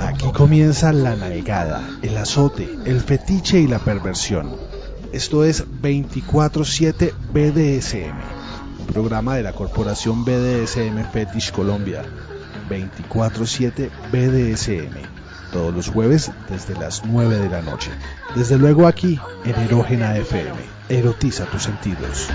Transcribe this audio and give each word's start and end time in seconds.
Aquí 0.00 0.32
comienza 0.32 0.92
la 0.92 1.16
navegada, 1.16 1.82
el 2.02 2.16
azote, 2.16 2.68
el 2.86 3.00
fetiche 3.00 3.60
y 3.60 3.66
la 3.66 3.78
perversión. 3.78 4.56
Esto 5.12 5.44
es 5.44 5.66
24-7 5.66 7.12
BDSM, 7.32 8.92
programa 8.92 9.36
de 9.36 9.42
la 9.42 9.52
corporación 9.52 10.24
BDSM 10.24 11.10
Fetish 11.12 11.52
Colombia. 11.52 12.02
24-7 12.68 13.90
BDSM, 14.10 14.96
todos 15.52 15.74
los 15.74 15.88
jueves 15.88 16.32
desde 16.48 16.74
las 16.74 17.04
9 17.04 17.38
de 17.38 17.48
la 17.48 17.62
noche. 17.62 17.90
Desde 18.34 18.58
luego 18.58 18.86
aquí 18.86 19.20
en 19.44 19.54
Erógena 19.56 20.16
FM. 20.16 20.56
Erotiza 20.88 21.44
tus 21.46 21.64
sentidos. 21.64 22.28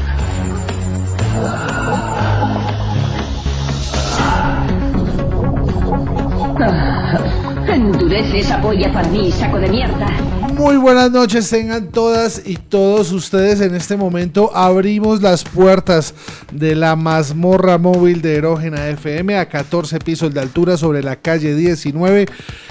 Endurece 7.68 8.40
esa 8.40 8.62
para 8.62 9.08
mí, 9.10 9.32
saco 9.32 9.58
de 9.58 9.68
mierda. 9.70 10.08
Muy 10.54 10.76
buenas 10.76 11.10
noches 11.12 11.50
tengan 11.50 11.88
todas 11.88 12.42
y 12.46 12.56
todos 12.56 13.12
ustedes. 13.12 13.62
En 13.62 13.74
este 13.74 13.96
momento 13.98 14.56
abrimos 14.56 15.22
las 15.22 15.44
puertas 15.44 16.14
de 16.52 16.76
la 16.76 16.96
mazmorra 16.96 17.78
móvil 17.78 18.22
de 18.22 18.36
Erógena 18.36 18.90
FM 18.90 19.38
a 19.38 19.48
14 19.48 20.00
pisos 20.00 20.34
de 20.34 20.40
altura 20.40 20.78
sobre 20.78 21.02
la 21.02 21.16
calle 21.16 21.56
19. 21.56 22.26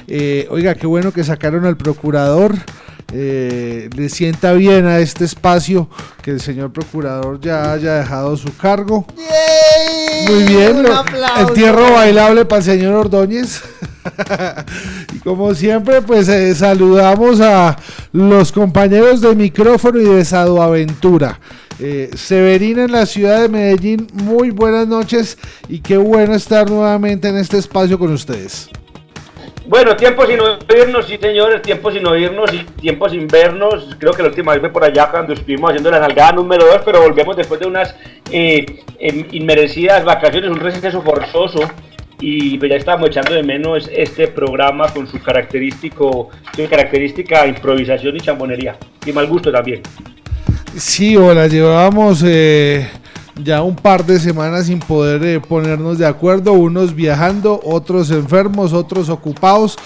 Eh, 0.07 0.47
oiga, 0.51 0.75
qué 0.75 0.87
bueno 0.87 1.13
que 1.13 1.25
sacaron 1.25 1.65
al 1.65 1.77
procurador. 1.77 2.55
Eh, 3.13 3.91
le 3.97 4.09
sienta 4.09 4.53
bien 4.53 4.87
a 4.87 4.99
este 5.01 5.25
espacio 5.25 5.89
que 6.23 6.31
el 6.31 6.41
señor 6.41 6.73
procurador 6.73 7.41
ya 7.41 7.73
haya 7.73 7.95
dejado 7.97 8.37
su 8.37 8.57
cargo. 8.57 9.05
Muy 10.29 10.43
bien, 10.45 10.83
lo- 10.83 11.05
entierro 11.49 11.93
bailable 11.93 12.45
para 12.45 12.59
el 12.61 12.65
señor 12.65 12.95
Ordóñez. 12.95 13.63
y 15.15 15.19
como 15.19 15.55
siempre, 15.55 16.03
pues 16.03 16.29
eh, 16.29 16.55
saludamos 16.55 17.41
a 17.41 17.77
los 18.13 18.53
compañeros 18.53 19.21
de 19.21 19.35
micrófono 19.35 19.99
y 20.01 20.05
de 20.05 20.25
Sadoaventura. 20.25 21.41
Eh, 21.81 22.11
Severina 22.15 22.85
en 22.85 22.93
la 22.93 23.07
ciudad 23.07 23.41
de 23.41 23.49
Medellín, 23.49 24.07
muy 24.13 24.51
buenas 24.51 24.87
noches 24.87 25.39
y 25.69 25.81
qué 25.81 25.97
bueno 25.97 26.35
estar 26.35 26.71
nuevamente 26.71 27.29
en 27.29 27.39
este 27.39 27.57
espacio 27.59 27.99
con 27.99 28.13
ustedes. 28.13 28.69
Bueno, 29.71 29.95
tiempo 29.95 30.27
sin 30.27 30.41
oírnos, 30.41 31.07
sí 31.07 31.17
señores, 31.17 31.63
tiempo 31.63 31.93
sin 31.93 32.05
oírnos 32.05 32.53
y 32.53 32.65
tiempo 32.81 33.09
sin 33.09 33.29
vernos. 33.29 33.95
Creo 34.01 34.13
que 34.13 34.21
la 34.25 34.31
última 34.31 34.51
vez 34.51 34.61
fue 34.63 34.71
por 34.71 34.83
allá 34.83 35.09
cuando 35.09 35.33
estuvimos 35.33 35.71
haciendo 35.71 35.93
la 35.93 36.01
nalgada 36.01 36.33
número 36.33 36.67
2, 36.67 36.83
pero 36.85 37.01
volvemos 37.01 37.37
después 37.37 37.61
de 37.61 37.69
unas 37.69 37.95
eh, 38.33 38.67
em, 38.99 39.27
inmerecidas 39.31 40.05
vacaciones, 40.05 40.51
un 40.51 40.59
receso 40.59 41.01
forzoso. 41.03 41.61
Y 42.19 42.59
pues 42.59 42.69
ya 42.69 42.79
estábamos 42.79 43.11
echando 43.11 43.33
de 43.33 43.45
menos 43.45 43.89
este 43.95 44.27
programa 44.27 44.89
con 44.93 45.07
su 45.07 45.23
característico, 45.23 46.31
su 46.57 46.69
característica 46.69 47.47
improvisación 47.47 48.17
y 48.17 48.21
chambonería. 48.23 48.77
Y 49.07 49.13
mal 49.13 49.29
gusto 49.29 49.53
también. 49.53 49.83
Sí, 50.77 51.17
hola, 51.17 51.47
llevábamos 51.47 52.25
eh, 52.27 52.89
ya 53.45 53.63
un 53.63 53.77
par 53.77 54.05
de 54.05 54.19
semanas 54.19 54.67
sin 54.67 54.79
poder 54.81 55.25
eh, 55.25 55.41
ponernos 55.41 55.99
de 55.99 56.07
acuerdo, 56.07 56.53
unos 56.53 56.95
viajando, 56.95 57.61
otros 57.65 58.11
enfermos, 58.11 58.73
otros 58.73 59.09
ocupados. 59.09 59.77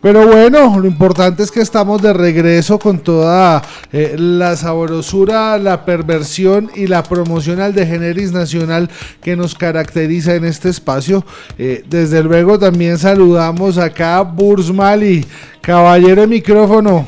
Pero 0.00 0.26
bueno, 0.26 0.80
lo 0.80 0.88
importante 0.88 1.44
es 1.44 1.50
que 1.52 1.60
estamos 1.60 2.02
de 2.02 2.12
regreso 2.12 2.78
con 2.78 2.98
toda 2.98 3.62
eh, 3.92 4.16
la 4.18 4.56
sabrosura, 4.56 5.56
la 5.58 5.84
perversión 5.84 6.70
y 6.74 6.88
la 6.88 7.04
promoción 7.04 7.60
al 7.60 7.72
de 7.72 7.86
Generis 7.86 8.32
Nacional 8.32 8.90
que 9.22 9.36
nos 9.36 9.54
caracteriza 9.54 10.34
en 10.34 10.44
este 10.44 10.70
espacio. 10.70 11.24
Eh, 11.56 11.84
desde 11.88 12.22
luego 12.24 12.58
también 12.58 12.98
saludamos 12.98 13.78
acá 13.78 14.16
a 14.16 14.22
Bursmali, 14.22 15.24
caballero 15.60 16.22
de 16.22 16.26
micrófono. 16.26 17.06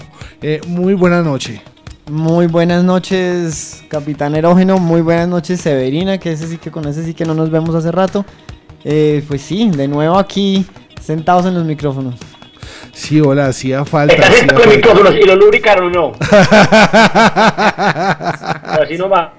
Muy 0.69 0.93
buena 0.93 1.23
noche. 1.23 1.74
Muy 2.11 2.49
buenas 2.49 2.85
noches, 2.85 3.83
Capitán 3.89 4.37
Erógeno. 4.37 4.79
Muy 4.79 5.01
buenas 5.01 5.27
noches, 5.27 5.63
Severina, 5.63 6.19
que 6.19 6.33
ese 6.33 6.47
sí 6.47 6.59
que 6.59 6.71
con 6.71 6.87
ese 6.87 7.03
sí 7.03 7.15
que 7.15 7.25
no 7.25 7.33
nos 7.33 7.51
vemos 7.51 7.75
hace 7.75 7.91
rato. 7.91 8.27
Eh, 8.85 9.25
pues 9.27 9.41
sí, 9.41 9.71
de 9.71 9.89
nuevo 9.89 10.19
aquí, 10.19 10.67
sentados 11.01 11.47
en 11.47 11.55
los 11.55 11.65
micrófonos. 11.65 12.17
Sí, 12.95 13.21
hola, 13.21 13.47
hacía 13.47 13.85
falta. 13.85 14.15
Estás 14.15 14.31
hacía 14.31 14.47
falta. 14.49 14.69
micrófonos 14.69 15.15
y 15.15 15.23
lo 15.23 15.37
lubricaron 15.37 15.87
o 15.89 15.91
no. 15.91 16.13
Así 18.65 18.97
nomás. 18.97 19.31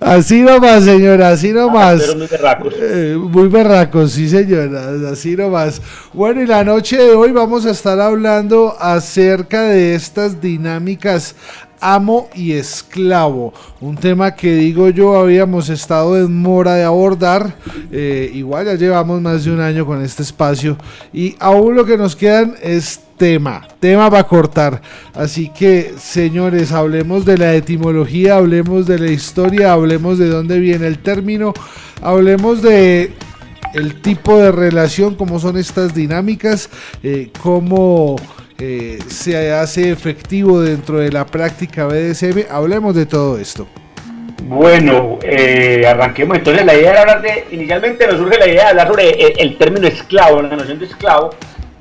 Así 0.00 0.42
nomás, 0.42 0.84
señora, 0.84 1.30
así 1.30 1.52
nomás. 1.52 2.00
Pero 2.00 2.16
muy 2.16 2.26
berracos. 2.26 2.74
Eh, 2.78 3.16
muy 3.18 3.48
berracos, 3.48 4.12
sí, 4.12 4.28
señora, 4.28 5.10
así 5.10 5.34
nomás. 5.36 5.80
Bueno, 6.12 6.42
y 6.42 6.46
la 6.46 6.62
noche 6.64 6.96
de 6.96 7.12
hoy 7.12 7.32
vamos 7.32 7.66
a 7.66 7.70
estar 7.70 7.98
hablando 8.00 8.76
acerca 8.78 9.62
de 9.62 9.94
estas 9.94 10.40
dinámicas 10.40 11.34
amo 11.80 12.28
y 12.34 12.52
esclavo. 12.52 13.52
Un 13.80 13.96
tema 13.96 14.34
que 14.34 14.54
digo 14.54 14.88
yo 14.90 15.16
habíamos 15.16 15.68
estado 15.68 16.18
en 16.18 16.40
mora 16.40 16.74
de 16.74 16.84
abordar. 16.84 17.54
Eh, 17.90 18.30
igual 18.34 18.66
ya 18.66 18.74
llevamos 18.74 19.20
más 19.20 19.44
de 19.44 19.52
un 19.52 19.60
año 19.60 19.86
con 19.86 20.02
este 20.02 20.22
espacio 20.22 20.76
y 21.12 21.36
aún 21.38 21.74
lo 21.74 21.84
que 21.84 21.96
nos 21.96 22.16
quedan 22.16 22.54
es 22.62 23.00
tema, 23.16 23.66
tema 23.80 24.10
para 24.10 24.24
cortar. 24.24 24.80
Así 25.14 25.48
que, 25.48 25.94
señores, 25.98 26.72
hablemos 26.72 27.24
de 27.24 27.38
la 27.38 27.54
etimología, 27.54 28.36
hablemos 28.36 28.86
de 28.86 28.98
la 28.98 29.10
historia, 29.10 29.72
hablemos 29.72 30.18
de 30.18 30.28
dónde 30.28 30.58
viene 30.58 30.86
el 30.86 30.98
término, 30.98 31.54
hablemos 32.02 32.62
de 32.62 33.12
el 33.74 34.00
tipo 34.00 34.38
de 34.38 34.52
relación, 34.52 35.14
cómo 35.14 35.38
son 35.38 35.56
estas 35.56 35.94
dinámicas, 35.94 36.70
eh, 37.02 37.30
cómo 37.42 38.16
eh, 38.58 38.98
se 39.08 39.52
hace 39.52 39.90
efectivo 39.90 40.60
dentro 40.60 40.98
de 40.98 41.12
la 41.12 41.26
práctica 41.26 41.86
BDSM. 41.86 42.46
Hablemos 42.50 42.94
de 42.94 43.06
todo 43.06 43.38
esto. 43.38 43.68
Bueno, 44.44 45.18
eh, 45.22 45.84
arranquemos. 45.86 46.38
Entonces, 46.38 46.64
la 46.64 46.74
idea 46.74 46.92
era 46.92 47.00
hablar 47.00 47.22
de. 47.22 47.44
Inicialmente 47.50 48.06
nos 48.06 48.16
surge 48.16 48.38
la 48.38 48.46
idea 48.46 48.64
de 48.64 48.70
hablar 48.70 48.88
sobre 48.88 49.10
el, 49.10 49.32
el 49.38 49.56
término 49.58 49.86
esclavo, 49.88 50.40
la 50.40 50.56
noción 50.56 50.78
de 50.78 50.86
esclavo 50.86 51.30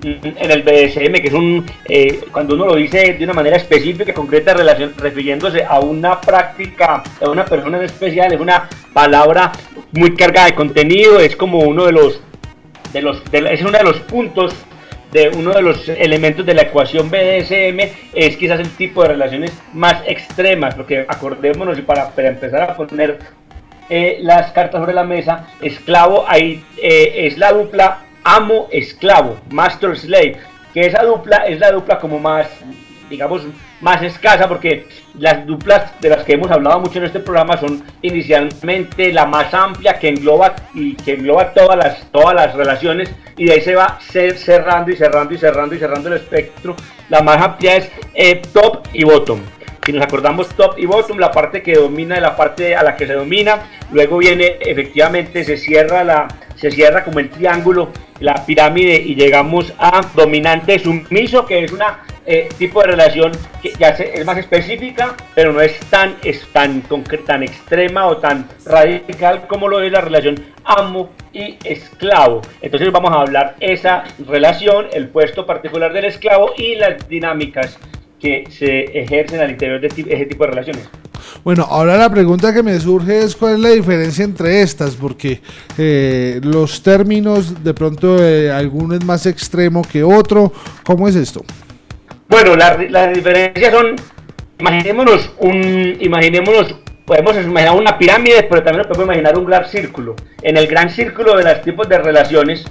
mm, 0.01 0.27
en 0.37 0.51
el 0.51 0.63
BDSM, 0.63 1.13
que 1.13 1.27
es 1.27 1.33
un. 1.33 1.65
eh, 1.87 2.21
cuando 2.31 2.55
uno 2.55 2.65
lo 2.65 2.75
dice 2.75 3.13
de 3.13 3.23
una 3.23 3.33
manera 3.33 3.57
específica, 3.57 4.13
concreta, 4.13 4.53
refiriéndose 4.97 5.63
a 5.63 5.79
una 5.79 6.19
práctica, 6.19 7.03
a 7.21 7.29
una 7.29 7.45
persona 7.45 7.77
en 7.77 7.83
especial, 7.83 8.33
es 8.33 8.39
una 8.39 8.67
palabra 8.93 9.51
muy 9.91 10.15
cargada 10.15 10.47
de 10.47 10.55
contenido, 10.55 11.19
es 11.19 11.35
como 11.35 11.59
uno 11.59 11.85
de 11.85 11.91
los. 11.91 12.21
De 12.91 13.01
los 13.01 13.21
es 13.31 13.61
uno 13.61 13.77
de 13.77 13.83
los 13.83 13.99
puntos 14.01 14.55
de 15.15 15.29
uno 15.29 15.53
de 15.53 15.61
los 15.61 15.87
elementos 15.87 16.45
de 16.45 16.53
la 16.53 16.63
ecuación 16.63 17.09
BDSM 17.09 17.79
es 18.13 18.35
quizás 18.35 18.59
el 18.59 18.69
tipo 18.71 19.01
de 19.01 19.07
relaciones 19.07 19.53
más 19.71 20.03
extremas, 20.05 20.75
porque 20.75 21.05
acordémonos 21.07 21.79
para, 21.81 22.09
para 22.09 22.27
empezar 22.27 22.69
a 22.69 22.75
poner 22.75 23.19
eh, 23.89 24.17
las 24.21 24.51
cartas 24.51 24.81
sobre 24.81 24.93
la 24.93 25.05
mesa, 25.05 25.47
esclavo 25.61 26.25
ahí 26.27 26.65
eh, 26.83 27.27
es 27.27 27.37
la 27.37 27.53
dupla 27.53 27.99
amo-esclavo, 28.25 29.37
master-slave, 29.51 30.35
que 30.73 30.81
esa 30.81 31.03
dupla 31.03 31.45
es 31.47 31.59
la 31.59 31.71
dupla 31.71 31.97
como 31.97 32.19
más, 32.19 32.49
digamos, 33.09 33.43
más 33.79 34.03
escasa, 34.03 34.49
porque 34.49 34.85
las 35.19 35.45
duplas 35.45 35.99
de 36.01 36.09
las 36.09 36.23
que 36.23 36.33
hemos 36.33 36.51
hablado 36.51 36.79
mucho 36.79 36.99
en 36.99 37.05
este 37.05 37.19
programa 37.19 37.57
son 37.57 37.83
inicialmente 38.01 39.11
la 39.13 39.25
más 39.25 39.53
amplia 39.53 39.97
que 39.99 40.09
engloba 40.09 40.55
y 40.73 40.95
que 40.95 41.13
engloba 41.13 41.53
todas 41.53 41.77
las, 41.77 42.11
todas 42.11 42.35
las 42.35 42.53
relaciones 42.53 43.09
y 43.37 43.45
de 43.45 43.53
ahí 43.53 43.61
se 43.61 43.75
va 43.75 43.99
cer- 44.11 44.35
cerrando 44.35 44.91
y 44.91 44.95
cerrando 44.95 45.33
y 45.33 45.37
cerrando 45.37 45.75
y 45.75 45.79
cerrando 45.79 46.09
el 46.09 46.15
espectro. 46.15 46.75
La 47.09 47.21
más 47.21 47.41
amplia 47.41 47.77
es 47.77 47.89
eh, 48.13 48.41
top 48.53 48.87
y 48.93 49.03
bottom. 49.03 49.39
Si 49.85 49.93
nos 49.93 50.03
acordamos 50.03 50.49
top 50.49 50.79
y 50.79 50.85
bottom, 50.87 51.19
la 51.19 51.31
parte 51.31 51.61
que 51.61 51.75
domina 51.75 52.17
y 52.17 52.21
la 52.21 52.35
parte 52.35 52.75
a 52.75 52.81
la 52.81 52.95
que 52.95 53.05
se 53.05 53.13
domina, 53.13 53.59
luego 53.91 54.17
viene 54.17 54.57
efectivamente 54.59 55.43
se 55.43 55.57
cierra 55.57 56.03
la 56.03 56.27
se 56.55 56.71
cierra 56.71 57.03
como 57.03 57.19
el 57.19 57.29
triángulo, 57.29 57.89
la 58.19 58.45
pirámide 58.45 58.95
y 58.95 59.15
llegamos 59.15 59.73
a 59.77 60.01
dominante 60.15 60.79
sumiso, 60.79 61.45
que 61.45 61.63
es 61.63 61.71
una 61.71 61.99
eh, 62.27 62.49
tipo 62.57 62.81
de 62.81 62.87
relación 62.87 63.31
que 63.61 63.71
ya 63.77 63.95
se- 63.95 64.11
es 64.19 64.25
más 64.25 64.37
específica, 64.39 65.15
pero 65.35 65.53
no 65.53 65.61
es 65.61 65.77
tan 65.91 66.15
tan 66.51 66.81
tan 67.25 67.43
extrema 67.43 68.07
o 68.07 68.17
tan 68.17 68.47
radical 68.65 69.45
como 69.47 69.67
lo 69.67 69.79
es 69.81 69.91
la 69.91 70.01
relación 70.01 70.43
amo 70.63 71.11
y 71.33 71.57
esclavo. 71.63 72.41
Entonces 72.61 72.91
vamos 72.91 73.11
a 73.11 73.21
hablar 73.21 73.55
esa 73.59 74.05
relación, 74.27 74.87
el 74.93 75.09
puesto 75.09 75.45
particular 75.45 75.93
del 75.93 76.05
esclavo 76.05 76.53
y 76.57 76.73
las 76.75 77.07
dinámicas 77.07 77.77
que 78.25 78.43
se 78.49 78.83
ejercen 78.99 79.39
al 79.39 79.51
interior 79.51 79.79
de 79.79 79.87
ese 79.87 80.25
tipo 80.25 80.43
de 80.45 80.49
relaciones. 80.51 80.89
Bueno, 81.43 81.63
ahora 81.69 81.95
la 81.97 82.09
pregunta 82.09 82.51
que 82.53 82.63
me 82.63 82.79
surge 82.79 83.19
es 83.19 83.35
cuál 83.35 83.53
es 83.53 83.59
la 83.59 83.69
diferencia 83.69 84.25
entre 84.25 84.61
estas, 84.61 84.95
porque 84.95 85.41
eh, 85.77 86.39
los 86.43 86.81
términos, 86.81 87.63
de 87.63 87.73
pronto 87.73 88.17
eh, 88.23 88.51
alguno 88.51 88.95
es 88.95 89.03
más 89.05 89.25
extremo 89.27 89.83
que 89.83 90.03
otro. 90.03 90.51
¿Cómo 90.83 91.07
es 91.07 91.15
esto? 91.15 91.43
Bueno, 92.27 92.55
la- 92.55 92.77
las 92.89 93.13
diferencias 93.13 93.71
son, 93.71 93.95
imaginémonos 94.59 95.31
un, 95.39 95.97
imaginémonos 95.99 96.75
podemos 97.05 97.35
imaginar 97.35 97.75
una 97.75 97.95
pirámide, 97.99 98.43
pero 98.49 98.63
también 98.63 98.85
podemos 98.87 99.05
imaginar 99.05 99.37
un 99.37 99.45
gran 99.45 99.65
círculo. 99.67 100.15
En 100.41 100.57
el 100.57 100.65
gran 100.65 100.89
círculo 100.89 101.37
de 101.37 101.43
los 101.43 101.61
tipos 101.61 101.87
de 101.87 101.99
relaciones, 101.99 102.65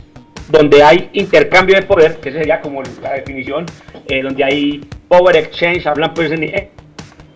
donde 0.51 0.83
hay 0.83 1.09
intercambio 1.13 1.77
de 1.77 1.83
poder, 1.83 2.17
que 2.17 2.33
sería 2.33 2.61
como 2.61 2.83
la 3.03 3.13
definición, 3.13 3.65
eh, 4.09 4.23
donde 4.23 4.45
hay 4.45 4.81
power 5.09 5.37
exchange, 5.37 5.87
hablan 5.87 6.15
pues 6.15 6.31
en 6.33 6.45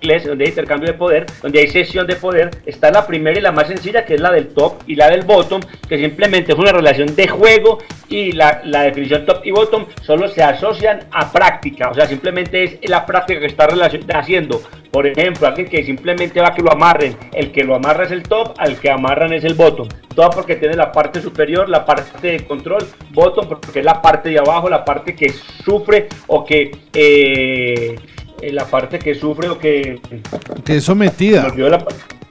donde 0.00 0.45
hay 0.45 0.50
intercambio 0.50 0.93
de 0.93 0.99
poder, 0.99 1.27
donde 1.43 1.61
hay 1.61 1.69
sesión 1.69 2.06
de 2.06 2.17
poder, 2.17 2.50
está 2.67 2.91
la 2.91 3.06
primera 3.06 3.39
y 3.39 3.43
la 3.43 3.53
más 3.53 3.69
sencilla, 3.69 4.05
que 4.05 4.15
es 4.15 4.21
la 4.21 4.31
del 4.31 4.49
top 4.49 4.83
y 4.87 4.95
la 4.95 5.11
del 5.11 5.23
bottom, 5.23 5.61
que 5.89 5.99
simplemente 5.99 6.53
es 6.53 6.59
una 6.59 6.73
relación 6.73 7.15
de 7.15 7.29
juego 7.29 7.79
y 8.09 8.33
la, 8.33 8.62
la 8.65 8.83
definición 8.83 9.27
top 9.27 9.45
y 9.45 9.50
bottom 9.50 9.87
solo 10.03 10.29
se 10.29 10.43
asocian 10.43 11.00
a 11.11 11.31
práctica, 11.33 11.91
o 11.91 11.95
sea, 11.95 12.06
simplemente 12.06 12.65
es 12.65 12.79
la 12.89 13.05
práctica 13.05 13.41
que 13.41 13.47
está 13.47 13.67
haciendo. 14.15 14.62
Por 14.91 15.06
ejemplo, 15.06 15.47
alguien 15.47 15.69
que 15.69 15.85
simplemente 15.85 16.41
va 16.41 16.49
a 16.49 16.55
que 16.55 16.62
lo 16.62 16.73
amarren, 16.73 17.15
el 17.33 17.53
que 17.53 17.62
lo 17.62 17.75
amarra 17.75 18.05
es 18.05 18.11
el 18.11 18.23
top, 18.23 18.55
al 18.56 18.79
que 18.79 18.91
amarran 18.91 19.33
es 19.35 19.45
el 19.45 19.55
bottom. 19.55 19.87
Todo 20.15 20.31
porque 20.31 20.56
tiene 20.56 20.77
la 20.77 20.91
parte 20.91 21.21
superior, 21.21 21.69
la 21.69 21.85
parte 21.85 22.27
de 22.27 22.47
control, 22.47 22.87
bottom 23.11 23.49
porque 23.49 23.81
es 23.81 23.85
la 23.85 24.00
parte 24.00 24.31
de 24.31 24.39
abajo, 24.39 24.71
la 24.71 24.85
parte 24.85 25.15
que 25.15 25.29
sufre 25.29 26.09
o 26.27 26.45
que... 26.45 26.71
Eh, 26.95 27.97
la 28.43 28.64
parte 28.64 28.99
que 28.99 29.14
sufre 29.14 29.49
o 29.49 29.58
que... 29.58 30.00
Que 30.64 30.76
es 30.76 30.85
sometida. 30.85 31.49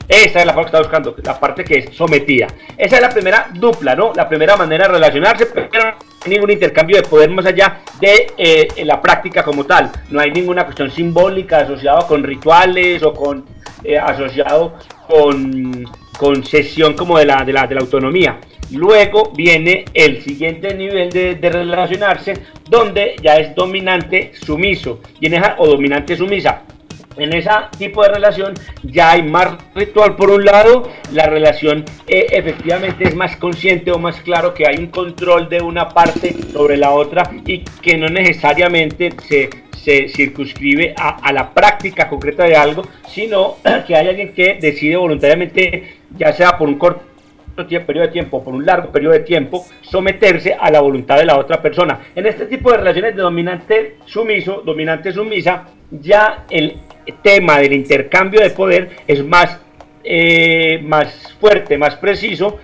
esa 0.08 0.40
es 0.40 0.46
la 0.46 0.56
parte 0.56 0.72
que 0.72 0.78
está 0.78 0.80
buscando, 0.80 1.16
la 1.24 1.40
parte 1.40 1.64
que 1.64 1.78
es 1.80 1.96
sometida. 1.96 2.48
Esa 2.78 2.96
es 2.98 3.02
la 3.02 3.10
primera 3.10 3.50
dupla, 3.54 3.96
¿no? 3.96 4.14
La 4.14 4.28
primera 4.28 4.56
manera 4.56 4.88
de 4.88 4.94
relacionarse, 4.94 5.46
pero 5.48 5.70
no 5.84 5.98
hay 6.26 6.32
ningún 6.32 6.52
intercambio 6.52 6.98
de 6.98 7.04
poder 7.04 7.30
más 7.30 7.46
allá 7.46 7.80
de 8.00 8.28
eh, 8.38 8.68
la 8.86 9.02
práctica 9.02 9.44
como 9.44 9.66
tal. 9.66 9.92
No 10.10 10.20
hay 10.20 10.32
ninguna 10.32 10.64
cuestión 10.64 10.92
simbólica 10.92 11.60
asociada 11.60 12.08
con 12.08 12.24
rituales 12.24 13.04
o 13.04 13.14
con 13.14 13.46
eh, 13.84 13.98
asociado 13.98 14.74
con, 15.08 15.86
con 16.18 16.44
sesión 16.44 16.94
como 16.96 17.18
de 17.18 17.26
la, 17.26 17.44
de 17.44 17.54
la, 17.54 17.68
de 17.68 17.76
la 17.76 17.82
autonomía. 17.82 18.40
Luego 18.72 19.32
viene 19.36 19.86
el 19.94 20.22
siguiente 20.22 20.74
nivel 20.74 21.10
de, 21.10 21.38
relacionarse, 21.50 22.34
donde 22.70 23.16
ya 23.22 23.38
es 23.38 23.56
dominante 23.56 24.32
sumiso 24.34 25.00
y 25.22 25.34
o 25.58 25.68
dominante 25.68 26.18
sumisa. 26.18 26.64
En 27.18 27.34
ese 27.34 27.50
tipo 27.80 28.04
de 28.04 28.10
relación 28.10 28.54
ya 28.84 29.12
hay 29.12 29.24
más 29.24 29.56
ritual 29.74 30.16
por 30.16 30.30
un 30.30 30.46
lado, 30.46 30.88
la 31.14 31.26
relación 31.26 31.84
eh, 32.08 32.28
efectivamente 32.30 33.06
es 33.06 33.16
más 33.16 33.36
consciente 33.38 33.92
o 33.92 33.98
más 33.98 34.22
claro 34.22 34.54
que 34.54 34.68
hay 34.68 34.78
un 34.78 34.88
control 34.88 35.50
de 35.50 35.60
una 35.62 35.90
parte 35.90 36.36
sobre 36.54 36.78
la 36.78 36.92
otra 36.92 37.24
y 37.46 37.64
que 37.82 37.98
no 37.98 38.08
necesariamente 38.08 39.10
se, 39.28 39.50
se 39.72 40.10
circunscribe 40.10 40.94
a, 40.96 41.18
a, 41.28 41.34
la 41.34 41.52
práctica 41.52 42.08
concreta 42.08 42.44
de 42.44 42.56
algo, 42.56 42.84
sino 43.10 43.56
que 43.88 43.96
hay 43.96 44.10
alguien 44.10 44.34
que 44.34 44.60
decide 44.62 44.96
voluntariamente, 44.96 45.97
ya 46.16 46.32
sea 46.34 46.58
por 46.58 46.68
un 46.68 46.78
corto 46.78 47.02
periodo 47.66 48.06
de 48.06 48.12
tiempo, 48.12 48.44
por 48.44 48.54
un 48.54 48.66
largo 48.66 48.92
periodo 48.92 49.14
de 49.14 49.22
tiempo, 49.22 49.66
someterse 49.82 50.54
a 50.54 50.70
la 50.70 50.80
voluntad 50.80 51.18
de 51.18 51.26
la 51.26 51.38
otra 51.38 51.62
persona. 51.62 52.00
En 52.16 52.26
este 52.26 52.46
tipo 52.46 52.72
de 52.72 52.78
relaciones 52.78 53.16
de 53.16 53.22
dominante 53.22 53.98
sumiso, 54.06 54.62
dominante 54.64 55.12
sumisa, 55.12 55.66
ya 55.90 56.46
el 56.50 56.78
tema 57.24 57.60
del 57.60 57.74
intercambio 57.74 58.42
de 58.42 58.52
poder 58.52 58.98
es 59.08 59.26
más, 59.26 59.60
eh, 60.04 60.80
más 60.84 61.36
fuerte, 61.40 61.78
más 61.78 61.96
preciso, 61.96 62.60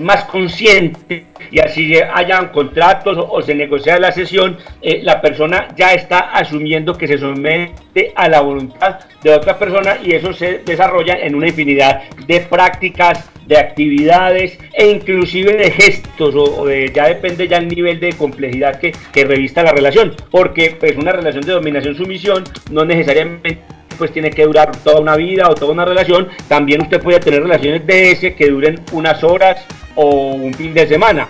más 0.00 0.24
consciente 0.24 1.26
y 1.50 1.60
así 1.60 1.94
hayan 1.96 2.48
contratos 2.48 3.16
o, 3.18 3.42
se 3.42 3.54
negocia 3.54 3.98
la 3.98 4.12
sesión, 4.12 4.58
eh, 4.82 5.00
la 5.02 5.20
persona 5.20 5.68
ya 5.76 5.94
está 5.94 6.18
asumiendo 6.32 6.94
que 6.94 7.06
se 7.06 7.18
somete 7.18 8.12
a 8.14 8.28
la 8.28 8.40
voluntad 8.40 9.00
de 9.22 9.30
otra 9.30 9.58
persona 9.58 9.98
y 10.02 10.12
eso 10.12 10.32
se 10.32 10.58
desarrolla 10.58 11.14
en 11.14 11.34
una 11.34 11.48
infinidad 11.48 12.02
de 12.26 12.40
prácticas, 12.40 13.30
de 13.46 13.58
actividades 13.58 14.58
e 14.72 14.90
inclusive 14.90 15.56
de 15.56 15.70
gestos 15.70 16.34
o, 16.34 16.66
de, 16.66 16.90
ya 16.92 17.06
depende 17.06 17.46
ya 17.46 17.58
el 17.58 17.68
nivel 17.68 18.00
de 18.00 18.12
complejidad 18.12 18.80
que, 18.80 18.92
que 19.12 19.24
revista 19.24 19.62
la 19.62 19.72
relación, 19.72 20.14
porque 20.30 20.76
pues 20.78 20.96
una 20.96 21.12
relación 21.12 21.44
de 21.44 21.52
dominación-sumisión 21.52 22.44
no 22.70 22.84
necesariamente 22.84 23.58
pues 23.96 24.12
tiene 24.12 24.30
que 24.30 24.44
durar 24.44 24.76
toda 24.76 25.00
una 25.00 25.16
vida 25.16 25.48
o 25.48 25.54
toda 25.54 25.72
una 25.72 25.84
relación. 25.84 26.28
También 26.48 26.82
usted 26.82 27.00
puede 27.00 27.20
tener 27.20 27.42
relaciones 27.42 27.86
de 27.86 28.12
ese 28.12 28.34
que 28.34 28.48
duren 28.48 28.80
unas 28.92 29.22
horas 29.24 29.64
o 29.94 30.34
un 30.34 30.54
fin 30.54 30.74
de 30.74 30.86
semana. 30.86 31.28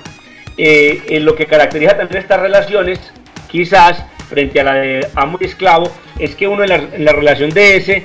Eh, 0.59 1.03
en 1.09 1.25
lo 1.25 1.35
que 1.35 1.47
caracteriza 1.47 1.97
también 1.97 2.23
estas 2.23 2.41
relaciones, 2.41 2.99
quizás 3.49 4.05
frente 4.29 4.61
a 4.61 4.65
la 4.65 4.75
de 4.75 5.07
amo 5.15 5.39
y 5.41 5.45
esclavo, 5.45 5.91
es 6.19 6.35
que 6.35 6.49
uno 6.49 6.65
en 6.65 7.05
la, 7.05 7.13
relación 7.13 7.51
de 7.51 7.77
ese, 7.77 8.05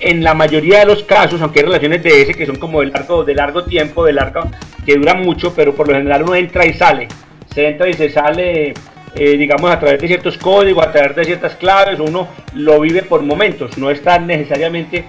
en 0.00 0.22
la 0.22 0.34
mayoría 0.34 0.80
de 0.80 0.86
los 0.86 1.02
casos, 1.02 1.40
aunque 1.40 1.60
hay 1.60 1.66
relaciones 1.66 2.02
de 2.02 2.22
ese 2.22 2.34
que 2.34 2.46
son 2.46 2.56
como 2.56 2.80
de 2.80 2.86
largo, 2.88 3.24
de 3.24 3.34
largo 3.34 3.64
tiempo, 3.64 4.04
de 4.04 4.12
largo, 4.12 4.50
que 4.84 4.96
duran 4.96 5.22
mucho, 5.22 5.54
pero 5.54 5.74
por 5.74 5.88
lo 5.88 5.94
general 5.94 6.22
uno 6.22 6.34
entra 6.34 6.66
y 6.66 6.74
sale, 6.74 7.08
se 7.52 7.68
entra 7.68 7.88
y 7.88 7.94
se 7.94 8.10
sale 8.10 8.74
eh, 9.14 9.36
digamos, 9.36 9.70
a 9.70 9.78
través 9.78 10.00
de 10.00 10.08
ciertos 10.08 10.38
códigos, 10.38 10.86
a 10.86 10.92
través 10.92 11.16
de 11.16 11.24
ciertas 11.24 11.54
claves, 11.56 11.98
uno 12.00 12.28
lo 12.54 12.80
vive 12.80 13.02
por 13.02 13.22
momentos, 13.22 13.78
no 13.78 13.90
está 13.90 14.18
necesariamente, 14.18 15.08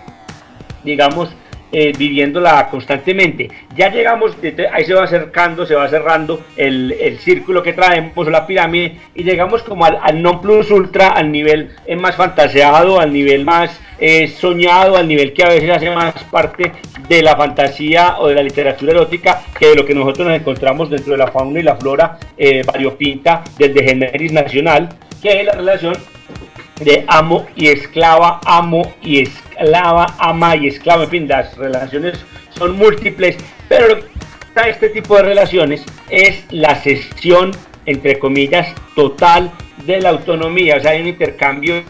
digamos, 0.83 1.29
eh, 1.71 1.94
viviéndola 1.98 2.68
constantemente. 2.69 3.50
Ya 3.75 3.89
llegamos, 3.92 4.36
ahí 4.71 4.86
se 4.86 4.94
va 4.94 5.04
acercando, 5.04 5.66
se 5.66 5.75
va 5.75 5.88
cerrando 5.88 6.42
el, 6.57 6.92
el 6.94 7.19
círculo 7.19 7.62
que 7.62 7.74
traemos, 7.74 8.27
la 8.27 8.48
pirámide, 8.48 8.98
y 9.13 9.24
llegamos 9.24 9.62
como 9.62 9.86
al, 9.86 10.21
non 10.21 10.42
plus 10.42 10.71
ultra, 10.71 11.10
al 11.10 11.31
nivel 11.31 11.75
eh, 11.86 11.95
más 11.95 12.16
fantaseado, 12.16 13.00
al 13.00 13.13
nivel 13.13 13.45
más 13.45 13.80
eh, 14.00 14.27
soñado, 14.27 14.98
al 14.98 15.07
nivel 15.07 15.31
que 15.31 15.44
a 15.44 15.50
veces 15.50 15.69
hace 15.69 15.92
más 15.92 16.16
parte 16.31 16.71
de 17.07 17.21
la 17.21 17.36
fantasía 17.36 18.16
o 18.19 18.27
de 18.27 18.36
la 18.36 18.44
literatura 18.44 18.92
erótica 18.92 19.42
que 19.57 19.68
de 19.68 19.75
lo 19.75 19.86
que 19.86 19.94
nosotros 19.94 20.27
nos 20.27 20.38
encontramos 20.38 20.89
dentro 20.89 21.12
de 21.12 21.18
la 21.19 21.27
fauna 21.27 21.60
y 21.60 21.63
la 21.63 21.75
flora 21.75 22.18
variopinta 22.66 23.44
del 23.57 23.74
de 23.74 23.83
generis 23.83 24.31
nacional, 24.31 24.89
que 25.21 25.42
es 25.42 25.45
la 25.45 25.54
relación 25.54 25.94
de 26.79 27.05
amo 27.07 27.45
y 27.55 27.67
esclava, 27.67 28.39
amo 28.45 28.93
y 29.01 29.21
esclava, 29.23 30.15
ama 30.17 30.55
y 30.55 30.67
esclava, 30.67 31.03
en 31.03 31.09
fin, 31.09 31.27
las 31.27 31.57
relaciones 31.57 32.19
son 32.51 32.77
múltiples, 32.77 33.37
pero 33.67 33.87
lo 33.87 33.99
que 33.99 34.09
este 34.67 34.89
tipo 34.89 35.15
de 35.15 35.23
relaciones 35.23 35.85
es 36.09 36.43
la 36.51 36.75
sesión, 36.75 37.51
entre 37.85 38.19
comillas, 38.19 38.73
total 38.95 39.51
de 39.85 40.01
la 40.01 40.09
autonomía, 40.09 40.77
o 40.77 40.79
sea, 40.79 40.91
hay 40.91 41.01
un 41.01 41.07
intercambio 41.07 41.83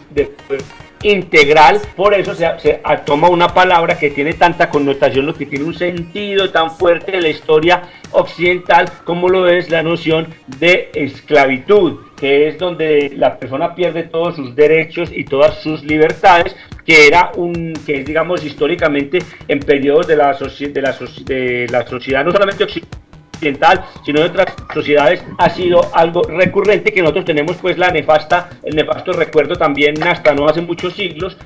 integral, 1.02 1.80
por 1.95 2.14
eso 2.14 2.35
se, 2.35 2.47
se, 2.59 2.81
toma 3.06 3.30
una 3.30 3.47
palabra 3.47 3.97
que 3.97 4.11
tiene 4.11 4.33
tanta 4.33 4.69
connotación, 4.69 5.25
lo 5.25 5.33
que 5.33 5.45
tiene 5.45 5.66
un 5.66 5.73
sentido 5.73 6.52
tan 6.52 6.71
fuerte 6.71 7.14
de 7.14 7.21
la 7.21 7.30
historia 7.30 7.83
occidental 8.11 8.92
como 9.06 9.30
lo 9.30 9.47
es 9.47 9.69
la 9.69 9.81
noción 9.81 10.28
de 10.59 10.92
esclavitud, 10.94 11.99
que 12.19 12.47
es 12.47 12.57
donde 12.57 13.14
la 13.16 13.38
persona 13.38 13.73
pierde 13.73 14.04
todos 14.04 14.35
sus 14.35 14.56
derechos 14.56 15.09
y 15.14 15.23
todas 15.23 15.61
sus 15.61 15.83
libertades, 15.83 16.56
que 16.85 17.07
era 17.07 17.31
un, 17.35 17.73
que 17.85 18.04
digamos 18.04 18.44
históricamente 18.44 19.19
en 19.47 19.59
periodos 19.59 20.07
de 20.07 20.18
la, 20.18 20.33
de 20.33 20.81
la, 20.81 20.97
de 21.26 21.68
la 21.71 21.88
sociedad 21.88 22.26
no 22.26 22.31
solamente 22.31 22.66
occidental, 22.66 23.85
sino 24.06 24.19
de 24.19 24.28
otras 24.28 24.54
sociedades, 24.73 25.23
ha 25.38 25.49
sido 25.49 25.81
algo 25.94 26.23
recurrente 26.23 26.92
que 26.92 27.02
nosotros 27.02 27.26
tenemos 27.26 27.57
pues 27.57 27.78
la 27.78 27.90
nefasta, 27.92 28.49
el 28.64 28.76
nefasto 28.76 29.14
recuerdo 29.14 29.56
también 29.56 30.02
hasta 30.04 30.33
no 30.33 30.47
hace 30.47 30.61
muchos 30.61 30.94
siglos, 30.94 31.38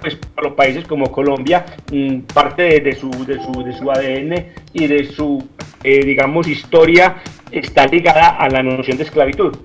pues 0.00 0.16
para 0.34 0.48
los 0.48 0.56
países 0.56 0.84
como 0.86 1.10
Colombia, 1.10 1.64
mm, 1.90 2.20
parte 2.32 2.80
de, 2.80 2.94
su, 2.94 3.10
de, 3.24 3.42
su, 3.42 3.64
de 3.64 3.72
su 3.72 3.90
ADN 3.90 4.52
y 4.74 4.86
de 4.86 5.04
su, 5.06 5.48
eh, 5.82 6.04
digamos, 6.04 6.46
historia 6.46 7.16
está 7.50 7.86
ligada 7.86 8.28
a 8.36 8.48
la 8.48 8.62
noción 8.62 8.96
de 8.96 9.04
esclavitud. 9.04 9.56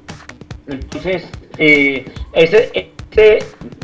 Entonces, 0.68 1.28
eh, 1.58 2.06
ese, 2.34 2.72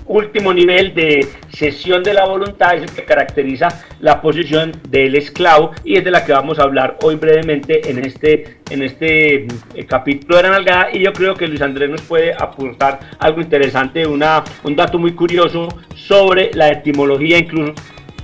último 0.05 0.53
nivel 0.53 0.93
de 0.93 1.27
sesión 1.49 2.01
de 2.01 2.13
la 2.13 2.25
voluntad 2.25 2.75
es 2.75 2.83
el 2.83 2.91
que 2.91 3.03
caracteriza 3.03 3.67
la 3.99 4.21
posición 4.21 4.71
del 4.87 5.15
esclavo 5.15 5.71
y 5.83 5.97
es 5.97 6.05
de 6.05 6.11
la 6.11 6.23
que 6.23 6.31
vamos 6.31 6.59
a 6.59 6.63
hablar 6.63 6.97
hoy 7.01 7.15
brevemente 7.15 7.91
en 7.91 7.99
este, 8.05 8.59
en 8.69 8.83
este 8.83 9.47
eh, 9.75 9.85
capítulo 9.85 10.37
de 10.37 10.43
la 10.43 10.51
nalgada 10.51 10.89
y 10.93 10.99
yo 10.99 11.11
creo 11.11 11.33
que 11.33 11.45
Luis 11.45 11.61
Andrés 11.61 11.89
nos 11.89 12.03
puede 12.03 12.33
aportar 12.33 13.01
algo 13.19 13.41
interesante, 13.41 14.07
una, 14.07 14.45
un 14.63 14.77
dato 14.77 14.97
muy 14.97 15.11
curioso 15.13 15.67
sobre 15.93 16.51
la 16.53 16.69
etimología 16.69 17.37
incluso 17.39 17.73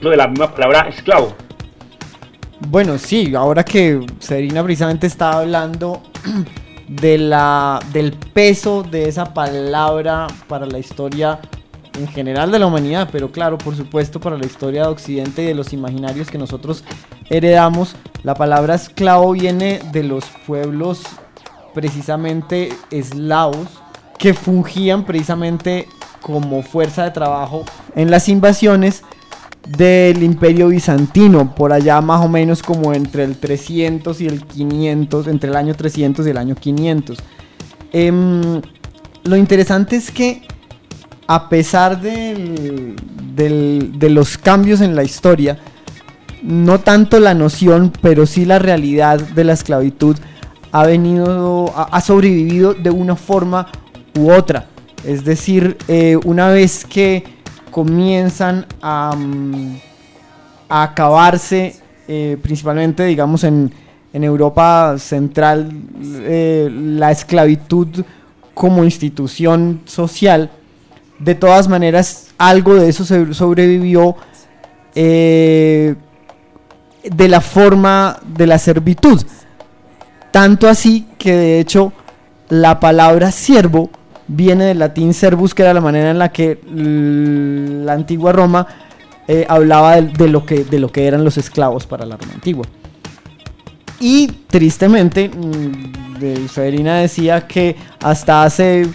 de 0.09 0.15
la 0.15 0.29
misma 0.29 0.55
palabra 0.55 0.87
esclavo. 0.87 1.35
Bueno, 2.67 2.97
sí, 2.97 3.35
ahora 3.35 3.63
que 3.63 4.05
Serina 4.19 4.63
precisamente 4.63 5.07
estaba 5.07 5.39
hablando 5.41 6.01
de 6.87 7.17
la, 7.17 7.79
del 7.91 8.13
peso 8.13 8.83
de 8.83 9.07
esa 9.07 9.33
palabra 9.33 10.27
para 10.47 10.65
la 10.65 10.79
historia 10.79 11.39
en 11.99 12.07
general 12.07 12.51
de 12.51 12.59
la 12.59 12.65
humanidad, 12.65 13.09
pero 13.11 13.31
claro, 13.31 13.57
por 13.57 13.75
supuesto, 13.75 14.19
para 14.19 14.37
la 14.37 14.45
historia 14.45 14.83
de 14.83 14.87
Occidente 14.87 15.43
y 15.43 15.47
de 15.47 15.53
los 15.53 15.73
imaginarios 15.73 16.31
que 16.31 16.37
nosotros 16.37 16.83
heredamos, 17.29 17.95
la 18.23 18.33
palabra 18.33 18.75
esclavo 18.75 19.33
viene 19.33 19.79
de 19.91 20.03
los 20.03 20.25
pueblos 20.47 21.03
precisamente 21.73 22.69
eslavos 22.91 23.67
que 24.17 24.33
fungían 24.33 25.05
precisamente 25.05 25.87
como 26.21 26.63
fuerza 26.63 27.03
de 27.03 27.11
trabajo 27.11 27.65
en 27.95 28.09
las 28.09 28.29
invasiones 28.29 29.03
del 29.67 30.23
imperio 30.23 30.67
bizantino, 30.67 31.55
por 31.55 31.71
allá 31.71 32.01
más 32.01 32.23
o 32.25 32.29
menos 32.29 32.61
como 32.61 32.93
entre 32.93 33.23
el 33.23 33.37
300 33.37 34.19
y 34.21 34.27
el 34.27 34.43
500, 34.45 35.27
entre 35.27 35.49
el 35.49 35.55
año 35.55 35.73
300 35.73 36.25
y 36.27 36.29
el 36.29 36.37
año 36.37 36.55
500. 36.55 37.17
Em, 37.91 38.61
lo 39.23 39.37
interesante 39.37 39.95
es 39.95 40.11
que 40.11 40.41
a 41.27 41.47
pesar 41.47 42.01
de 42.01 42.95
los 44.09 44.37
cambios 44.37 44.81
en 44.81 44.95
la 44.95 45.03
historia, 45.03 45.57
no 46.43 46.79
tanto 46.79 47.19
la 47.19 47.33
noción, 47.33 47.91
pero 48.01 48.25
sí 48.25 48.45
la 48.45 48.59
realidad 48.59 49.19
de 49.19 49.43
la 49.45 49.53
esclavitud 49.53 50.17
ha 50.71 50.85
venido, 50.85 51.73
ha 51.75 52.01
sobrevivido 52.01 52.73
de 52.73 52.89
una 52.89 53.15
forma 53.15 53.67
u 54.17 54.31
otra. 54.31 54.67
Es 55.05 55.23
decir, 55.23 55.77
eh, 55.87 56.17
una 56.25 56.49
vez 56.49 56.85
que 56.85 57.23
comienzan 57.73 58.65
a, 58.81 59.13
mm, 59.17 59.75
acabarse, 60.69 61.75
eh, 62.07 62.37
principalmente, 62.41 63.03
digamos, 63.03 63.43
en, 63.43 63.73
en 64.13 64.23
Europa 64.23 64.95
Central, 64.97 65.71
eh, 66.01 66.69
la 66.71 67.11
esclavitud 67.11 68.05
como 68.53 68.83
institución 68.83 69.81
social, 69.85 70.51
de 71.19 71.35
todas 71.35 71.67
maneras, 71.67 72.27
algo 72.37 72.75
de 72.75 72.89
eso 72.89 73.05
sobrevivió 73.33 74.15
eh, 74.95 75.95
de 77.03 77.27
la 77.27 77.41
forma 77.41 78.19
de 78.25 78.47
la 78.47 78.59
servitud. 78.59 79.21
Tanto 80.31 80.67
así 80.67 81.07
que 81.17 81.33
de 81.33 81.59
hecho 81.59 81.93
la 82.49 82.79
palabra 82.79 83.31
siervo 83.31 83.89
viene 84.35 84.65
del 84.65 84.79
latín 84.79 85.13
servus, 85.13 85.53
que 85.53 85.63
era 85.63 85.73
la 85.73 85.81
manera 85.81 86.11
en 86.11 86.19
la 86.19 86.31
que 86.31 86.59
la 86.67 87.93
antigua 87.93 88.31
Roma 88.31 88.67
eh, 89.27 89.45
hablaba 89.47 90.01
de, 90.01 90.27
lo 90.27 90.45
que, 90.45 90.63
de 90.63 90.79
lo 90.79 90.89
que 90.91 91.05
eran 91.07 91.23
los 91.23 91.37
esclavos 91.37 91.85
para 91.85 92.05
la 92.05 92.17
Roma 92.17 92.33
antigua. 92.33 92.65
Y 93.99 94.27
tristemente, 94.47 95.29
mm, 95.29 96.19
de- 96.19 96.47
Severina 96.49 96.97
decía 96.97 97.47
que 97.47 97.75
hasta 98.01 98.43
hace 98.43 98.87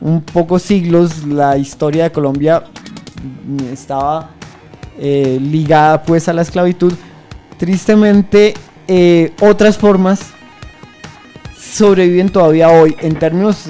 un 0.00 0.20
pocos 0.22 0.62
siglos 0.62 1.26
la 1.26 1.56
historia 1.58 2.04
de 2.04 2.12
Colombia 2.12 2.62
mm, 3.46 3.72
estaba 3.72 4.30
eh, 4.98 5.38
ligada 5.40 6.02
pues 6.02 6.28
a 6.28 6.32
la 6.32 6.42
esclavitud. 6.42 6.92
Tristemente, 7.58 8.54
eh, 8.88 9.32
otras 9.40 9.76
formas 9.76 10.20
sobreviven 11.58 12.28
todavía 12.28 12.68
hoy 12.70 12.94
en 13.00 13.16
términos 13.18 13.66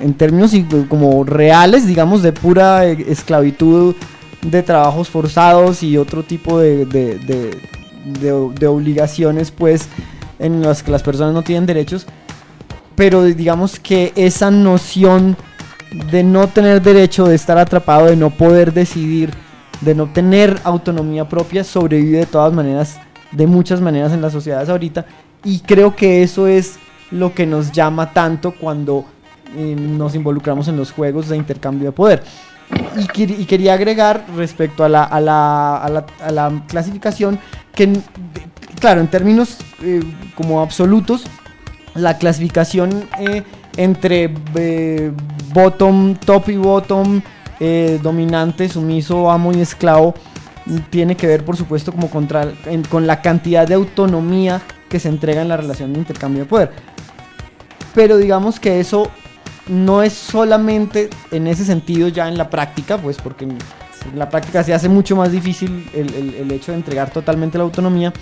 en 0.00 0.14
términos 0.14 0.52
y- 0.54 0.64
como 0.88 1.24
reales, 1.24 1.86
digamos, 1.86 2.22
de 2.22 2.32
pura 2.32 2.86
eh, 2.86 3.04
esclavitud, 3.08 3.94
de 4.42 4.62
trabajos 4.62 5.08
forzados 5.08 5.82
y 5.82 5.96
otro 5.96 6.22
tipo 6.22 6.58
de- 6.58 6.84
de- 6.86 7.18
de- 7.18 8.50
de 8.58 8.66
obligaciones, 8.66 9.50
pues, 9.50 9.88
en 10.38 10.60
las 10.62 10.82
que 10.82 10.90
las 10.90 11.02
personas 11.02 11.32
no 11.32 11.42
tienen 11.42 11.66
derechos. 11.66 12.06
Pero 12.96 13.24
digamos 13.24 13.78
que 13.80 14.12
esa 14.16 14.50
noción 14.50 15.36
de 16.10 16.22
no 16.22 16.48
tener 16.48 16.82
derecho, 16.82 17.24
de 17.26 17.34
estar 17.36 17.56
atrapado, 17.56 18.06
de 18.06 18.16
no 18.16 18.30
poder 18.30 18.72
decidir, 18.72 19.30
de 19.80 19.94
no 19.94 20.06
tener 20.12 20.60
autonomía 20.64 21.28
propia, 21.28 21.64
sobrevive 21.64 22.18
de 22.18 22.26
todas 22.26 22.52
maneras, 22.52 22.98
de 23.32 23.46
muchas 23.46 23.80
maneras 23.80 24.12
en 24.12 24.20
las 24.22 24.32
sociedades 24.32 24.68
ahorita. 24.68 25.06
Y 25.44 25.60
creo 25.60 25.94
que 25.96 26.22
eso 26.22 26.46
es 26.46 26.74
lo 27.10 27.34
que 27.34 27.46
nos 27.46 27.72
llama 27.72 28.12
tanto 28.12 28.52
cuando 28.52 29.04
eh, 29.56 29.76
nos 29.78 30.14
involucramos 30.14 30.68
en 30.68 30.76
los 30.76 30.92
juegos 30.92 31.28
de 31.28 31.36
intercambio 31.36 31.86
de 31.86 31.92
poder. 31.92 32.22
Y, 32.96 33.02
quer- 33.08 33.38
y 33.38 33.44
quería 33.44 33.74
agregar 33.74 34.24
respecto 34.36 34.84
a 34.84 34.88
la, 34.88 35.04
a 35.04 35.20
la, 35.20 35.76
a 35.76 36.30
la- 36.30 36.62
clasificación 36.66 37.38
que, 37.74 37.92
claro, 38.80 39.00
en 39.00 39.08
términos 39.08 39.58
eh, 39.82 40.02
como 40.34 40.60
absolutos, 40.60 41.24
la 41.94 42.16
clasificación 42.18 43.08
eh, 43.20 43.42
entre 43.76 44.32
bottom, 45.52 46.14
top 46.16 46.48
y 46.48 46.56
bottom, 46.56 47.20
dominante, 48.02 48.68
sumiso, 48.68 49.30
amo 49.30 49.52
y 49.52 49.60
esclavo, 49.60 50.14
tiene 50.90 51.16
que 51.16 51.26
ver, 51.26 51.44
por 51.44 51.56
supuesto, 51.56 51.92
como 51.92 52.08
con 52.10 53.06
la 53.06 53.22
cantidad 53.22 53.66
de 53.66 53.74
autonomía 53.74 54.60
que 54.88 54.98
se 55.00 55.08
entrega 55.08 55.42
en 55.42 55.48
la 55.48 55.56
relación 55.56 55.92
de 55.92 55.98
intercambio 56.00 56.42
de 56.44 56.48
poder. 56.48 56.70
Pero 57.94 58.16
digamos 58.16 58.58
que 58.60 58.80
eso 58.80 59.10
no 59.68 60.02
es 60.02 60.12
solamente 60.12 61.08
en 61.30 61.46
ese 61.46 61.64
sentido 61.64 62.08
ya 62.08 62.28
en 62.28 62.36
la 62.36 62.50
práctica, 62.50 62.98
pues 62.98 63.16
porque 63.16 63.44
en 63.44 63.58
la 64.14 64.28
práctica 64.28 64.62
se 64.62 64.74
hace 64.74 64.88
mucho 64.88 65.16
más 65.16 65.32
difícil 65.32 65.88
el, 65.94 66.34
el- 66.38 66.50
hecho 66.52 66.72
de 66.72 66.78
entregar 66.78 67.10
totalmente 67.10 67.56
la 67.56 67.64
autonomía, 67.64 68.12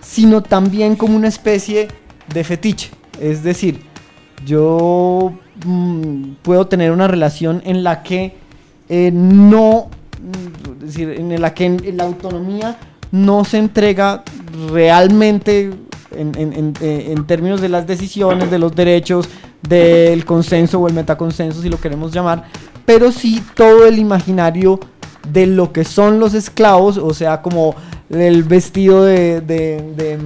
sino 0.00 0.42
también 0.42 0.96
como 0.96 1.16
una 1.16 1.28
especie 1.28 1.88
de 2.32 2.44
fetiche. 2.44 2.90
Es 3.20 3.42
decir, 3.44 3.80
yo 4.44 5.32
mm, 5.64 6.32
puedo 6.42 6.66
tener 6.66 6.90
una 6.90 7.06
relación 7.06 7.62
en 7.64 7.84
la 7.84 8.02
que 8.02 8.34
eh, 8.88 9.10
no, 9.14 9.88
mm, 10.20 10.72
es 10.84 10.86
decir, 10.94 11.10
en 11.10 11.40
la 11.40 11.54
que 11.54 11.68
la 11.94 12.04
autonomía 12.04 12.76
no 13.12 13.44
se 13.44 13.58
entrega 13.58 14.24
realmente 14.72 15.70
en, 16.16 16.34
en- 16.36 16.74
en 16.80 17.24
términos 17.26 17.60
de 17.60 17.68
las 17.68 17.86
decisiones, 17.86 18.50
de 18.50 18.58
los 18.58 18.74
derechos, 18.74 19.28
del 19.62 20.24
consenso 20.24 20.80
o 20.80 20.88
el 20.88 20.94
metaconsenso, 20.94 21.60
si 21.62 21.68
lo 21.68 21.80
queremos 21.80 22.12
llamar, 22.12 22.44
pero 22.86 23.12
sí 23.12 23.42
todo 23.54 23.86
el 23.86 23.98
imaginario 23.98 24.80
de 25.28 25.46
lo 25.46 25.72
que 25.72 25.84
son 25.84 26.18
los 26.18 26.34
esclavos, 26.34 26.96
o 26.96 27.12
sea, 27.14 27.42
como 27.42 27.74
el 28.08 28.42
vestido 28.42 29.04
de, 29.04 29.40
de- 29.40 29.82
de, 29.96 30.18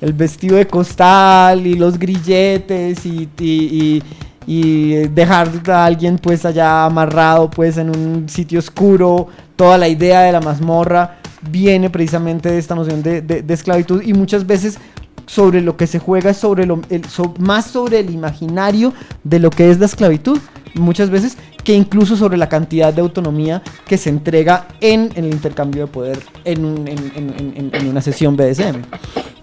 el 0.00 0.12
vestido 0.12 0.56
de 0.56 0.66
costal 0.66 1.66
y 1.66 1.74
los 1.74 1.98
grilletes 1.98 3.04
y, 3.06 4.02
dejar 4.46 5.48
a 5.70 5.84
alguien 5.86 6.18
pues 6.18 6.44
allá 6.44 6.84
amarrado 6.84 7.48
pues 7.48 7.78
en 7.78 7.88
un 7.88 8.28
sitio 8.28 8.58
oscuro, 8.58 9.28
toda 9.56 9.78
la 9.78 9.88
idea 9.88 10.20
de 10.20 10.32
la 10.32 10.40
mazmorra 10.40 11.16
viene 11.50 11.88
precisamente 11.88 12.50
de 12.50 12.58
esta 12.58 12.74
noción 12.74 13.02
de- 13.02 13.22
de 13.22 13.54
esclavitud 13.54 14.02
y 14.02 14.12
muchas 14.12 14.46
veces 14.46 14.78
sobre 15.26 15.60
lo 15.60 15.76
que 15.76 15.86
se 15.86 15.98
juega 15.98 16.30
es 16.30 16.36
sobre 16.36 16.66
lo, 16.66 16.80
el- 16.90 17.04
más 17.38 17.66
sobre 17.66 18.00
el 18.00 18.10
imaginario 18.10 18.92
de 19.22 19.38
lo 19.38 19.50
que 19.50 19.70
es 19.70 19.78
la 19.78 19.86
esclavitud, 19.86 20.38
muchas 20.74 21.10
veces 21.10 21.36
que 21.62 21.74
incluso 21.74 22.16
sobre 22.16 22.36
la 22.36 22.48
cantidad 22.48 22.92
de 22.92 23.00
autonomía 23.00 23.62
que 23.86 23.96
se 23.96 24.10
entrega 24.10 24.68
en, 24.80 25.10
el 25.14 25.26
intercambio 25.26 25.86
de 25.86 25.92
poder 25.92 26.18
en 26.44 26.64
una 27.88 28.02
sesión 28.02 28.36
BDSM. 28.36 28.82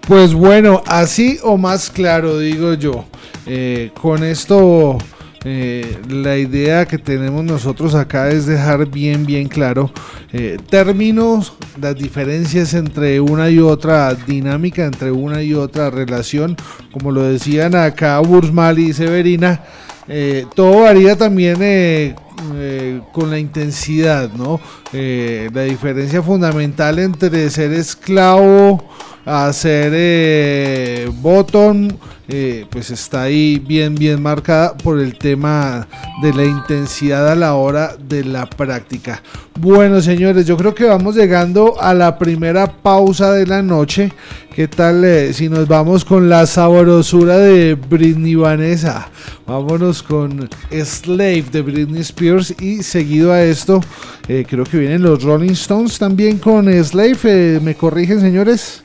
Pues 0.06 0.34
bueno, 0.34 0.82
así 0.86 1.38
o 1.42 1.56
más 1.56 1.88
claro, 1.88 2.38
digo 2.38 2.74
yo. 2.74 3.04
Eh, 3.46 3.90
con 4.00 4.22
esto, 4.24 4.98
eh, 5.44 5.98
la 6.08 6.36
idea 6.36 6.86
que 6.86 6.98
tenemos 6.98 7.44
nosotros 7.44 7.94
acá 7.94 8.30
es 8.30 8.46
dejar 8.46 8.86
bien, 8.86 9.26
bien 9.26 9.48
claro 9.48 9.90
eh, 10.32 10.56
términos, 10.70 11.54
las 11.80 11.96
diferencias 11.96 12.74
entre 12.74 13.20
una 13.20 13.50
y 13.50 13.58
otra 13.58 14.14
dinámica, 14.14 14.86
entre 14.86 15.10
una 15.10 15.42
y 15.42 15.52
otra 15.52 15.90
relación. 15.90 16.56
Como 16.90 17.10
lo 17.10 17.22
decían 17.24 17.74
acá 17.74 18.18
Bursmal 18.20 18.78
y 18.78 18.92
Severina, 18.92 19.62
eh, 20.08 20.46
todo 20.54 20.82
varía 20.82 21.16
también 21.16 22.14
eh, 22.54 23.00
con 23.12 23.30
la 23.30 23.38
intensidad, 23.38 24.30
¿no? 24.32 24.60
Eh, 24.92 25.50
la 25.52 25.62
diferencia 25.62 26.22
fundamental 26.22 26.98
entre 26.98 27.50
ser 27.50 27.72
esclavo 27.72 28.82
a 29.24 29.52
ser 29.52 29.92
eh, 29.94 31.10
bottom, 31.20 31.88
eh, 32.28 32.66
pues 32.70 32.90
está 32.90 33.22
ahí 33.22 33.58
bien, 33.58 33.94
bien 33.94 34.20
marcada 34.20 34.76
por 34.76 34.98
el 34.98 35.16
tema 35.16 35.86
de 36.22 36.32
la 36.32 36.44
intensidad 36.44 37.30
a 37.30 37.34
la 37.34 37.54
hora 37.54 37.96
de 37.96 38.24
la 38.24 38.46
práctica. 38.46 39.22
Bueno, 39.60 40.00
señores, 40.00 40.46
yo 40.46 40.56
creo 40.56 40.74
que 40.74 40.84
vamos 40.84 41.14
llegando 41.14 41.80
a 41.80 41.94
la 41.94 42.18
primera 42.18 42.66
pausa 42.66 43.32
de 43.32 43.46
la 43.46 43.62
noche. 43.62 44.12
¿Qué 44.54 44.68
tal 44.68 45.04
si 45.32 45.48
nos 45.48 45.66
vamos 45.66 46.04
con 46.04 46.28
la 46.28 46.46
sabrosura 46.46 47.38
de 47.38 47.74
Britney 47.74 48.34
Vanessa? 48.34 49.08
Vámonos 49.46 50.02
con 50.02 50.48
Slave 50.70 51.44
de 51.50 51.62
Britney 51.62 52.00
Spears 52.00 52.21
y 52.22 52.82
seguido 52.82 53.32
a 53.32 53.42
esto, 53.42 53.80
eh, 54.28 54.44
creo 54.48 54.64
que 54.64 54.78
vienen 54.78 55.02
los 55.02 55.22
Rolling 55.22 55.52
Stones 55.52 55.98
también 55.98 56.38
con 56.38 56.72
Slave. 56.84 57.18
Eh, 57.24 57.58
¿Me 57.60 57.74
corrigen, 57.74 58.20
señores? 58.20 58.84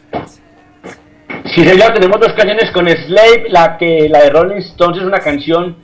Sí, 1.54 1.64
señor, 1.64 1.94
tenemos 1.94 2.20
dos 2.20 2.34
canciones 2.34 2.72
con 2.72 2.88
Slave, 2.88 3.46
la 3.50 3.78
que 3.78 4.10
la 4.10 4.24
de 4.24 4.30
Rolling 4.30 4.58
Stones 4.58 4.98
es 4.98 5.04
una 5.04 5.20
canción 5.20 5.76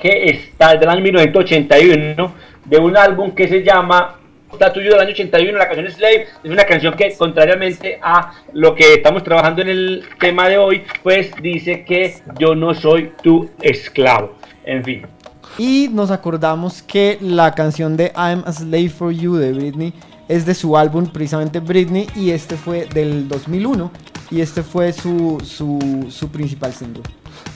que 0.00 0.24
está 0.24 0.74
del 0.74 0.88
año 0.88 1.02
1981, 1.02 2.34
de 2.64 2.78
un 2.78 2.96
álbum 2.96 3.34
que 3.34 3.48
se 3.48 3.62
llama 3.62 4.16
Está 4.52 4.72
tuyo 4.72 4.92
del 4.92 5.00
año 5.00 5.10
81, 5.10 5.58
la 5.58 5.66
canción 5.66 5.90
Slave, 5.90 6.26
es 6.42 6.50
una 6.50 6.64
canción 6.64 6.94
que 6.94 7.14
contrariamente 7.16 7.98
a 8.00 8.32
lo 8.52 8.74
que 8.74 8.94
estamos 8.94 9.22
trabajando 9.22 9.60
en 9.62 9.68
el 9.68 10.04
tema 10.18 10.48
de 10.48 10.56
hoy, 10.56 10.82
pues 11.02 11.30
dice 11.42 11.84
que 11.84 12.14
yo 12.38 12.54
no 12.54 12.72
soy 12.72 13.12
tu 13.22 13.50
esclavo. 13.60 14.36
En 14.64 14.82
fin. 14.82 15.15
Y 15.58 15.88
nos 15.88 16.10
acordamos 16.10 16.82
que 16.82 17.18
la 17.20 17.54
canción 17.54 17.96
de 17.96 18.12
I'm 18.16 18.42
a 18.46 18.52
Slave 18.52 18.90
for 18.90 19.12
You 19.12 19.36
de 19.36 19.52
Britney 19.52 19.94
es 20.28 20.44
de 20.44 20.54
su 20.54 20.76
álbum 20.76 21.06
precisamente 21.06 21.60
Britney 21.60 22.08
y 22.14 22.30
este 22.30 22.56
fue 22.56 22.86
del 22.92 23.28
2001 23.28 23.90
y 24.30 24.40
este 24.40 24.62
fue 24.62 24.92
su, 24.92 25.38
su, 25.44 26.28
principal 26.28 26.72
single. 26.72 27.02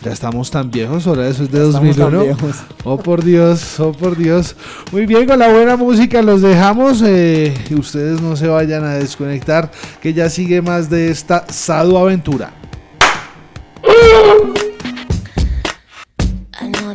Ya 0.02 0.12
estamos 0.12 0.50
tan 0.50 0.70
viejos, 0.70 1.06
ahora 1.06 1.28
eso 1.28 1.42
es 1.42 1.50
de 1.50 1.58
ya 1.58 1.64
2001. 1.64 2.36
Oh 2.84 2.96
por 2.96 3.24
Dios, 3.24 3.80
oh 3.80 3.92
por 3.92 4.16
Dios. 4.16 4.54
Muy 4.92 5.04
bien, 5.04 5.26
con 5.26 5.38
la 5.38 5.48
buena 5.48 5.76
música 5.76 6.22
los 6.22 6.42
dejamos. 6.42 7.02
Eh, 7.04 7.52
y 7.68 7.74
ustedes 7.74 8.20
no 8.20 8.36
se 8.36 8.46
vayan 8.46 8.84
a 8.84 8.94
desconectar, 8.94 9.70
que 10.00 10.14
ya 10.14 10.30
sigue 10.30 10.62
más 10.62 10.88
de 10.88 11.10
esta 11.10 11.44
Sadu 11.48 11.98
Aventura. 11.98 12.52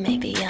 I 0.07 0.44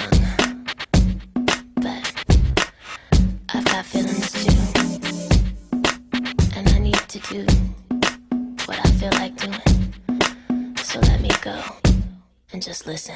just 12.76 12.86
listen. 12.86 13.14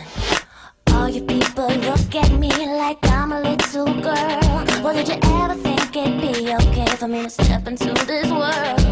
All 0.93 1.09
you 1.09 1.23
people 1.23 1.69
look 1.69 2.15
at 2.15 2.33
me 2.33 2.49
like 2.49 2.99
I'm 3.09 3.33
a 3.33 3.41
little 3.41 3.87
girl. 4.01 4.41
Well, 4.83 4.95
did 4.95 5.09
you 5.09 5.19
ever 5.23 5.55
think 5.55 5.97
it'd 5.97 6.21
be 6.21 6.55
okay 6.55 6.97
for 6.97 7.09
me 7.09 7.25
to 7.25 7.31
step 7.31 7.67
into 7.67 7.93
this 8.07 8.31
world? 8.31 8.90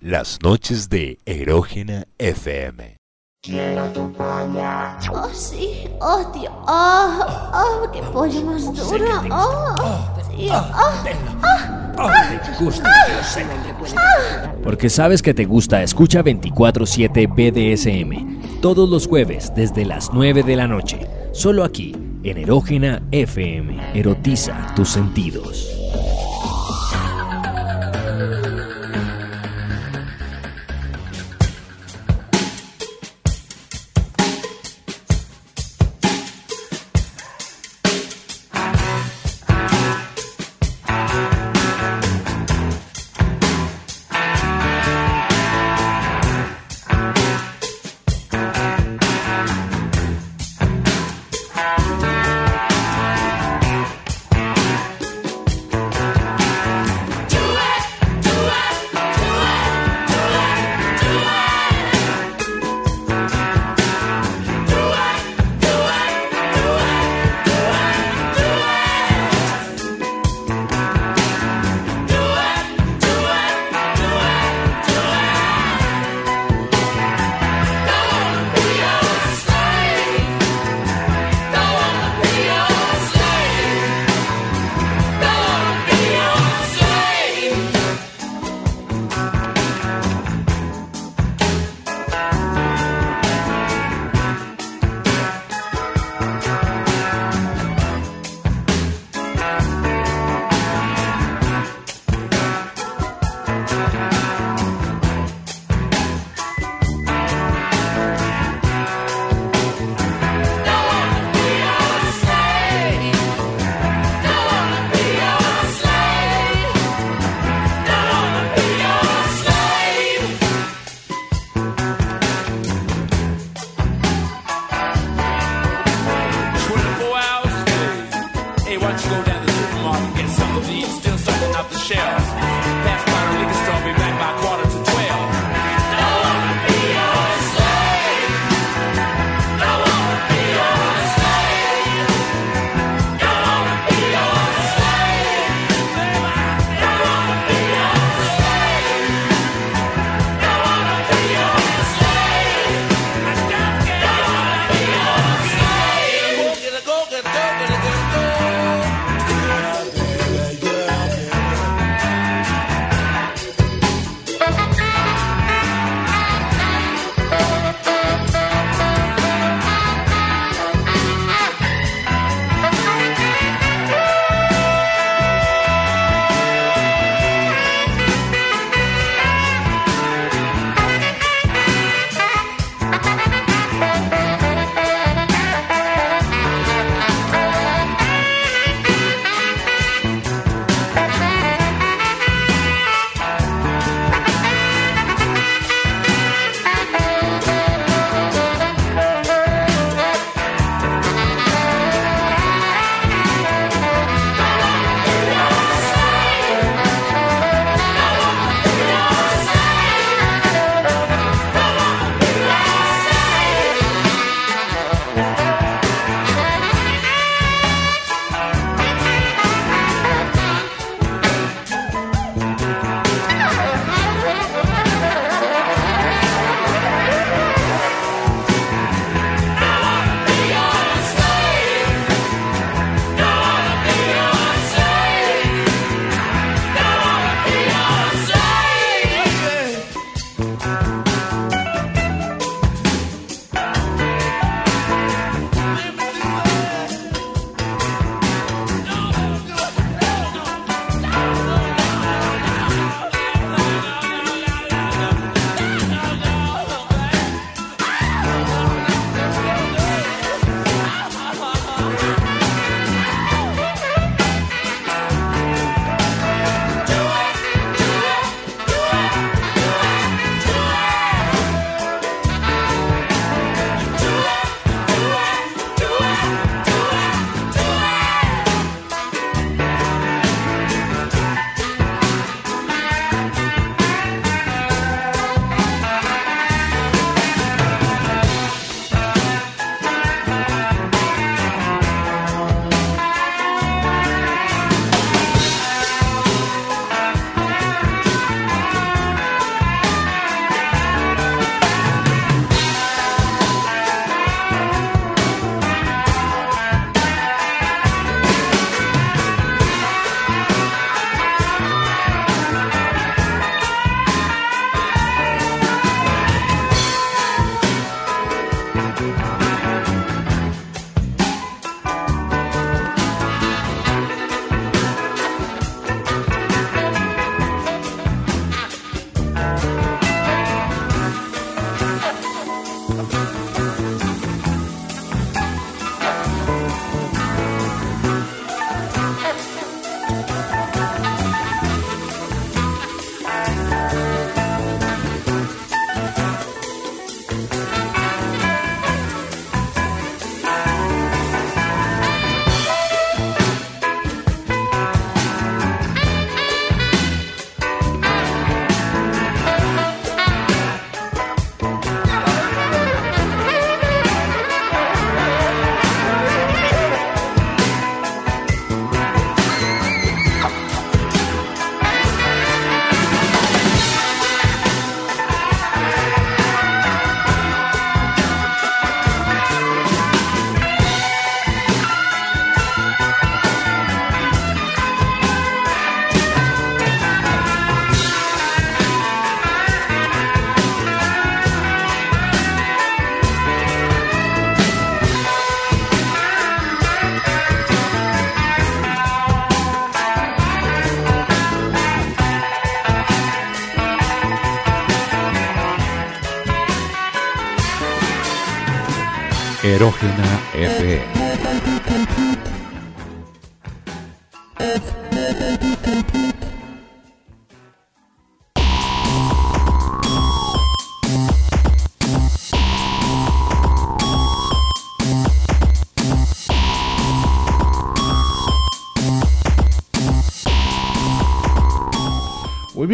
Las 0.00 0.40
noches 0.42 0.88
de 0.88 1.20
Erógena 1.24 2.08
FM. 2.18 2.96
Quiero 3.44 3.84
tu 3.92 4.12
polla. 4.12 4.98
Oh, 5.12 5.28
sí. 5.32 5.86
Oh, 6.00 6.26
tío. 6.32 6.50
Oh, 6.66 7.20
oh, 7.54 7.92
qué 7.92 8.00
pollo 8.12 8.42
más 8.42 8.64
duro. 8.64 9.04
Oh, 9.30 9.74
oh, 9.78 10.36
tío. 10.36 10.52
Oh, 10.52 10.64
oh, 10.74 11.96
oh, 11.96 12.02
oh 12.02 12.10
te 12.44 12.64
gusta, 12.64 12.90
yo 13.06 13.22
sé 13.22 13.46
que 13.64 13.72
gusta. 13.78 14.52
Porque 14.64 14.90
sabes 14.90 15.22
que 15.22 15.32
te 15.32 15.44
gusta, 15.44 15.80
escucha 15.80 16.24
24-7 16.24 17.28
BDSM. 17.28 18.60
Todos 18.60 18.88
los 18.88 19.06
jueves, 19.06 19.52
desde 19.54 19.84
las 19.84 20.12
9 20.12 20.42
de 20.42 20.56
la 20.56 20.66
noche. 20.66 21.06
Solo 21.30 21.62
aquí, 21.62 21.94
en 22.24 22.38
Erógena 22.38 23.00
FM. 23.12 23.92
Erotiza 23.94 24.74
tus 24.74 24.88
sentidos. 24.88 25.85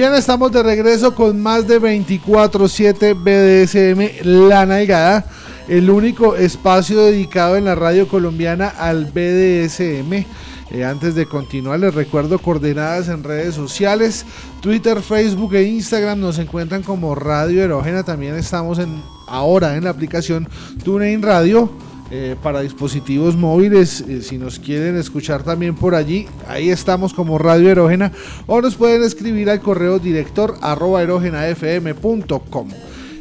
Bien, 0.03 0.15
estamos 0.17 0.51
de 0.51 0.65
regreso 0.65 1.15
con 1.15 1.41
más 1.41 1.69
de 1.69 1.81
24-7 1.81 3.15
BDSM 3.15 4.27
La 4.49 4.67
Nalgada, 4.67 5.25
el 5.69 5.89
único 5.91 6.35
espacio 6.35 7.05
dedicado 7.05 7.55
en 7.57 7.67
la 7.67 7.77
radio 7.77 8.09
colombiana 8.09 8.67
al 8.67 9.05
BDSM. 9.05 10.27
Eh, 10.73 10.85
antes 10.85 11.15
de 11.15 11.27
continuar, 11.27 11.79
les 11.79 11.95
recuerdo 11.95 12.41
coordenadas 12.41 13.07
en 13.11 13.23
redes 13.23 13.55
sociales, 13.55 14.27
Twitter, 14.61 15.01
Facebook 15.03 15.55
e 15.55 15.69
Instagram 15.69 16.19
nos 16.19 16.41
encuentran 16.41 16.83
como 16.83 17.15
Radio 17.15 17.63
Erógena. 17.63 18.03
También 18.03 18.35
estamos 18.35 18.81
en 18.81 19.01
ahora 19.29 19.77
en 19.77 19.85
la 19.85 19.91
aplicación 19.91 20.49
TuneIn 20.83 21.23
Radio 21.23 21.71
eh, 22.15 22.37
para 22.43 22.61
dispositivos 22.61 23.37
móviles. 23.37 24.05
eh, 24.07 24.21
si 24.21 24.37
nos 24.37 24.59
quieren 24.59 24.99
escuchar 24.99 25.43
también 25.43 25.75
por 25.75 25.95
allí, 25.95 26.27
ahí 26.47 26.69
estamos 26.69 27.15
como 27.15 27.39
Radio 27.39 27.71
Erógena. 27.71 28.13
O 28.47 28.61
nos 28.61 28.75
pueden 28.75 29.03
escribir 29.03 29.49
al 29.49 29.63
correo 29.63 29.99
director 29.99 30.59
arroba 30.61 31.03
erógenafm.com. 31.03 32.69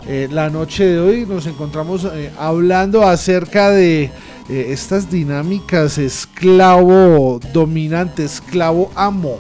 Eh, 0.10 0.28
la 0.30 0.50
noche 0.50 0.84
de 0.84 1.00
hoy 1.00 1.26
nos 1.26 1.46
encontramos 1.46 2.04
eh, 2.04 2.32
hablando 2.38 3.04
acerca 3.04 3.70
de 3.70 4.12
estas 4.50 5.10
dinámicas 5.10 5.98
esclavo 5.98 7.40
dominante, 7.54 8.26
esclavo 8.26 8.92
amo. 8.96 9.38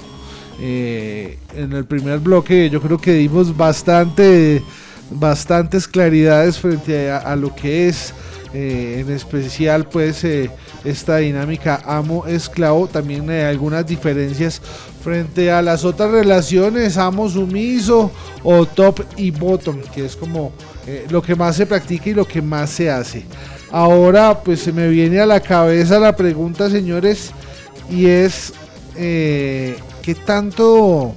En 0.57 1.73
el 1.73 1.83
primer 1.83 2.19
bloque 2.19 2.69
yo 2.69 2.79
creo 2.81 2.97
que 2.97 3.11
dimos 3.15 3.57
bastante, 3.57 4.63
bastantes 5.09 5.89
claridades 5.89 6.57
frente 6.57 7.11
a 7.11 7.35
lo 7.35 7.53
que 7.53 7.89
es 7.89 8.13
eh, 8.53 8.97
en 8.99 9.13
especial 9.13 9.87
pues 9.87 10.23
eh, 10.23 10.49
esta 10.83 11.17
dinámica 11.17 11.81
amo-esclavo. 11.85 12.87
También 12.87 13.29
hay 13.29 13.43
algunas 13.43 13.85
diferencias 13.85 14.61
frente 15.03 15.51
a 15.51 15.61
las 15.61 15.83
otras 15.83 16.11
relaciones 16.11 16.97
amo-sumiso 16.97 18.11
o 18.43 18.65
top 18.65 19.01
y 19.17 19.31
bottom, 19.31 19.81
que 19.93 20.05
es 20.05 20.15
como 20.15 20.51
eh, 20.87 21.05
lo 21.09 21.21
que 21.21 21.35
más 21.35 21.55
se 21.55 21.65
practica 21.65 22.09
y 22.09 22.13
lo 22.13 22.27
que 22.27 22.41
más 22.41 22.69
se 22.69 22.89
hace. 22.89 23.25
Ahora 23.71 24.41
pues 24.43 24.61
se 24.61 24.73
me 24.73 24.89
viene 24.89 25.19
a 25.19 25.25
la 25.25 25.39
cabeza 25.39 25.99
la 25.99 26.15
pregunta 26.15 26.69
señores 26.69 27.31
y 27.89 28.07
es 28.07 28.53
eh, 28.95 29.77
qué 30.01 30.15
tanto 30.15 31.13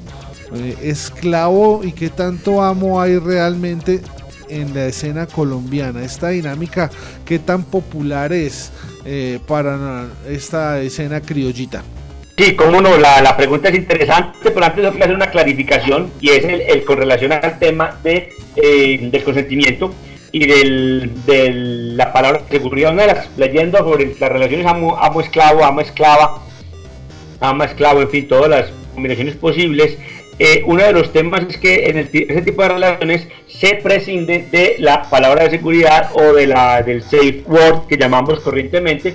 eh, 0.54 0.76
esclavo 0.82 1.82
y 1.82 1.92
qué 1.92 2.10
tanto 2.10 2.62
amo 2.62 3.00
hay 3.00 3.18
realmente 3.18 4.00
en 4.48 4.74
la 4.74 4.86
escena 4.86 5.26
colombiana. 5.26 6.02
Esta 6.04 6.28
dinámica, 6.28 6.90
qué 7.24 7.38
tan 7.38 7.64
popular 7.64 8.32
es 8.32 8.72
eh, 9.04 9.38
para 9.46 10.06
esta 10.28 10.80
escena 10.80 11.20
criollita. 11.20 11.82
Sí, 12.36 12.56
cómo 12.56 12.80
no, 12.80 12.96
la, 12.98 13.20
la 13.22 13.36
pregunta 13.36 13.68
es 13.68 13.76
interesante, 13.76 14.50
pero 14.50 14.64
antes 14.66 14.82
tengo 14.82 14.96
que 14.96 15.04
hacer 15.04 15.14
una 15.14 15.30
clarificación 15.30 16.10
y 16.20 16.30
es 16.30 16.44
el, 16.44 16.62
el 16.62 16.84
con 16.84 16.98
relación 16.98 17.32
al 17.32 17.58
tema 17.60 17.98
de, 18.02 18.30
eh, 18.56 19.08
del 19.10 19.22
consentimiento 19.22 19.94
y 20.32 20.44
del, 20.46 21.12
de 21.26 21.50
la 21.52 22.12
palabra 22.12 22.42
seguridad. 22.50 22.92
Una 22.92 23.02
de 23.02 23.14
las 23.14 23.28
leyendas 23.36 23.82
sobre 23.82 24.16
las 24.18 24.32
relaciones 24.32 24.66
amo- 24.66 24.98
amo-esclavo, 24.98 25.64
amo-esclava, 25.64 26.42
ama-esclavo, 27.40 28.02
en 28.02 28.10
fin, 28.10 28.26
todas 28.26 28.50
las 28.50 28.66
combinaciones 28.94 29.36
posibles. 29.36 29.96
Eh, 30.38 30.62
uno 30.66 30.82
de 30.82 30.92
los 30.92 31.12
temas 31.12 31.44
es 31.48 31.58
que 31.58 31.86
en 31.86 31.98
el 31.98 32.08
ese 32.12 32.42
tipo 32.42 32.62
de 32.62 32.68
relaciones 32.68 33.28
se 33.46 33.76
prescinde 33.76 34.46
de 34.50 34.76
la 34.78 35.02
palabra 35.08 35.44
de 35.44 35.50
seguridad 35.50 36.10
o 36.14 36.32
de 36.32 36.48
la 36.48 36.82
del 36.82 37.02
safe 37.02 37.44
word 37.46 37.86
que 37.88 37.96
llamamos 37.96 38.40
corrientemente 38.40 39.14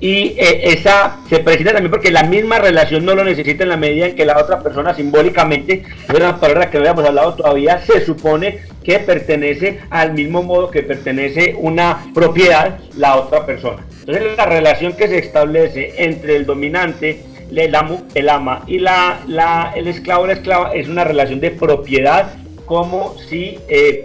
y 0.00 0.34
eh, 0.38 0.60
esa 0.72 1.18
se 1.28 1.40
presenta 1.40 1.72
también 1.72 1.90
porque 1.90 2.12
la 2.12 2.22
misma 2.22 2.58
relación 2.58 3.04
no 3.04 3.14
lo 3.14 3.24
necesita 3.24 3.64
en 3.64 3.70
la 3.70 3.76
medida 3.76 4.06
en 4.06 4.14
que 4.14 4.24
la 4.24 4.38
otra 4.38 4.62
persona 4.62 4.94
simbólicamente, 4.94 5.82
es 6.08 6.14
una 6.14 6.38
palabra 6.38 6.70
que 6.70 6.78
no 6.78 6.82
habíamos 6.82 7.04
hablado 7.04 7.34
todavía, 7.34 7.80
se 7.80 8.04
supone 8.04 8.60
que 8.84 9.00
pertenece 9.00 9.80
al 9.90 10.12
mismo 10.12 10.42
modo 10.42 10.70
que 10.70 10.82
pertenece 10.82 11.56
una 11.58 12.04
propiedad 12.14 12.78
la 12.96 13.16
otra 13.16 13.44
persona. 13.44 13.84
Entonces 14.00 14.36
la 14.36 14.46
relación 14.46 14.92
que 14.92 15.08
se 15.08 15.18
establece 15.18 15.94
entre 15.98 16.36
el 16.36 16.46
dominante, 16.46 17.20
el 17.54 17.74
amo, 17.74 18.02
el 18.14 18.28
ama 18.28 18.62
y 18.66 18.78
la, 18.78 19.72
el 19.74 19.86
esclavo, 19.88 20.26
la 20.26 20.34
esclava 20.34 20.72
es 20.72 20.88
una 20.88 21.04
relación 21.04 21.40
de 21.40 21.50
propiedad 21.50 22.34
como 22.66 23.14
si 23.18 23.58
eh, 23.68 24.04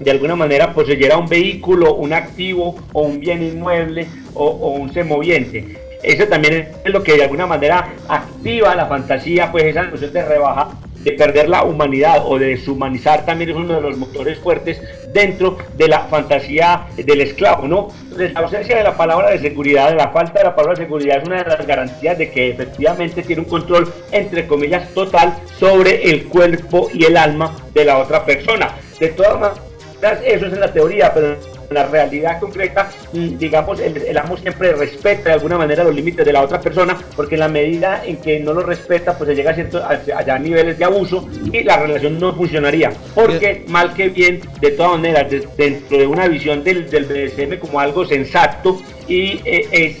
de 0.00 0.10
alguna 0.10 0.34
manera 0.34 0.72
poseyera 0.72 1.18
un 1.18 1.28
vehículo, 1.28 1.94
un 1.94 2.12
activo 2.12 2.76
o 2.92 3.02
un 3.02 3.20
bien 3.20 3.42
inmueble 3.42 4.06
o, 4.34 4.46
o 4.46 4.70
un 4.70 4.92
semoviente. 4.92 5.78
Eso 6.02 6.26
también 6.26 6.68
es 6.84 6.92
lo 6.92 7.02
que 7.02 7.14
de 7.16 7.22
alguna 7.22 7.46
manera 7.46 7.92
activa 8.08 8.74
la 8.74 8.86
fantasía, 8.86 9.52
pues 9.52 9.64
esa 9.64 9.84
noción 9.84 10.12
de 10.12 10.24
rebajar, 10.24 10.68
de 11.02 11.12
perder 11.12 11.48
la 11.48 11.64
humanidad 11.64 12.22
o 12.24 12.38
de 12.38 12.46
deshumanizar 12.46 13.24
también 13.24 13.50
es 13.50 13.56
uno 13.56 13.74
de 13.74 13.80
los 13.80 13.96
motores 13.96 14.38
fuertes 14.38 14.80
dentro 15.12 15.58
de 15.76 15.88
la 15.88 16.00
fantasía 16.00 16.86
del 16.96 17.20
esclavo, 17.20 17.66
¿no? 17.68 17.88
La 18.16 18.40
ausencia 18.40 18.76
de 18.76 18.82
la 18.82 18.96
palabra 18.96 19.30
de 19.30 19.38
seguridad, 19.38 19.94
la 19.96 20.08
falta 20.08 20.38
de 20.38 20.44
la 20.44 20.54
palabra 20.54 20.78
de 20.78 20.84
seguridad 20.84 21.18
es 21.18 21.28
una 21.28 21.42
de 21.42 21.50
las 21.50 21.66
garantías 21.66 22.18
de 22.18 22.30
que 22.30 22.50
efectivamente 22.50 23.22
tiene 23.22 23.42
un 23.42 23.48
control, 23.48 23.92
entre 24.10 24.46
comillas, 24.46 24.88
total 24.94 25.34
sobre 25.58 26.10
el 26.10 26.24
cuerpo 26.28 26.88
y 26.92 27.04
el 27.04 27.16
alma 27.16 27.54
de 27.74 27.84
la 27.84 27.98
otra 27.98 28.24
persona. 28.24 28.76
De 28.98 29.08
todas 29.08 29.34
maneras, 29.34 30.22
eso 30.24 30.46
es 30.46 30.52
en 30.52 30.60
la 30.60 30.72
teoría, 30.72 31.12
pero 31.12 31.36
la 31.72 31.86
realidad 31.86 32.38
concreta, 32.40 32.90
mm, 33.12 33.36
digamos, 33.38 33.80
el, 33.80 33.96
el 33.96 34.18
amo 34.18 34.36
siempre 34.36 34.72
respeta 34.72 35.24
de 35.30 35.32
alguna 35.32 35.58
manera 35.58 35.84
los 35.84 35.94
límites 35.94 36.24
de 36.24 36.32
la 36.32 36.42
otra 36.42 36.60
persona, 36.60 36.96
porque 37.16 37.34
en 37.34 37.40
la 37.40 37.48
medida 37.48 38.02
en 38.04 38.16
que 38.18 38.40
no 38.40 38.52
lo 38.52 38.60
respeta, 38.62 39.16
pues 39.16 39.28
se 39.30 39.34
llega 39.36 39.50
a 39.50 39.54
ciertos 39.54 39.82
a, 39.82 40.00
a 40.34 40.38
niveles 40.38 40.78
de 40.78 40.84
abuso 40.84 41.28
y 41.52 41.62
la 41.64 41.76
relación 41.78 42.18
no 42.18 42.34
funcionaría. 42.34 42.92
Porque 43.14 43.64
mal 43.68 43.94
que 43.94 44.08
bien, 44.08 44.40
de 44.60 44.70
todas 44.72 44.92
maneras, 44.92 45.30
de- 45.30 45.46
dentro 45.56 45.98
de 45.98 46.06
una 46.06 46.28
visión 46.28 46.62
del, 46.64 46.88
del 46.90 47.04
BDSM 47.04 47.58
como 47.58 47.80
algo 47.80 48.04
sensato 48.06 48.80
y 49.08 49.40
eh, 49.44 49.66
es 49.72 49.96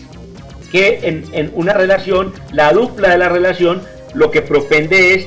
que 0.70 1.00
en, 1.02 1.24
en 1.32 1.50
una 1.54 1.74
relación, 1.74 2.32
la 2.52 2.72
dupla 2.72 3.10
de 3.10 3.18
la 3.18 3.28
relación, 3.28 3.82
lo 4.14 4.30
que 4.30 4.42
propende 4.42 5.14
es 5.14 5.26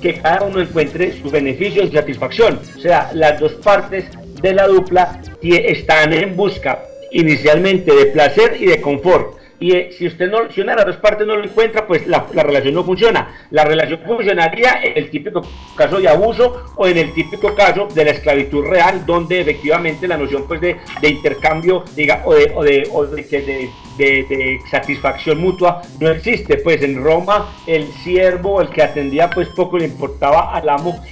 que 0.00 0.14
cada 0.20 0.42
uno 0.42 0.60
encuentre 0.60 1.12
su 1.20 1.30
beneficio 1.30 1.82
y 1.84 1.90
satisfacción. 1.90 2.58
O 2.76 2.80
sea, 2.80 3.10
las 3.14 3.40
dos 3.40 3.52
partes 3.54 4.04
de 4.40 4.54
la 4.54 4.66
dupla 4.66 5.20
están 5.42 6.12
en 6.12 6.36
busca 6.36 6.82
inicialmente 7.12 7.94
de 7.94 8.06
placer 8.06 8.56
y 8.60 8.66
de 8.66 8.80
confort. 8.80 9.38
Y 9.62 9.72
eh, 9.76 9.90
si 9.92 10.06
usted 10.06 10.30
no, 10.30 10.50
si 10.50 10.62
una 10.62 10.72
de 10.72 10.76
las 10.78 10.86
dos 10.86 10.96
partes 10.96 11.26
no 11.26 11.36
lo 11.36 11.44
encuentra, 11.44 11.86
pues 11.86 12.06
la, 12.06 12.26
la 12.32 12.42
relación 12.42 12.72
no 12.72 12.82
funciona. 12.82 13.28
La 13.50 13.62
relación 13.64 14.00
funcionaría 14.06 14.80
en 14.82 14.96
el 14.96 15.10
típico 15.10 15.42
caso 15.76 16.00
de 16.00 16.08
abuso 16.08 16.72
o 16.76 16.86
en 16.86 16.96
el 16.96 17.12
típico 17.12 17.54
caso 17.54 17.86
de 17.94 18.06
la 18.06 18.12
esclavitud 18.12 18.64
real, 18.64 19.04
donde 19.04 19.40
efectivamente 19.40 20.08
la 20.08 20.16
noción 20.16 20.48
pues 20.48 20.62
de, 20.62 20.78
de 21.02 21.08
intercambio 21.10 21.84
diga, 21.94 22.22
o, 22.24 22.32
de, 22.32 22.50
o, 22.54 22.64
de, 22.64 22.88
o 22.90 23.04
de- 23.04 23.70
de 23.98 24.58
satisfacción 24.70 25.38
mutua 25.42 25.82
no 26.00 26.08
existe. 26.08 26.56
Pues 26.56 26.82
en 26.82 27.02
Roma 27.04 27.50
el 27.66 27.86
siervo, 28.02 28.62
el 28.62 28.70
que 28.70 28.82
atendía, 28.82 29.28
pues 29.28 29.48
poco 29.48 29.76
le 29.76 29.84
importaba 29.84 30.54
al 30.56 30.66
amo 30.70 31.04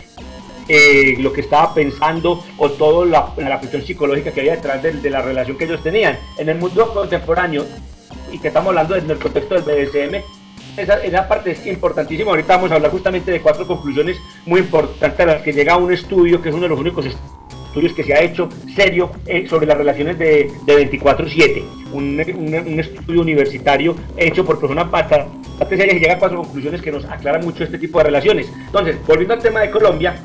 eh, 0.68 1.16
lo 1.18 1.32
que 1.32 1.40
estaba 1.40 1.72
pensando 1.74 2.44
o 2.58 2.70
toda 2.70 3.06
la, 3.06 3.32
la 3.48 3.58
cuestión 3.58 3.82
psicológica 3.82 4.30
que 4.32 4.40
había 4.40 4.56
detrás 4.56 4.82
de, 4.82 4.92
de 4.92 5.10
la 5.10 5.22
relación 5.22 5.56
que 5.56 5.64
ellos 5.64 5.82
tenían. 5.82 6.18
En 6.38 6.48
el 6.48 6.58
mundo 6.58 6.92
contemporáneo, 6.92 7.64
y 8.32 8.38
que 8.38 8.48
estamos 8.48 8.68
hablando 8.68 8.94
en 8.96 9.10
el 9.10 9.18
contexto 9.18 9.54
del 9.60 9.64
BDSM, 9.86 10.16
esa, 10.76 11.02
esa 11.02 11.26
parte 11.26 11.52
es 11.52 11.66
importantísima. 11.66 12.30
Ahorita 12.30 12.56
vamos 12.56 12.70
a 12.70 12.74
hablar 12.76 12.90
justamente 12.90 13.30
de 13.30 13.40
cuatro 13.40 13.66
conclusiones 13.66 14.16
muy 14.46 14.60
importantes 14.60 15.18
a 15.20 15.26
las 15.26 15.42
que 15.42 15.52
llega 15.52 15.76
un 15.76 15.92
estudio, 15.92 16.40
que 16.42 16.50
es 16.50 16.54
uno 16.54 16.64
de 16.64 16.68
los 16.68 16.78
únicos 16.78 17.06
estudios 17.06 17.92
que 17.94 18.04
se 18.04 18.14
ha 18.14 18.20
hecho 18.22 18.48
serio 18.74 19.10
eh, 19.26 19.46
sobre 19.48 19.66
las 19.66 19.76
relaciones 19.78 20.18
de, 20.18 20.50
de 20.66 20.90
24-7. 20.90 21.62
Un, 21.92 22.20
un- 22.36 22.72
un 22.72 22.80
estudio 22.80 23.20
universitario 23.22 23.96
hecho 24.16 24.44
por 24.44 24.58
personas 24.60 24.90
bastante 24.90 25.76
serias 25.76 25.96
y 25.96 26.00
llega 26.00 26.14
a 26.14 26.18
cuatro 26.18 26.42
conclusiones 26.42 26.82
que 26.82 26.92
nos 26.92 27.04
aclaran 27.06 27.44
mucho 27.44 27.64
este 27.64 27.78
tipo 27.78 27.98
de 27.98 28.04
relaciones. 28.04 28.50
Entonces, 28.66 28.96
volviendo 29.06 29.34
al 29.34 29.40
tema 29.42 29.60
de 29.60 29.70
Colombia, 29.70 30.16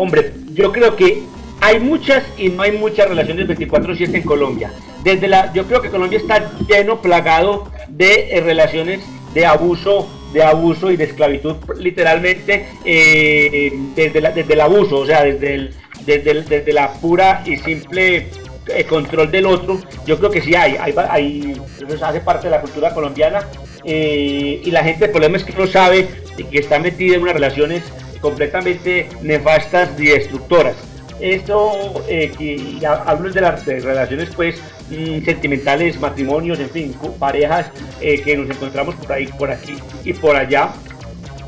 Hombre, 0.00 0.32
yo 0.54 0.70
creo 0.70 0.94
que 0.94 1.22
hay 1.60 1.80
muchas 1.80 2.22
y 2.38 2.50
no 2.50 2.62
hay 2.62 2.70
muchas 2.70 3.08
relaciones 3.08 3.48
24/7 3.48 4.14
en 4.14 4.22
Colombia. 4.22 4.70
Desde 5.02 5.26
la, 5.26 5.52
yo 5.52 5.64
creo 5.66 5.82
que 5.82 5.90
Colombia 5.90 6.18
está 6.20 6.52
lleno, 6.68 7.02
plagado 7.02 7.68
de 7.88 8.28
eh, 8.30 8.40
relaciones 8.40 9.00
de 9.34 9.44
abuso, 9.44 10.08
de 10.32 10.44
abuso 10.44 10.92
y 10.92 10.96
de 10.96 11.02
esclavitud, 11.02 11.56
literalmente 11.80 12.66
eh, 12.84 13.72
desde, 13.96 14.20
desde 14.20 14.52
el 14.54 14.60
abuso, 14.60 14.98
o 14.98 15.06
sea, 15.06 15.24
desde, 15.24 15.70
desde, 16.06 16.42
desde 16.44 16.72
la 16.72 16.92
pura 16.92 17.42
y 17.44 17.56
simple 17.56 18.28
eh, 18.68 18.84
control 18.88 19.32
del 19.32 19.46
otro. 19.46 19.80
Yo 20.06 20.16
creo 20.18 20.30
que 20.30 20.42
sí 20.42 20.54
hay, 20.54 20.76
hay, 20.80 20.94
hay- 21.10 21.60
eso 21.88 22.06
hace 22.06 22.20
parte 22.20 22.46
de 22.46 22.52
la 22.52 22.60
cultura 22.60 22.94
colombiana 22.94 23.48
y 23.84 24.70
la 24.70 24.84
gente, 24.84 25.06
el 25.06 25.10
problema 25.10 25.38
es 25.38 25.44
que 25.44 25.52
no 25.54 25.66
sabe 25.66 26.06
que 26.36 26.58
está 26.58 26.78
metida 26.78 27.16
en 27.16 27.22
unas 27.22 27.34
relaciones 27.34 27.82
completamente 28.20 29.08
nefastas 29.22 29.90
y 29.98 30.06
destructoras. 30.06 30.76
Esto, 31.20 32.04
eh, 32.08 32.30
que 32.38 32.86
hablo 32.86 33.30
de 33.30 33.40
las 33.40 33.66
de 33.66 33.80
relaciones 33.80 34.30
pues 34.36 34.60
mm, 34.90 35.24
sentimentales, 35.24 35.98
matrimonios, 35.98 36.60
en 36.60 36.70
fin, 36.70 36.94
parejas 37.18 37.72
eh, 38.00 38.20
que 38.20 38.36
nos 38.36 38.48
encontramos 38.50 38.94
por 38.94 39.12
ahí, 39.12 39.26
por 39.26 39.50
aquí 39.50 39.74
y 40.04 40.12
por 40.12 40.36
allá. 40.36 40.72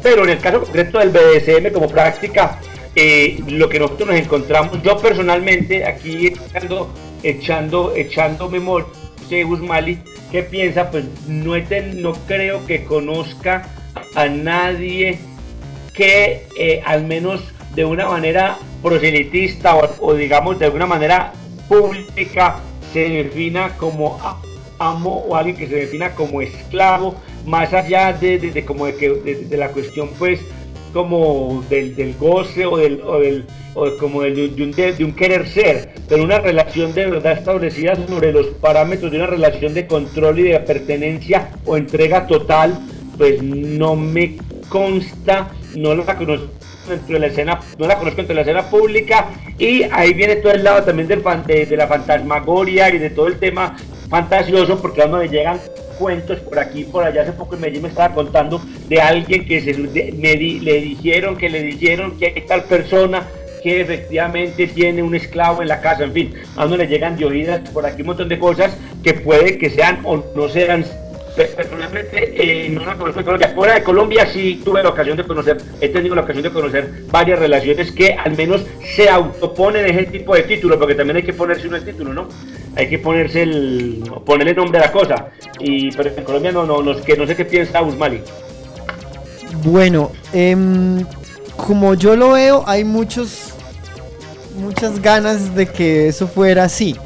Pero 0.02 0.24
en 0.24 0.30
el 0.30 0.38
caso 0.38 0.62
concreto 0.62 0.98
del 0.98 1.10
BDSM 1.10 1.72
como 1.72 1.88
práctica, 1.88 2.58
eh, 2.96 3.38
lo 3.46 3.68
que 3.68 3.78
nosotros 3.78 4.08
nos 4.08 4.18
encontramos, 4.18 4.82
yo 4.82 4.96
personalmente 4.96 5.84
aquí 5.84 6.26
echando, 6.26 6.92
echando, 7.22 7.92
echando 7.94 8.48
memoria, 8.48 8.88
Guzmali, 9.44 10.00
¿qué 10.32 10.42
piensa? 10.42 10.90
Pues 10.90 11.04
no, 11.28 11.54
no 11.94 12.12
creo 12.26 12.66
que 12.66 12.84
conozca 12.84 13.68
a 14.16 14.26
nadie 14.26 15.20
que 15.94 16.46
eh, 16.58 16.82
al 16.84 17.04
menos 17.04 17.40
de 17.74 17.84
una 17.84 18.06
manera 18.08 18.56
proselitista 18.82 19.76
o, 19.76 19.88
o 20.00 20.14
digamos 20.14 20.58
de 20.58 20.66
alguna 20.66 20.86
manera 20.86 21.32
pública 21.68 22.58
se 22.92 23.08
defina 23.08 23.76
como 23.76 24.18
amo 24.78 25.24
o 25.28 25.36
alguien 25.36 25.56
que 25.56 25.66
se 25.68 25.76
defina 25.76 26.14
como 26.14 26.40
esclavo, 26.42 27.14
más 27.46 27.72
allá 27.72 28.12
de, 28.12 28.38
de- 28.38 28.50
de 28.50 28.64
como 28.64 28.86
de, 28.86 28.94
que, 28.96 29.10
de, 29.10 29.56
la 29.56 29.68
cuestión 29.68 30.10
pues 30.18 30.40
como 30.92 31.64
del, 31.70 31.94
del 31.94 32.16
goce 32.16 32.66
o 32.66 32.76
del, 32.76 33.00
o 33.02 33.20
del 33.20 33.46
o 33.74 33.96
como 33.98 34.22
de, 34.22 34.46
un, 34.46 34.72
de 34.72 35.04
un 35.04 35.12
querer 35.12 35.46
ser, 35.46 35.94
pero 36.08 36.24
una 36.24 36.40
relación 36.40 36.92
de 36.92 37.06
verdad 37.06 37.34
establecida 37.38 37.94
sobre 37.94 38.32
los 38.32 38.46
parámetros 38.60 39.12
de 39.12 39.18
una 39.18 39.28
relación 39.28 39.72
de 39.74 39.86
control 39.86 40.40
y 40.40 40.42
de 40.44 40.58
pertenencia 40.60 41.50
o 41.64 41.76
entrega 41.76 42.26
total, 42.26 42.76
pues 43.16 43.40
no 43.40 43.94
me 43.94 44.36
consta, 44.68 45.52
no 45.76 45.94
la 45.94 46.16
conozco 46.16 46.48
dentro 46.88 47.14
de 47.14 47.20
la 47.20 47.26
escena, 47.26 47.60
no 47.78 47.86
la 47.86 47.96
conozco 47.98 48.16
dentro 48.18 48.34
de 48.34 48.44
la 48.44 48.50
escena 48.50 48.68
pública 48.70 49.26
y 49.58 49.82
ahí 49.92 50.12
viene 50.14 50.36
todo 50.36 50.52
el 50.52 50.64
lado 50.64 50.82
también 50.84 51.06
del 51.08 51.20
fan- 51.20 51.44
de, 51.46 51.66
la 51.76 51.86
fantasmagoria 51.86 52.88
y 52.94 52.98
de 52.98 53.10
todo 53.10 53.26
el 53.28 53.38
tema 53.38 53.76
fantasioso 54.08 54.80
porque 54.80 55.02
a 55.02 55.06
uno 55.06 55.18
le 55.18 55.28
llegan 55.28 55.58
cuentos 55.98 56.38
por 56.40 56.58
aquí 56.58 56.84
por 56.84 57.04
allá. 57.04 57.22
Hace 57.22 57.32
poco 57.32 57.54
en 57.54 57.60
Medellín 57.60 57.82
me 57.82 57.88
estaba 57.88 58.14
contando 58.14 58.60
de 58.88 59.00
alguien 59.00 59.46
que 59.46 59.60
se, 59.60 59.74
de- 59.74 60.12
me 60.18 60.34
di- 60.36 60.60
le 60.60 60.80
dijeron 60.80 61.36
que 61.36 61.48
le 61.50 61.62
dijeron 61.62 62.18
que 62.18 62.26
hay 62.26 62.40
tal 62.46 62.64
persona 62.64 63.26
que 63.62 63.82
efectivamente 63.82 64.66
tiene 64.68 65.02
un 65.02 65.14
esclavo 65.14 65.60
en 65.60 65.68
la 65.68 65.82
casa, 65.82 66.04
en 66.04 66.12
fin, 66.14 66.34
a 66.56 66.64
uno 66.64 66.78
le 66.78 66.86
llegan 66.86 67.18
de 67.18 67.26
oídas 67.26 67.60
por 67.68 67.84
aquí 67.84 68.00
un 68.00 68.06
montón 68.08 68.30
de 68.30 68.38
cosas 68.38 68.74
que 69.04 69.12
puede 69.12 69.58
que 69.58 69.68
sean 69.68 70.00
o 70.04 70.24
no 70.34 70.48
sean 70.48 70.82
Personalmente 71.36 72.34
eh, 72.34 72.68
no 72.70 72.84
la 72.84 72.96
conozco 72.96 73.20
en 73.20 73.24
Colombia. 73.24 73.52
Fuera 73.54 73.74
de 73.74 73.82
Colombia 73.82 74.26
sí 74.26 74.60
tuve 74.64 74.82
la 74.82 74.90
ocasión 74.90 75.16
de 75.16 75.24
conocer, 75.24 75.58
he 75.80 75.88
tenido 75.88 76.14
la 76.14 76.22
ocasión 76.22 76.42
de 76.42 76.50
conocer 76.50 76.90
varias 77.10 77.38
relaciones 77.38 77.92
que 77.92 78.12
al 78.12 78.36
menos 78.36 78.62
se 78.96 79.08
autoponen 79.08 79.86
ese 79.86 80.04
tipo 80.06 80.34
de 80.34 80.42
título, 80.42 80.78
porque 80.78 80.94
también 80.94 81.18
hay 81.18 81.22
que 81.22 81.32
ponerse 81.32 81.68
uno 81.68 81.76
el 81.76 81.84
título, 81.84 82.12
¿no? 82.12 82.28
Hay 82.76 82.88
que 82.88 82.98
ponerse 82.98 83.42
el, 83.42 84.02
ponerle 84.24 84.54
nombre 84.54 84.80
a 84.80 84.86
la 84.86 84.92
cosa. 84.92 85.28
Y 85.58 85.92
pero 85.92 86.10
en 86.16 86.24
Colombia 86.24 86.52
no, 86.52 86.66
no, 86.66 86.82
no, 86.82 87.00
que 87.00 87.16
no 87.16 87.26
sé 87.26 87.36
qué 87.36 87.44
piensa 87.44 87.82
Usmali. 87.82 88.20
Bueno, 89.64 90.12
em, 90.32 91.04
como 91.56 91.94
yo 91.94 92.16
lo 92.16 92.32
veo, 92.32 92.64
hay 92.66 92.84
muchos, 92.84 93.54
muchas 94.56 95.00
ganas 95.00 95.54
de 95.54 95.66
que 95.66 96.08
eso 96.08 96.26
fuera 96.26 96.64
así. 96.64 96.96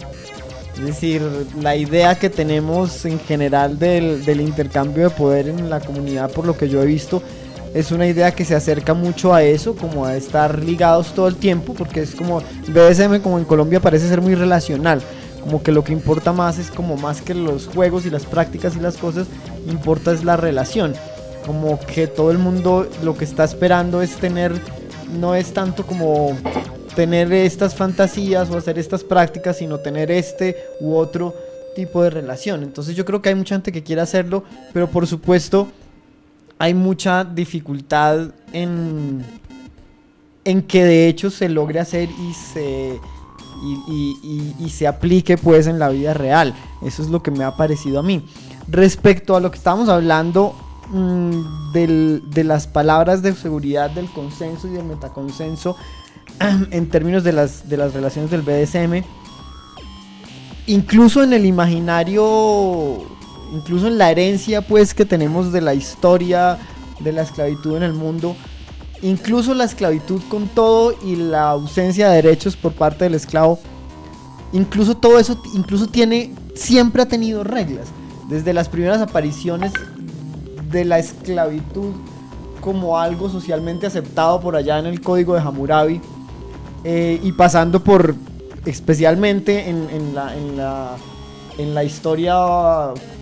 Es 0.77 0.85
decir, 0.85 1.23
la 1.61 1.77
idea 1.77 2.19
que 2.19 2.31
tenemos 2.31 3.05
en 3.05 3.21
general 3.21 3.79
del, 3.79 4.25
del 4.25 4.41
intercambio 4.41 5.05
de 5.05 5.15
poder 5.15 5.49
en 5.49 5.71
la 5.71 5.81
comunidad, 5.81 6.31
por 6.31 6.47
lo 6.47 6.57
que 6.57 6.69
yo 6.69 6.83
he 6.83 6.87
visto, 6.87 7.23
es 7.75 7.91
una 7.91 8.07
idea 8.07 8.33
que 8.33 8.45
se 8.45 8.55
acerca 8.55 8.95
mucho 8.95 9.35
a 9.35 9.43
eso, 9.43 9.75
como 9.75 10.05
a 10.05 10.17
estar 10.17 10.61
ligados 10.61 11.13
todo 11.13 11.27
el 11.27 11.37
tiempo, 11.37 11.75
porque 11.75 12.03
es 12.03 12.15
como 12.15 12.41
BDSM 12.69 13.21
como 13.21 13.39
en 13.39 13.45
Colombia 13.45 13.81
parece 13.81 14.09
ser 14.09 14.21
muy 14.21 14.37
relacional, 14.37 15.03
como 15.43 15.61
que 15.63 15.73
lo 15.73 15.83
que 15.83 15.93
importa 15.93 16.33
más 16.33 16.59
es 16.59 16.71
como 16.71 16.97
más 16.97 17.21
que 17.21 17.35
los 17.35 17.67
juegos 17.67 18.07
y 18.07 18.11
las 18.11 18.27
prácticas 18.27 18.77
y 18.77 18.81
las 18.81 18.97
cosas, 18.97 19.27
importa 19.69 20.13
es 20.13 20.25
la 20.25 20.37
relación, 20.37 20.95
como 21.45 21.81
que 21.81 22.07
todo 22.07 22.31
el 22.31 22.39
mundo 22.39 22.89
lo 23.03 23.17
que 23.17 23.25
está 23.25 23.43
esperando 23.43 24.03
es 24.03 24.17
tener, 24.17 24.53
no 25.19 25.35
es 25.35 25.53
tanto 25.53 25.85
como 25.85 26.37
tener 26.95 27.33
estas 27.33 27.75
fantasías 27.75 28.51
o 28.51 28.57
hacer 28.57 28.79
estas 28.79 29.03
prácticas, 29.05 29.59
sino 29.59 29.79
tener 29.79 30.11
este 30.11 30.57
u 30.81 30.95
otro 30.95 31.35
tipo 31.77 32.03
de 32.03 32.11
relación. 32.11 32.63
Entonces 32.63 32.95
yo 32.97 33.05
creo 33.05 33.21
que 33.21 33.29
hay 33.31 33.35
mucha 33.35 33.57
gente 33.57 33.73
que 33.73 33.83
quiere 33.83 34.01
hacerlo, 34.03 34.45
pero 34.73 34.89
por 34.89 35.07
supuesto 35.07 35.69
hay 36.59 36.73
mucha 36.75 37.25
dificultad 37.25 38.29
en, 38.53 39.25
en 40.45 40.63
que 40.63 40.85
de 40.85 41.09
hecho 41.09 41.31
se 41.31 41.49
logre 41.49 41.81
hacer 41.81 42.09
y 42.11 42.33
se, 42.33 42.99
y, 43.63 44.55
y- 44.61 44.69
se 44.71 44.87
aplique 44.87 45.37
pues 45.37 45.67
en 45.67 45.79
la 45.79 45.89
vida 45.89 46.15
real. 46.15 46.55
Eso 46.85 47.03
es 47.03 47.09
lo 47.09 47.23
que 47.23 47.31
me 47.33 47.45
ha 47.45 47.57
parecido 47.57 47.99
a 47.99 48.03
mí. 48.03 48.25
Respecto 48.69 49.35
a 49.37 49.41
lo 49.41 49.51
que 49.51 49.59
estábamos 49.59 49.89
hablando 49.89 50.55
mm, 50.91 51.73
del- 51.73 52.23
de 52.31 52.45
las 52.45 52.67
palabras 52.69 53.21
de 53.23 53.35
seguridad 53.35 53.91
del 53.91 54.07
consenso 54.11 54.69
y 54.69 54.71
del 54.71 54.85
metaconsenso 54.85 55.77
en 56.41 56.89
términos 56.89 57.25
de 57.25 57.33
las, 57.33 57.69
de 57.69 57.77
las 57.77 57.95
relaciones 57.95 58.31
del 58.31 58.43
BDSM, 58.43 59.05
incluso 60.67 61.23
en 61.23 61.33
el 61.33 61.47
imaginario, 61.47 63.05
incluso 63.53 63.89
en 63.89 63.99
la 63.99 64.11
herencia 64.11 64.63
pues 64.63 64.95
que 64.95 65.05
tenemos 65.05 65.53
de 65.53 65.61
la 65.61 65.75
historia 65.75 66.59
de 67.01 67.13
la 67.13 67.23
esclavitud 67.23 67.77
en 67.77 67.83
el 67.83 67.93
mundo, 67.93 68.37
incluso 69.03 69.55
la 69.55 69.65
esclavitud 69.65 70.23
con 70.29 70.49
todo 70.49 70.95
y 71.05 71.17
la 71.17 71.51
ausencia 71.51 72.09
de 72.09 72.23
derechos 72.23 72.57
por 72.57 72.73
parte 72.73 73.05
del 73.05 73.15
esclavo, 73.15 73.59
incluso 74.53 74.97
todo 74.97 75.19
eso, 75.19 75.41
incluso 75.55 75.87
tiene, 75.87 76.35
siempre 76.55 77.03
ha 77.03 77.07
tenido 77.07 77.45
reglas. 77.45 77.89
Desde 78.29 78.55
las 78.55 78.71
primeras 78.71 79.03
apariciones 79.03 79.73
de 80.71 80.87
la 80.87 80.99
esclavitud 80.99 81.93
como 82.63 82.99
algo 82.99 83.29
socialmente 83.29 83.87
aceptado 83.87 84.41
por 84.41 84.57
allá 84.57 84.79
en 84.79 84.87
el 84.87 85.03
código 85.03 85.35
de 85.35 85.41
Hammurabi 85.41 86.01
eh, 86.85 87.19
y 87.23 87.33
pasando 87.33 87.83
por 87.83 88.15
especialmente 88.67 89.69
en, 89.69 90.15
la, 90.15 90.35
en, 90.37 90.57
la, 90.57 90.97
en 91.59 91.75
la 91.75 91.85
historia 91.85 92.35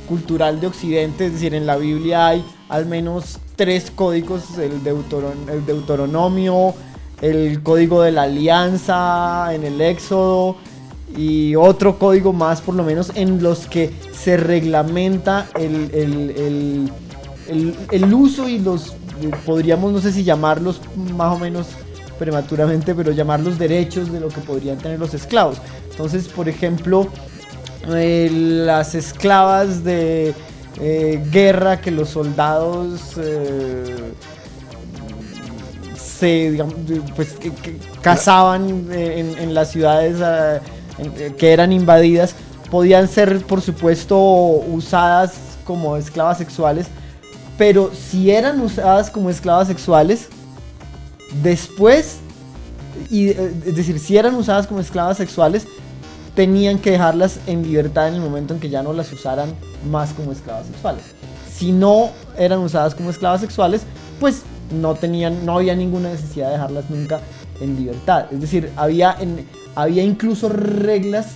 cultural 0.08 0.60
de 0.60 0.66
Occidente, 0.68 1.26
es 1.26 1.32
decir, 1.34 1.54
en 1.54 1.66
la 1.66 1.76
Biblia 1.76 2.28
hay 2.28 2.44
al 2.68 2.86
menos 2.86 3.38
tres 3.56 3.90
códigos, 3.94 4.58
el, 4.58 4.82
Deuteron- 4.82 5.48
el 5.50 5.64
Deuteronomio, 5.66 6.74
el 7.20 7.62
código 7.62 8.02
de 8.02 8.12
la 8.12 8.22
alianza, 8.22 9.54
en 9.54 9.64
el 9.64 9.80
Éxodo 9.80 10.56
y 11.16 11.54
otro 11.56 11.98
código 11.98 12.32
más 12.32 12.60
por 12.62 12.74
lo 12.74 12.82
menos 12.84 13.12
en 13.14 13.42
los 13.42 13.66
que 13.66 13.92
se 14.12 14.36
reglamenta 14.36 15.46
el, 15.58 15.90
el- 15.92 16.90
el- 17.90 18.14
uso 18.14 18.48
y 18.48 18.58
los, 18.58 18.94
podríamos 19.44 19.92
no 19.92 20.00
sé 20.00 20.12
si 20.12 20.24
llamarlos 20.24 20.80
más 21.16 21.34
o 21.34 21.38
menos 21.38 21.66
prematuramente, 22.22 22.94
pero 22.94 23.10
llamarlos 23.10 23.58
derechos 23.58 24.12
de 24.12 24.20
lo 24.20 24.28
que 24.28 24.40
podrían 24.42 24.78
tener 24.78 24.96
los 24.96 25.12
esclavos. 25.12 25.58
Entonces, 25.90 26.28
por 26.28 26.48
ejemplo, 26.48 27.08
eh, 27.88 28.30
las 28.30 28.94
esclavas 28.94 29.82
de 29.82 30.32
eh, 30.80 31.24
guerra 31.32 31.80
que 31.80 31.90
los 31.90 32.10
soldados 32.10 33.14
eh, 33.16 34.12
se 35.96 36.64
pues, 37.16 37.34
cazaban 38.02 38.86
en, 38.92 39.52
las 39.52 39.72
ciudades 39.72 40.18
que 41.36 41.52
eran 41.52 41.72
invadidas 41.72 42.36
podían 42.70 43.08
ser 43.08 43.40
por 43.40 43.60
supuesto 43.60 44.16
usadas 44.16 45.34
como 45.64 45.96
esclavas 45.96 46.38
sexuales 46.38 46.86
pero 47.58 47.90
si 47.92 48.30
eran 48.30 48.60
usadas 48.60 49.10
como 49.10 49.28
esclavas 49.28 49.66
sexuales 49.66 50.28
después 51.42 52.18
y 53.10 53.28
eh, 53.30 53.52
es 53.66 53.76
decir 53.76 53.98
si 53.98 54.16
eran 54.16 54.34
usadas 54.34 54.66
como 54.66 54.80
esclavas 54.80 55.16
sexuales 55.16 55.66
tenían 56.34 56.78
que 56.78 56.92
dejarlas 56.92 57.38
en 57.46 57.62
libertad 57.62 58.08
en 58.08 58.14
el 58.14 58.20
momento 58.20 58.54
en 58.54 58.60
que 58.60 58.70
ya 58.70 58.82
no 58.82 58.92
las 58.92 59.12
usaran 59.12 59.54
más 59.90 60.12
como 60.12 60.32
esclavas 60.32 60.66
sexuales. 60.66 61.02
Si 61.54 61.72
no 61.72 62.10
eran 62.38 62.60
usadas 62.60 62.94
como 62.94 63.10
esclavas 63.10 63.40
sexuales, 63.40 63.82
pues 64.18 64.42
no 64.70 64.94
tenían, 64.94 65.44
no 65.44 65.58
había 65.58 65.74
ninguna 65.74 66.10
necesidad 66.10 66.46
de 66.46 66.52
dejarlas 66.52 66.88
nunca 66.88 67.20
en 67.60 67.76
libertad. 67.76 68.26
Es 68.32 68.40
decir, 68.40 68.70
había, 68.76 69.16
había 69.74 70.02
incluso 70.02 70.48
reglas 70.48 71.26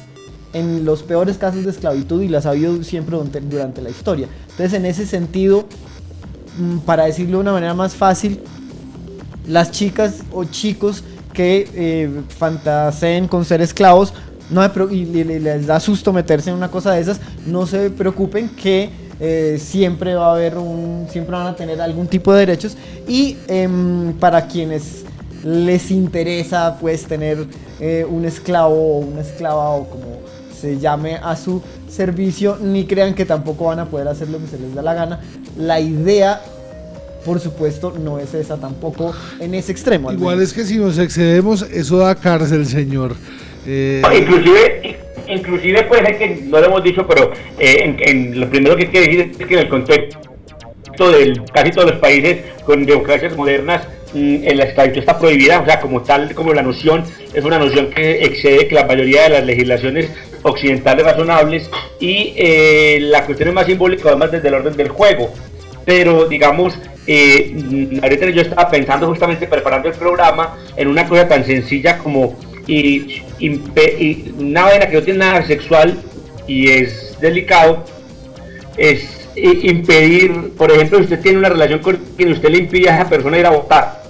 en 0.52 0.86
los 0.86 1.02
peores 1.02 1.36
casos 1.36 1.64
de 1.64 1.70
esclavitud 1.70 2.22
y 2.22 2.28
las 2.28 2.46
ha 2.46 2.50
habido 2.50 2.82
siempre 2.82 3.16
durante, 3.16 3.40
durante 3.40 3.82
la 3.82 3.90
historia. 3.90 4.28
Entonces, 4.50 4.72
en 4.72 4.86
ese 4.86 5.06
sentido, 5.06 5.66
mm, 6.58 6.78
para 6.78 7.04
decirlo 7.04 7.38
de 7.38 7.42
una 7.42 7.52
manera 7.52 7.74
más 7.74 7.94
fácil, 7.94 8.40
las 9.48 9.70
chicas 9.70 10.16
o 10.32 10.44
chicos 10.44 11.04
que 11.32 11.68
eh, 11.74 12.10
fantaseen 12.38 13.28
con 13.28 13.44
ser 13.44 13.60
esclavos 13.60 14.12
no 14.50 14.62
y 14.90 15.04
le- 15.06 15.24
le- 15.24 15.40
les 15.40 15.66
da 15.66 15.80
susto 15.80 16.12
meterse 16.12 16.50
en 16.50 16.56
una 16.56 16.70
cosa 16.70 16.92
de 16.92 17.00
esas, 17.00 17.20
no 17.46 17.66
se 17.66 17.90
preocupen 17.90 18.48
que 18.50 18.90
eh, 19.18 19.58
siempre 19.60 20.14
va 20.14 20.28
a 20.28 20.32
haber 20.32 20.56
un, 20.58 21.06
siempre 21.10 21.34
van 21.36 21.46
a 21.48 21.56
tener 21.56 21.80
algún 21.80 22.06
tipo 22.06 22.32
de 22.32 22.40
derechos 22.40 22.76
y 23.08 23.36
em, 23.48 24.12
para 24.14 24.46
quienes 24.46 25.04
les 25.42 25.90
interesa 25.90 26.76
pues 26.80 27.04
tener 27.06 27.46
eh, 27.80 28.06
un 28.08 28.24
esclavo 28.24 28.74
o 28.74 28.98
una 28.98 29.20
esclava 29.22 29.70
o 29.70 29.88
como 29.88 30.16
se 30.60 30.78
llame 30.78 31.16
a 31.16 31.36
su 31.36 31.60
servicio, 31.88 32.56
ni 32.62 32.86
crean 32.86 33.14
que 33.14 33.24
tampoco 33.26 33.66
van 33.66 33.78
a 33.80 33.84
poder 33.86 34.08
hacer 34.08 34.28
lo 34.28 34.38
que 34.38 34.46
se 34.46 34.58
les 34.58 34.74
da 34.74 34.80
la 34.82 34.94
gana. 34.94 35.20
La 35.58 35.80
idea 35.80 36.40
por 37.26 37.40
supuesto, 37.40 37.92
no 37.98 38.20
es 38.20 38.32
esa 38.34 38.56
tampoco 38.56 39.12
en 39.40 39.52
ese 39.56 39.72
extremo. 39.72 40.08
al 40.08 40.14
Igual 40.14 40.40
es 40.40 40.52
que 40.52 40.62
si 40.62 40.78
nos 40.78 40.96
excedemos, 40.96 41.62
eso 41.62 41.98
da 41.98 42.14
cárcel, 42.14 42.64
señor. 42.64 43.16
Eh, 43.66 44.00
Inclusive, 44.16 44.96
inclusive 45.28 45.82
puede 45.82 46.06
ser 46.06 46.18
que 46.18 46.42
no 46.44 46.60
lo 46.60 46.66
hemos 46.66 46.84
dicho, 46.84 47.04
pero 47.04 47.32
eh, 47.58 47.78
en, 47.82 47.96
en 47.98 48.40
lo 48.40 48.48
primero 48.48 48.76
que 48.76 48.84
hay 48.84 48.90
que 48.90 49.00
decir 49.00 49.32
es 49.40 49.46
que 49.46 49.54
en 49.54 49.60
el 49.60 49.68
contexto 49.68 50.20
de 51.10 51.42
casi 51.52 51.72
todos 51.72 51.90
los 51.90 51.98
países 51.98 52.38
con 52.64 52.86
democracias 52.86 53.36
modernas, 53.36 53.88
mm, 54.14 54.44
la 54.54 54.64
esclavitud 54.64 54.98
está 54.98 55.18
prohibida, 55.18 55.58
o 55.60 55.64
sea, 55.64 55.80
como 55.80 56.02
tal, 56.02 56.32
como 56.32 56.54
la 56.54 56.62
noción, 56.62 57.02
es 57.34 57.44
una 57.44 57.58
noción 57.58 57.90
que 57.90 58.24
excede 58.24 58.68
que 58.68 58.74
la 58.76 58.86
mayoría 58.86 59.24
de 59.24 59.30
las 59.30 59.44
legislaciones 59.44 60.10
occidentales 60.42 61.04
razonables 61.04 61.68
y 61.98 62.34
eh, 62.36 62.98
la 63.00 63.24
cuestión 63.26 63.48
es 63.48 63.54
más 63.54 63.66
simbólica, 63.66 64.08
además 64.10 64.30
desde 64.30 64.48
el 64.48 64.54
orden 64.54 64.76
del 64.76 64.88
juego. 64.90 65.32
Pero, 65.86 66.26
digamos, 66.26 66.74
eh, 67.06 67.52
mm, 67.54 68.02
ahorita 68.02 68.28
yo 68.30 68.42
estaba 68.42 68.68
pensando 68.68 69.06
justamente 69.06 69.46
preparando 69.46 69.88
el 69.88 69.94
programa 69.94 70.58
en 70.76 70.88
una 70.88 71.08
cosa 71.08 71.26
tan 71.28 71.44
sencilla 71.46 71.96
como 71.98 72.36
y, 72.66 73.22
una 74.38 74.64
vaina 74.64 74.86
que 74.88 74.96
no 74.96 75.02
tiene 75.02 75.20
nada 75.20 75.46
sexual 75.46 75.96
y 76.48 76.68
es 76.68 77.16
delicado 77.20 77.84
es 78.76 79.28
i- 79.36 79.68
impedir, 79.70 80.52
por 80.56 80.70
ejemplo, 80.72 80.98
si 80.98 81.04
usted 81.04 81.20
tiene 81.20 81.38
una 81.38 81.48
relación 81.48 81.78
con 81.78 81.96
quien 82.16 82.32
usted 82.32 82.48
le 82.50 82.58
impide 82.58 82.90
a 82.90 82.96
esa 83.00 83.08
persona 83.08 83.38
ir 83.38 83.46
a 83.46 83.50
votar, 83.50 84.02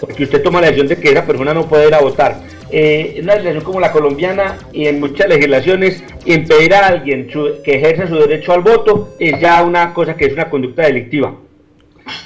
porque 0.00 0.22
usted 0.24 0.42
toma 0.42 0.60
la 0.60 0.66
decisión 0.68 0.86
de 0.88 0.96
que 0.96 1.10
esa 1.10 1.26
persona 1.26 1.52
no 1.52 1.66
puede 1.68 1.88
ir 1.88 1.94
a 1.94 2.00
votar. 2.00 2.38
Eh, 2.70 3.18
una 3.22 3.34
legislación 3.34 3.64
como 3.64 3.80
la 3.80 3.92
colombiana 3.92 4.56
y 4.72 4.86
en 4.86 4.98
muchas 5.00 5.28
legislaciones, 5.28 6.02
impedir 6.24 6.74
a 6.74 6.86
alguien 6.88 7.28
su- 7.32 7.62
que 7.64 7.76
ejerza 7.76 8.06
su 8.08 8.16
derecho 8.16 8.52
al 8.52 8.62
voto 8.62 9.14
es 9.20 9.38
ya 9.40 9.62
una 9.62 9.92
cosa 9.94 10.16
que 10.16 10.24
es 10.26 10.32
una 10.32 10.48
conducta 10.50 10.82
delictiva. 10.82 11.34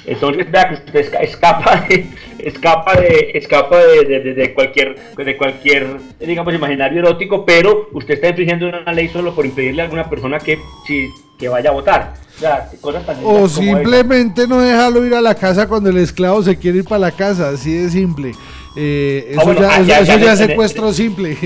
Entonces, 0.05 0.49
vea 0.51 0.67
que 0.69 0.73
usted 0.75 1.05
esca- 1.09 1.21
escapa 1.21 1.85
de, 1.87 2.05
escapa 2.39 2.99
de, 2.99 3.31
escapa 3.33 3.77
de, 3.77 4.03
de- 4.05 4.19
de- 4.21 4.33
de 4.33 4.53
cualquier, 4.53 4.95
de 5.15 5.37
cualquier, 5.37 5.97
digamos, 6.19 6.53
imaginario 6.53 6.99
erótico, 6.99 7.45
pero 7.45 7.87
usted 7.93 8.15
está 8.15 8.29
infringiendo 8.29 8.67
una 8.67 8.91
ley 8.91 9.07
solo 9.07 9.33
por 9.33 9.45
impedirle 9.45 9.81
a 9.81 9.85
alguna 9.85 10.09
persona 10.09 10.37
que, 10.39 10.57
si, 10.85 11.07
que 11.37 11.47
vaya 11.47 11.69
a 11.69 11.73
votar. 11.73 12.13
O 12.35 12.39
sea, 12.39 12.69
cosas 12.81 13.05
tan 13.05 13.17
o 13.23 13.47
simplemente 13.49 14.47
no 14.47 14.61
dejarlo 14.61 15.05
ir 15.05 15.13
a 15.13 15.21
la 15.21 15.35
casa 15.35 15.67
cuando 15.67 15.89
el 15.89 15.97
esclavo 15.97 16.41
se 16.43 16.57
quiere 16.57 16.79
ir 16.79 16.83
para 16.85 16.99
la 16.99 17.11
casa, 17.11 17.49
así 17.49 17.73
de 17.73 17.89
simple. 17.89 18.31
Eh, 18.75 19.27
eso 19.31 19.41
Ah, 19.41 19.43
bueno, 19.45 19.61
ya, 19.61 19.69
ah, 19.71 19.77
eso- 19.79 19.85
ya- 19.87 19.99
eso 19.99 20.13
es 20.31 20.39
el- 20.41 20.47
secuestro 20.47 20.93
simple. 20.93 21.37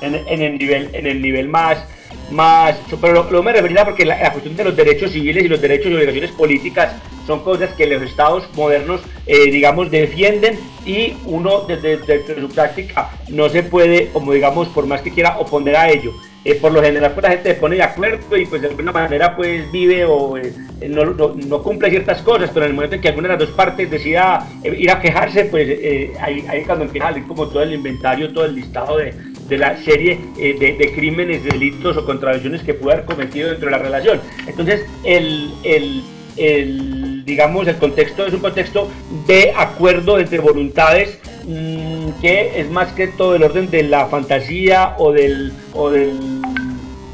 en, 0.00 0.14
en 0.14 0.42
el 0.42 0.58
nivel 0.58 0.90
en 0.94 1.06
el 1.06 1.20
nivel 1.20 1.48
más 1.48 1.78
más 2.30 2.76
pero 3.00 3.12
lo, 3.12 3.30
lo 3.30 3.42
me 3.42 3.52
refería 3.52 3.84
porque 3.84 4.04
la, 4.06 4.20
la 4.22 4.32
cuestión 4.32 4.56
de 4.56 4.64
los 4.64 4.74
derechos 4.76 5.12
civiles 5.12 5.44
y 5.44 5.48
los 5.48 5.60
derechos 5.60 5.90
y 5.90 5.94
obligaciones 5.94 6.30
políticas 6.32 6.94
son 7.30 7.40
cosas 7.44 7.70
que 7.76 7.86
los 7.86 8.02
estados 8.02 8.42
modernos 8.54 9.00
eh, 9.26 9.50
digamos 9.50 9.90
defienden 9.90 10.58
y 10.84 11.14
uno 11.26 11.60
desde, 11.68 11.98
desde 11.98 12.40
su 12.40 12.48
práctica 12.48 13.10
no 13.28 13.48
se 13.48 13.62
puede 13.62 14.08
como 14.12 14.32
digamos 14.32 14.66
por 14.68 14.84
más 14.86 15.00
que 15.02 15.10
quiera 15.16 15.38
oponer 15.38 15.76
a 15.76 15.90
ello 15.90 16.12
Eh, 16.42 16.54
por 16.62 16.72
lo 16.72 16.80
general 16.80 17.10
pues 17.12 17.22
la 17.24 17.32
gente 17.34 17.48
se 17.52 17.60
pone 17.60 17.76
de 17.76 17.82
acuerdo 17.82 18.34
y 18.42 18.46
pues 18.46 18.62
de 18.62 18.68
alguna 18.68 18.92
manera 18.92 19.36
pues 19.36 19.70
vive 19.70 20.06
o 20.06 20.38
eh, 20.38 20.50
no, 20.88 21.02
no- 21.20 21.34
no 21.50 21.56
cumple 21.66 21.90
ciertas 21.90 22.22
cosas 22.22 22.48
pero 22.52 22.64
en 22.64 22.70
el 22.70 22.74
momento 22.76 22.94
en 22.96 23.02
que 23.02 23.08
alguna 23.12 23.28
de 23.28 23.34
las 23.34 23.42
dos 23.46 23.54
partes 23.62 23.90
decida 23.90 24.24
eh, 24.64 24.74
ir 24.84 24.90
a 24.90 24.98
quejarse 25.04 25.40
pues 25.52 25.66
eh, 25.68 26.12
ahí, 26.24 26.36
ahí 26.48 26.62
cuando 26.64 26.84
empieza 26.86 27.08
a 27.08 27.10
salir 27.12 27.26
como 27.28 27.42
todo 27.52 27.62
el 27.62 27.74
inventario 27.80 28.32
todo 28.32 28.46
el 28.46 28.54
listado 28.60 28.96
de, 29.02 29.08
de 29.50 29.56
la 29.64 29.70
serie 29.88 30.12
eh, 30.38 30.56
de, 30.62 30.68
de 30.80 30.86
crímenes, 30.96 31.44
delitos 31.44 31.94
o 31.98 32.06
contradicciones 32.06 32.62
que 32.66 32.72
pudo 32.72 32.92
haber 32.92 33.04
cometido 33.04 33.44
dentro 33.50 33.66
de 33.68 33.72
la 33.76 33.82
relación. 33.88 34.16
Entonces, 34.46 34.78
el, 35.04 35.50
el, 35.64 36.02
el, 36.36 36.99
digamos, 37.30 37.68
el 37.68 37.76
contexto 37.76 38.26
es 38.26 38.34
un 38.34 38.40
contexto 38.40 38.88
de 39.28 39.52
acuerdo 39.56 40.18
entre 40.18 40.40
voluntades 40.40 41.16
mm, 41.46 42.20
que 42.20 42.60
es 42.60 42.68
más 42.68 42.92
que 42.92 43.06
todo 43.06 43.36
el 43.36 43.44
orden 43.44 43.70
de 43.70 43.84
la 43.84 44.06
fantasía 44.06 44.96
o 44.98 45.12
del, 45.12 45.52
o 45.72 45.90
del 45.90 46.18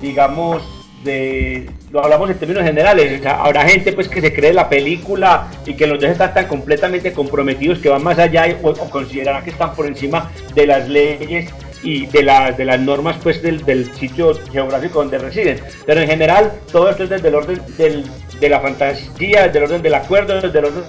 digamos, 0.00 0.62
de, 1.04 1.68
lo 1.90 2.02
hablamos 2.02 2.30
en 2.30 2.38
términos 2.38 2.64
generales, 2.64 3.24
habrá 3.26 3.68
gente 3.68 3.92
pues 3.92 4.08
que 4.08 4.22
se 4.22 4.32
cree 4.32 4.54
la 4.54 4.70
película 4.70 5.48
y 5.66 5.74
que 5.74 5.86
los 5.86 6.00
dos 6.00 6.08
están 6.08 6.32
tan 6.32 6.46
completamente 6.46 7.12
comprometidos 7.12 7.78
que 7.78 7.90
van 7.90 8.02
más 8.02 8.18
allá 8.18 8.46
o, 8.62 8.70
o 8.70 8.90
considerarán 8.90 9.44
que 9.44 9.50
están 9.50 9.74
por 9.74 9.86
encima 9.86 10.30
de 10.54 10.66
las 10.66 10.88
leyes 10.88 11.52
y 11.82 12.06
de, 12.06 12.22
las 12.22 12.56
de 12.56 12.64
las 12.64 12.80
normas 12.80 13.16
pues 13.22 13.40
del, 13.42 13.64
del 13.64 13.92
sitio 13.94 14.32
geográfico 14.50 14.98
donde 14.98 15.18
residen. 15.18 15.60
Pero 15.86 16.00
en 16.00 16.08
general 16.08 16.52
todo 16.72 16.90
esto 16.90 17.04
es 17.04 17.10
desde 17.10 17.28
el 17.28 17.34
orden 17.34 17.60
del, 17.78 18.04
de 18.40 18.48
la 18.48 18.60
fantasía, 18.60 19.44
desde 19.46 19.58
el 19.58 19.64
orden 19.64 19.82
del 19.82 19.94
acuerdo, 19.94 20.40
desde 20.40 20.58
el 20.58 20.64
orden 20.66 20.84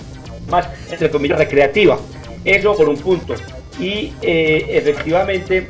más, 0.49 0.67
entre 0.89 1.09
comillas, 1.09 1.37
recreativa. 1.37 1.97
Eso 2.43 2.75
por 2.75 2.89
un 2.89 2.97
punto. 2.97 3.35
Y 3.79 4.13
eh, 4.21 4.65
efectivamente 4.69 5.67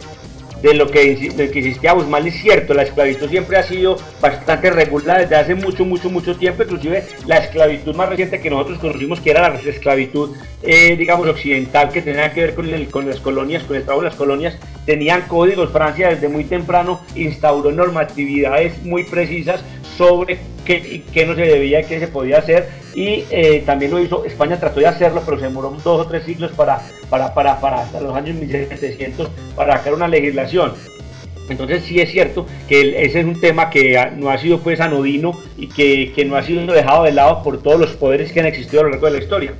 de 0.61 0.73
lo 0.73 0.87
que, 0.87 1.15
de 1.15 1.51
que 1.51 1.59
insistía 1.59 1.93
Guzmán 1.93 2.25
es 2.27 2.35
cierto, 2.35 2.73
la 2.73 2.83
esclavitud 2.83 3.29
siempre 3.29 3.57
ha 3.57 3.63
sido 3.63 3.97
bastante 4.19 4.69
regular 4.71 5.21
desde 5.21 5.35
hace 5.35 5.55
mucho, 5.55 5.85
mucho, 5.85 6.09
mucho 6.09 6.35
tiempo, 6.35 6.63
inclusive 6.63 7.03
la 7.25 7.37
esclavitud 7.37 7.95
más 7.95 8.09
reciente 8.09 8.39
que 8.39 8.49
nosotros 8.49 8.79
conocimos, 8.79 9.19
que 9.19 9.31
era 9.31 9.49
la 9.49 9.55
esclavitud, 9.55 10.35
eh, 10.63 10.95
digamos, 10.97 11.27
occidental, 11.27 11.89
que 11.89 12.01
tenía 12.01 12.33
que 12.33 12.41
ver 12.41 12.55
con, 12.55 12.85
con 12.85 13.07
las 13.07 13.19
colonias, 13.19 13.63
con 13.63 13.75
el 13.75 13.83
trabajo 13.83 14.03
de 14.03 14.09
las 14.09 14.17
colonias, 14.17 14.57
tenían 14.85 15.21
códigos, 15.27 15.71
Francia 15.71 16.09
desde 16.09 16.27
muy 16.27 16.43
temprano 16.43 17.01
instauró 17.15 17.71
normatividades 17.71 18.83
muy 18.83 19.03
precisas 19.03 19.63
sobre 19.97 20.39
qué, 20.65 21.03
qué 21.11 21.25
no 21.25 21.35
se 21.35 21.41
debía 21.41 21.83
qué 21.83 21.99
se 21.99 22.07
podía 22.07 22.37
hacer, 22.37 22.69
y 22.93 23.25
eh, 23.29 23.63
también 23.65 23.91
lo 23.91 23.99
hizo, 23.99 24.25
España 24.25 24.59
trató 24.59 24.79
de 24.79 24.87
hacerlo, 24.87 25.21
pero 25.25 25.37
se 25.37 25.45
demoró 25.45 25.75
dos 25.83 26.05
o 26.05 26.07
tres 26.07 26.23
siglos 26.23 26.51
para, 26.51 26.81
para, 27.09 27.33
para, 27.33 27.59
para 27.59 27.81
hasta 27.81 28.01
los 28.01 28.15
años 28.15 28.35
1700 28.35 29.29
para 29.55 29.77
sacar 29.77 29.93
una 29.93 30.07
legislación. 30.07 30.73
Entonces 31.49 31.83
sí 31.83 31.99
es 31.99 32.11
cierto 32.11 32.45
que 32.67 33.03
ese 33.05 33.19
es 33.19 33.25
un 33.25 33.39
tema 33.39 33.69
que 33.69 33.97
no 34.17 34.29
ha 34.29 34.37
sido 34.37 34.59
pues 34.59 34.81
anodino 34.81 35.31
y 35.57 35.67
que, 35.67 36.11
que 36.13 36.25
no 36.25 36.35
ha 36.35 36.43
sido 36.43 36.65
dejado 36.73 37.03
de 37.03 37.13
lado 37.13 37.43
por 37.43 37.61
todos 37.61 37.79
los 37.79 37.91
poderes 37.91 38.31
que 38.31 38.39
han 38.39 38.47
existido 38.47 38.81
a 38.81 38.83
lo 38.85 38.89
largo 38.89 39.07
de 39.07 39.13
la 39.13 39.23
historia. 39.23 39.53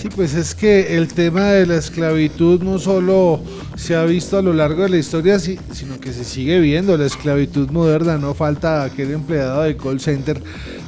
Sí, 0.00 0.08
pues 0.16 0.32
es 0.34 0.54
que 0.54 0.96
el 0.96 1.08
tema 1.08 1.48
de 1.50 1.66
la 1.66 1.76
esclavitud 1.76 2.62
no 2.62 2.78
solo 2.78 3.38
se 3.76 3.94
ha 3.94 4.04
visto 4.04 4.38
a 4.38 4.42
lo 4.42 4.54
largo 4.54 4.84
de 4.84 4.88
la 4.88 4.96
historia, 4.96 5.38
si- 5.38 5.58
sino 5.72 6.00
que 6.00 6.14
se 6.14 6.24
sigue 6.24 6.58
viendo 6.58 6.96
la 6.96 7.04
esclavitud 7.04 7.68
moderna. 7.70 8.16
No 8.16 8.32
falta 8.32 8.82
aquel 8.84 9.10
empleado 9.10 9.60
de 9.62 9.76
call 9.76 10.00
center 10.00 10.42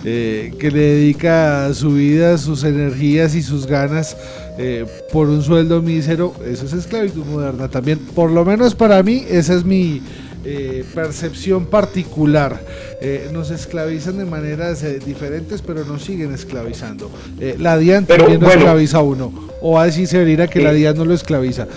eh, 0.05 0.55
que 0.59 0.71
le 0.71 0.81
dedica 0.81 1.75
su 1.75 1.91
vida, 1.93 2.39
sus 2.39 2.65
energías 2.65 3.35
y 3.35 3.43
sus 3.43 3.67
ganas 3.67 4.17
eh, 4.59 4.87
por 5.13 5.29
un 5.29 5.43
sueldo 5.43 5.83
mísero. 5.83 6.33
Eso 6.47 6.65
es 6.65 6.73
esclavitud 6.73 7.27
moderna 7.27 7.69
también. 7.69 7.99
Por 8.15 8.31
lo 8.31 8.47
menos 8.47 8.75
para 8.75 9.03
mí, 9.03 9.25
esa 9.29 9.53
es 9.53 9.65
mi 9.65 10.01
eh, 10.45 10.85
percepción 10.95 11.67
particular. 11.67 12.61
Eh, 13.01 13.29
nos 13.33 13.51
esclavizan 13.51 14.19
de 14.19 14.25
maneras 14.25 14.83
eh, 14.83 14.99
diferentes, 15.05 15.63
pero 15.63 15.85
nos 15.85 16.03
siguen 16.03 16.33
esclavizando. 16.33 17.11
La 17.59 17.77
DIAN 17.79 18.07
Pero, 18.07 18.25
también 18.25 18.41
nos 18.41 18.49
bueno. 18.49 18.63
esclaviza 18.63 18.99
a 18.99 19.03
uno. 19.03 19.49
O 19.61 19.79
a 19.79 19.87
decir 19.87 20.07
Severina 20.07 20.47
que 20.49 20.59
Sí. 20.59 20.65
la 20.65 20.73
DIAN 20.73 20.97
no 20.97 21.05
lo 21.05 21.15
esclaviza. 21.15 21.67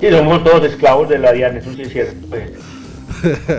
Sí, 0.00 0.10
somos 0.10 0.44
todos 0.44 0.64
esclavos 0.64 1.08
de 1.08 1.18
la 1.18 1.32
DIAN, 1.32 1.56
eso 1.56 1.72
sí 1.74 1.82
es 1.82 1.92
cierto. 1.92 2.14
pues. 2.28 2.50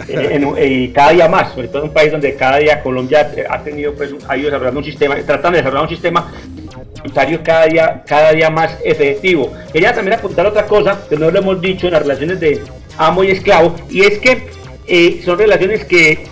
En 0.09 0.47
y 0.63 0.89
cada 0.89 1.11
día 1.11 1.27
más, 1.27 1.53
sobre 1.53 1.67
todo 1.67 1.79
en 1.83 1.87
un 1.89 1.93
país 1.93 2.11
donde 2.11 2.35
cada 2.35 2.57
día 2.57 2.81
Colombia 2.81 3.31
ha 3.49 3.63
tenido, 3.63 3.93
pues, 3.93 4.11
ha 4.27 4.37
ido 4.37 4.45
desarrollando 4.45 4.79
un 4.79 4.85
sistema, 4.85 5.15
tratando 5.15 5.51
de 5.51 5.57
desarrollar 5.57 5.83
un 5.83 5.89
sistema 5.89 6.31
cada 7.43 7.65
día, 7.65 8.03
cada 8.05 8.31
día 8.31 8.49
más 8.49 8.77
efectivo. 8.83 9.51
Quería 9.71 9.93
también 9.93 10.17
apuntar 10.17 10.45
otra 10.45 10.65
cosa 10.65 10.99
que 11.09 11.15
no 11.17 11.29
lo 11.31 11.39
hemos 11.39 11.61
dicho 11.61 11.87
en 11.87 11.93
las 11.93 12.01
relaciones 12.01 12.39
de 12.39 12.61
amo 12.97 13.23
y 13.23 13.31
esclavo, 13.31 13.75
y 13.89 14.01
es 14.03 14.19
que 14.19 14.47
eh, 14.87 15.21
son 15.25 15.37
relaciones 15.37 15.85
que 15.85 16.25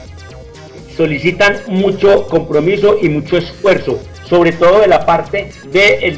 solicitan 0.95 1.57
mucho 1.67 2.27
compromiso 2.27 2.97
y 3.01 3.09
mucho 3.09 3.37
esfuerzo, 3.37 3.99
sobre 4.29 4.51
todo 4.51 4.79
de 4.79 4.87
la 4.87 5.05
parte 5.05 5.49
del 5.71 6.17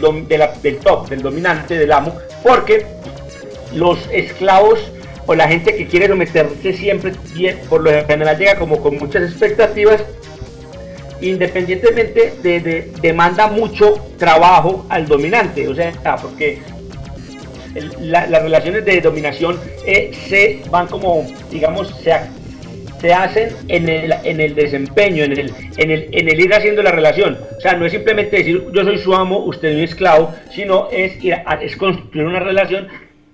top, 0.83 1.09
del 1.09 1.21
dominante, 1.21 1.77
del 1.77 1.91
amo, 1.91 2.13
porque 2.43 2.85
los 3.73 3.97
esclavos 4.11 4.79
o 5.27 5.33
la 5.33 5.47
gente 5.47 5.75
que 5.75 5.87
quiere 5.87 6.07
someterse 6.07 6.73
siempre, 6.73 7.13
por 7.69 7.81
lo 7.81 7.89
general 8.05 8.37
llega 8.37 8.55
como 8.57 8.79
con 8.81 8.97
muchas 8.97 9.23
expectativas, 9.23 10.03
independientemente 11.21 12.33
de, 12.43 12.59
de- 12.59 12.91
demanda 13.01 13.47
mucho 13.47 13.95
trabajo 14.17 14.85
al 14.89 15.07
dominante, 15.07 15.67
o 15.67 15.73
sea, 15.73 15.93
porque 16.21 16.59
el- 17.75 18.11
la- 18.11 18.27
las 18.27 18.41
relaciones 18.43 18.85
de 18.85 19.01
dominación 19.01 19.59
eh, 19.85 20.11
se 20.27 20.61
van 20.69 20.87
como, 20.87 21.25
digamos, 21.51 21.89
se, 22.01 22.13
se 23.01 23.13
hacen 23.13 23.49
en 23.67 23.87
el, 23.89 24.13
en 24.23 24.39
el 24.41 24.55
desempeño, 24.55 25.23
en 25.25 25.33
el, 25.33 25.53
en, 25.77 25.91
el, 25.91 26.09
en 26.11 26.29
el 26.29 26.39
ir 26.39 26.53
haciendo 26.53 26.81
la 26.81 26.91
relación. 26.91 27.37
O 27.57 27.61
sea, 27.61 27.73
no 27.73 27.85
es 27.85 27.91
simplemente 27.91 28.37
decir 28.37 28.65
yo 28.73 28.83
soy 28.83 28.97
su 28.97 29.13
amo, 29.13 29.39
usted 29.45 29.69
es 29.69 29.75
mi 29.75 29.83
esclavo, 29.83 30.33
sino 30.51 30.87
es, 30.91 31.23
ir 31.23 31.33
a- 31.35 31.59
es 31.61 31.75
construir 31.77 32.25
una 32.27 32.39
relación 32.39 32.87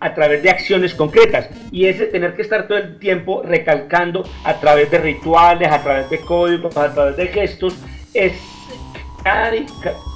a 0.04 0.16
través 0.16 0.42
de 0.42 0.50
acciones 0.50 0.96
concretas 0.96 1.48
y 1.72 1.86
ese 1.86 2.08
tener 2.08 2.36
que 2.36 2.42
estar 2.42 2.68
todo 2.68 2.80
el 2.80 2.98
tiempo 2.98 3.44
recalcando 3.46 4.28
a 4.44 4.60
través 4.60 4.90
de 4.90 4.98
rituales, 4.98 5.72
a 5.72 5.84
través 5.84 6.10
de 6.10 6.18
códigos, 6.22 6.76
a 6.76 6.92
través 6.92 7.18
de 7.18 7.28
gestos, 7.28 7.76
es 8.16 8.34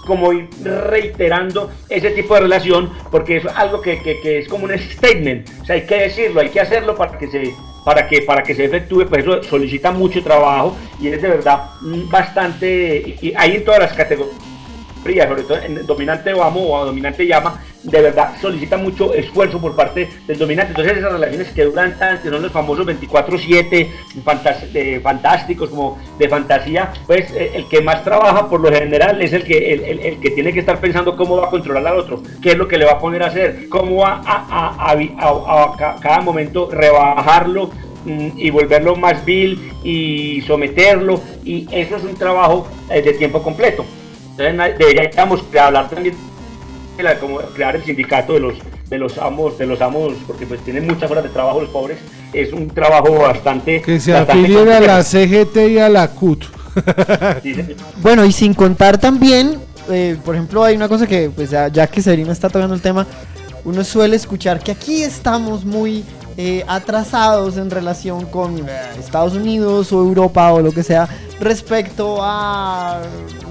como 0.05 0.33
ir 0.33 0.49
reiterando 0.63 1.71
ese 1.89 2.11
tipo 2.11 2.35
de 2.35 2.41
relación 2.41 2.91
porque 3.11 3.37
es 3.37 3.45
algo 3.45 3.81
que, 3.81 3.99
que- 4.01 4.39
es 4.39 4.47
como 4.47 4.65
un 4.65 4.77
statement. 4.77 5.47
O 5.61 5.65
sea 5.65 5.75
hay 5.75 5.85
que 5.85 5.95
decirlo 5.95 6.41
hay 6.41 6.49
que 6.49 6.61
hacerlo 6.61 6.95
para 6.95 7.17
que 7.17 7.27
se 7.27 7.53
para 7.83 8.07
que 8.07 8.21
para 8.21 8.43
que 8.43 8.55
se 8.55 8.65
efectúe. 8.65 9.05
Pues 9.07 9.23
eso 9.23 9.43
solicita 9.43 9.91
mucho 9.91 10.23
trabajo 10.23 10.75
y 10.99 11.07
es 11.07 11.21
de 11.21 11.27
verdad 11.29 11.69
mm, 11.81 12.09
bastante 12.09 13.17
y, 13.21 13.33
hay 13.35 13.55
en 13.55 13.65
todas 13.65 13.81
las 13.81 13.93
categorías 13.93 15.27
sobre 15.27 15.43
todo 15.43 15.57
en 15.59 15.85
dominante 15.85 16.33
o 16.33 16.43
amo 16.43 16.71
o 16.73 16.85
dominante 16.85 17.27
llama, 17.27 17.61
de 17.85 18.01
verdad 18.01 18.33
solicita 18.41 18.77
mucho 18.77 19.13
esfuerzo 19.13 19.59
por 19.61 19.75
parte 19.75 20.09
del 20.27 20.37
dominante. 20.37 20.71
Entonces 20.71 20.97
esas 20.97 21.11
relaciones 21.13 21.47
que 21.49 21.63
duran 21.65 21.97
tanto, 21.97 22.29
son 22.29 22.41
los 22.41 22.51
famosos 22.51 22.85
24-7, 22.85 23.87
fantas- 24.23 24.71
de 24.73 24.99
fantásticos, 24.99 25.69
como 25.69 25.97
de 26.17 26.27
fantasía, 26.27 26.91
pues 27.05 27.29
eh, 27.31 27.51
el 27.55 27.67
que 27.67 27.81
más 27.81 28.03
trabaja 28.03 28.49
por 28.49 28.59
lo 28.59 28.71
general 28.71 29.21
es 29.21 29.33
el 29.33 29.43
que, 29.43 29.73
el, 29.73 30.19
que 30.19 30.31
tiene 30.31 30.51
que 30.51 30.59
estar 30.61 30.79
pensando 30.79 31.15
cómo 31.15 31.37
va 31.37 31.47
a 31.47 31.49
controlar 31.49 31.85
al 31.93 31.99
otro, 31.99 32.21
qué 32.41 32.51
es 32.51 32.57
lo 32.57 32.67
que 32.67 32.77
le 32.77 32.85
va 32.85 32.93
a 32.93 32.99
poner 32.99 33.21
a 33.23 33.27
hacer, 33.27 33.69
cómo 33.69 33.97
va 33.97 34.21
a, 34.25 34.45
a- 34.49 34.91
a 34.91 34.91
a- 34.91 35.27
a- 35.27 35.73
a 35.73 35.77
ca- 35.77 35.95
cada 36.01 36.21
momento 36.21 36.69
rebajarlo 36.71 37.69
mm, 38.05 38.29
y 38.37 38.49
volverlo 38.49 38.95
más 38.95 39.23
vil 39.25 39.71
y 39.83 40.41
someterlo 40.47 41.21
y 41.43 41.67
eso 41.71 41.97
es 41.97 42.03
un 42.03 42.15
trabajo 42.15 42.67
eh, 42.89 43.01
de 43.01 43.13
tiempo 43.13 43.41
completo. 43.43 43.85
Entonces 44.37 44.77
deberíamos 44.77 45.43
hablar 45.59 45.89
también 45.89 46.15
la- 47.03 47.19
como 47.19 47.37
crear 47.37 47.75
el 47.75 47.83
sindicato 47.83 48.33
de 48.33 48.39
los 48.39 48.55
de 48.89 48.97
los 48.97 49.17
amos 49.17 49.57
de 49.57 49.65
los 49.65 49.81
amos 49.81 50.13
porque 50.27 50.45
pues 50.45 50.61
tienen 50.61 50.85
muchas 50.87 51.09
horas 51.09 51.23
de 51.23 51.29
trabajo 51.29 51.59
los 51.61 51.69
pobres 51.69 51.97
es 52.33 52.53
un 52.53 52.67
trabajo 52.69 53.13
bastante 53.19 53.81
Que 53.81 53.99
se 53.99 54.11
bastante 54.13 54.43
afilien 54.43 54.69
a 54.69 54.79
la. 54.79 55.03
CGT 55.03 55.57
y 55.71 55.79
a 55.79 55.89
la 55.89 56.07
CUT. 56.09 56.43
Sí. 57.41 57.55
Bueno, 58.01 58.25
y 58.25 58.31
sin 58.31 58.53
contar 58.53 58.97
también, 58.99 59.57
eh, 59.89 60.17
por 60.25 60.35
ejemplo, 60.35 60.63
hay 60.63 60.75
una 60.75 60.89
cosa 60.89 61.07
que, 61.07 61.29
pues 61.29 61.49
ya, 61.49 61.69
ya 61.69 61.87
que 61.87 62.01
Serena 62.01 62.33
está 62.33 62.49
tocando 62.49 62.75
el 62.75 62.81
tema, 62.81 63.07
uno 63.63 63.83
suele 63.83 64.15
escuchar 64.17 64.59
que 64.59 64.71
aquí 64.71 65.01
estamos 65.01 65.63
muy 65.63 66.03
eh, 66.37 66.63
atrasados 66.67 67.57
en 67.57 67.69
relación 67.69 68.25
con 68.25 68.67
Estados 68.99 69.33
Unidos 69.33 69.93
o 69.93 69.99
Europa 69.99 70.51
o 70.51 70.61
lo 70.61 70.71
que 70.71 70.83
sea 70.83 71.07
respecto 71.39 72.17
a 72.21 73.01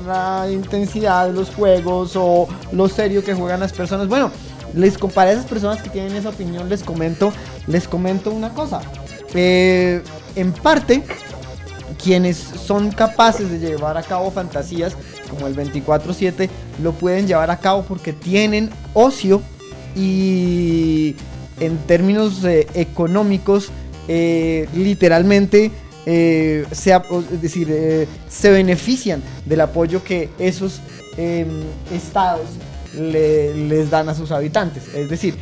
la 0.06 0.50
intensidad 0.50 1.28
de 1.28 1.32
los 1.32 1.50
juegos 1.50 2.12
o 2.14 2.46
lo 2.72 2.88
serio 2.88 3.24
que 3.24 3.34
juegan 3.34 3.60
las 3.60 3.72
personas. 3.72 4.08
Bueno, 4.08 4.30
les 4.74 4.98
comparé 4.98 5.32
esas 5.32 5.46
personas 5.46 5.80
que 5.82 5.90
tienen 5.90 6.14
esa 6.14 6.30
opinión, 6.30 6.68
les 6.68 6.82
comento, 6.82 7.32
les 7.66 7.88
comento 7.88 8.30
una 8.30 8.50
cosa. 8.50 8.80
Eh, 9.34 10.02
en 10.36 10.52
parte, 10.52 11.02
quienes 12.02 12.36
son 12.36 12.90
capaces 12.90 13.50
de 13.50 13.58
llevar 13.58 13.96
a 13.96 14.02
cabo 14.02 14.30
fantasías 14.30 14.96
como 15.30 15.46
el 15.46 15.54
24/7 15.54 16.50
lo 16.82 16.92
pueden 16.92 17.26
llevar 17.26 17.50
a 17.50 17.58
cabo 17.58 17.82
porque 17.82 18.12
tienen 18.12 18.70
ocio 18.92 19.42
y 19.96 21.16
en 21.60 21.76
términos 21.78 22.44
eh, 22.44 22.66
económicos 22.74 23.70
eh, 24.08 24.68
literalmente 24.74 25.70
eh, 26.06 26.66
decir, 27.40 27.68
eh, 27.70 28.06
se 28.28 28.50
benefician 28.50 29.22
del 29.46 29.60
apoyo 29.62 30.04
que 30.04 30.28
esos 30.38 30.80
em, 31.16 31.48
estados 31.92 32.46
le- 32.98 33.54
les 33.68 33.90
dan 33.90 34.08
a 34.08 34.14
sus 34.14 34.30
habitantes. 34.30 34.84
Es 34.94 35.08
decir, 35.08 35.34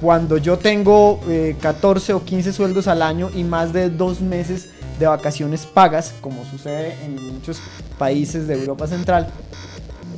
cuando 0.00 0.36
yo 0.38 0.58
tengo 0.58 1.20
eh, 1.28 1.56
14 1.60 2.12
o 2.14 2.24
15 2.24 2.52
sueldos 2.52 2.86
al 2.88 3.02
año 3.02 3.30
y 3.34 3.42
más 3.44 3.72
de 3.72 3.90
dos 3.90 4.20
meses 4.20 4.68
de 4.98 5.06
vacaciones 5.06 5.66
pagas, 5.66 6.12
como 6.20 6.44
sucede 6.44 6.94
en 7.04 7.14
muchos 7.34 7.58
países 7.98 8.46
de 8.46 8.54
Europa 8.54 8.86
Central, 8.86 9.28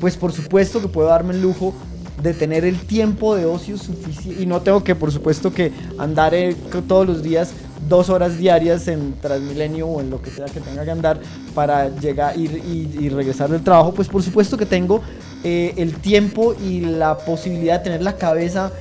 pues 0.01 0.17
por 0.17 0.33
supuesto 0.33 0.81
que 0.83 0.89
puedo 0.89 1.09
darme 1.09 1.33
el 1.35 1.41
lujo 1.43 1.75
de 2.23 2.33
tener 2.33 2.65
el 2.65 2.79
tiempo 2.81 3.35
de 3.37 3.45
ocio 3.45 3.77
suficiente 3.77 4.43
y 4.43 4.47
no 4.47 4.63
tengo 4.63 4.85
que 4.85 4.95
por 4.95 5.13
supuesto 5.13 5.53
que 5.53 5.73
andar 5.99 6.35
eh, 6.35 6.55
todos 6.87 7.07
los 7.07 7.23
días 7.23 7.53
dos 7.89 8.09
horas 8.09 8.39
diarias 8.39 8.89
en 8.89 9.15
Transmilenio 9.21 9.87
o 9.87 10.01
en 10.01 10.11
lo 10.11 10.23
que 10.23 10.31
sea 10.31 10.47
que 10.47 10.61
tenga 10.61 10.85
que 10.85 10.91
andar 10.91 11.21
para 11.55 11.89
llegar 11.89 12.39
ir 12.39 12.63
y, 12.65 13.05
y 13.05 13.09
regresar 13.09 13.51
del 13.51 13.63
trabajo 13.63 13.93
pues 13.93 14.09
por 14.09 14.23
supuesto 14.23 14.57
que 14.57 14.67
tengo 14.67 15.03
eh, 15.43 15.75
el 15.77 15.95
tiempo 15.97 16.55
y 16.55 16.81
la 16.81 17.19
posibilidad 17.19 17.79
de 17.79 17.85
tener 17.85 18.03
la 18.03 18.17
cabeza 18.17 18.73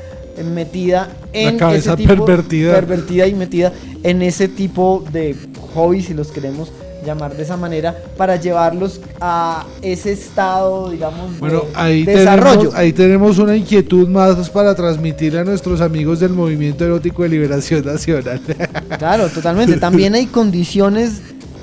metida 0.42 1.10
en 1.34 1.58
cabeza 1.58 1.94
ese 1.94 1.98
tipo 1.98 2.26
pervertida. 2.26 2.74
pervertida 2.74 3.28
y 3.28 3.34
metida 3.34 3.74
en 4.04 4.22
ese 4.22 4.48
tipo 4.48 5.04
de 5.12 5.36
hobbies 5.74 6.06
si 6.06 6.14
los 6.14 6.32
queremos 6.32 6.72
llamar 7.04 7.36
de 7.36 7.44
esa 7.44 7.58
manera 7.58 7.96
para 8.18 8.36
llevarlos 8.38 9.02
a 9.20 9.66
ese 9.82 10.12
estado 10.14 10.90
digamos 10.90 11.34
de 11.34 11.40
Bueno, 11.40 11.64
ahí 11.76 12.04
desarrollo 12.04 12.56
tenemos, 12.56 12.76
ahí 12.76 12.94
tenemos 12.94 13.38
una 13.40 13.56
inquietud 13.56 14.08
más 14.08 14.50
para 14.50 14.76
transmitirle 14.76 15.40
a 15.40 15.44
nuestros 15.44 15.82
amigos 15.82 16.20
del 16.20 16.34
Movimiento 16.34 16.86
Erótico 16.86 17.24
de 17.24 17.30
Liberación 17.30 17.86
Nacional. 17.86 18.42
Claro, 18.98 19.28
totalmente. 19.30 19.78
También 19.78 20.16
hay 20.16 20.28
condiciones 20.28 21.22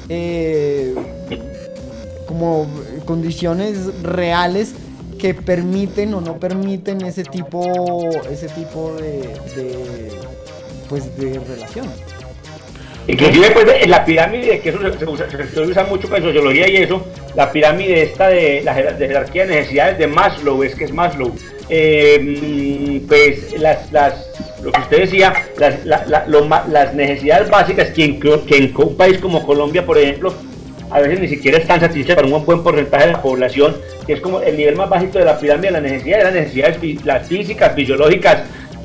eh, 0.08 0.94
como 2.26 2.66
condiciones 3.04 4.02
reales 4.02 4.72
que 5.18 5.34
permiten 5.34 6.14
o 6.14 6.20
no 6.20 6.38
permiten 6.38 7.02
ese 7.02 7.24
tipo 7.24 8.08
ese 8.30 8.48
tipo 8.48 8.94
de, 8.94 9.20
de, 9.56 10.10
pues 10.88 11.16
de 11.16 11.38
relación. 11.38 11.86
Inclusive 13.10 13.50
pues 13.50 13.66
en 13.82 13.90
la 13.90 14.04
pirámide, 14.04 14.60
que 14.60 14.68
eso 14.68 14.78
se, 14.98 15.04
usa, 15.04 15.26
se 15.28 15.60
usa 15.60 15.84
mucho 15.84 16.14
en 16.14 16.22
sociología 16.22 16.68
y 16.68 16.76
eso, 16.76 17.04
la 17.34 17.50
pirámide 17.50 18.02
esta 18.02 18.28
de 18.28 18.62
la 18.62 18.74
de 18.74 19.06
jerarquía 19.08 19.46
de 19.46 19.56
necesidades 19.56 19.98
de 19.98 20.06
Maslow, 20.06 20.62
es 20.62 20.74
que 20.74 20.84
es 20.84 20.92
Maslow, 20.92 21.34
eh, 21.68 22.18
mm, 23.02 23.06
pues 23.08 23.58
las, 23.58 23.90
las, 23.90 24.30
lo 24.62 24.70
que 24.70 24.80
usted 24.80 24.98
decía, 25.00 25.32
las, 25.58 25.84
la- 25.84 26.04
la- 26.06 26.24
lo 26.28 26.46
las 26.68 26.94
necesidades 26.94 27.48
básicas 27.50 27.88
que 27.90 28.04
en, 28.04 28.20
que 28.20 28.56
en 28.56 28.72
un 28.76 28.96
país 28.96 29.18
como 29.18 29.44
Colombia, 29.44 29.84
por 29.84 29.98
ejemplo, 29.98 30.32
a 30.90 31.00
veces 31.00 31.20
ni 31.20 31.28
siquiera 31.28 31.58
están 31.58 31.80
satisfechas 31.80 32.16
para 32.16 32.28
un 32.28 32.44
buen 32.44 32.62
porcentaje 32.62 33.06
de 33.06 33.12
la 33.12 33.22
población, 33.22 33.76
que 34.06 34.12
es 34.14 34.20
como 34.20 34.40
el 34.40 34.56
nivel 34.56 34.76
más 34.76 34.88
bajito 34.88 35.18
de 35.18 35.24
la 35.24 35.38
pirámide, 35.38 35.70
las 35.72 35.82
necesidades, 35.82 36.24
las 36.24 36.34
necesidades 36.34 37.04
las 37.04 37.26
físicas, 37.26 37.74
fisiológicas, 37.74 38.42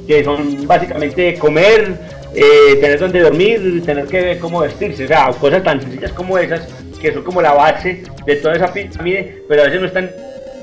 que 0.07 0.23
son 0.23 0.67
básicamente 0.67 1.33
comer, 1.35 1.95
eh, 2.35 2.75
tener 2.81 2.99
donde 2.99 3.21
dormir, 3.21 3.83
tener 3.85 4.05
que 4.05 4.21
ver 4.21 4.39
cómo 4.39 4.59
vestirse, 4.59 5.05
o 5.05 5.07
sea, 5.07 5.29
cosas 5.39 5.63
tan 5.63 5.81
sencillas 5.81 6.11
como 6.11 6.37
esas, 6.37 6.67
que 7.01 7.13
son 7.13 7.23
como 7.23 7.41
la 7.41 7.53
base 7.53 8.03
de 8.25 8.35
toda 8.37 8.55
esa 8.55 8.73
pirámide, 8.73 9.43
pero 9.47 9.61
a 9.61 9.65
veces 9.65 9.81
no 9.81 9.87
están 9.87 10.11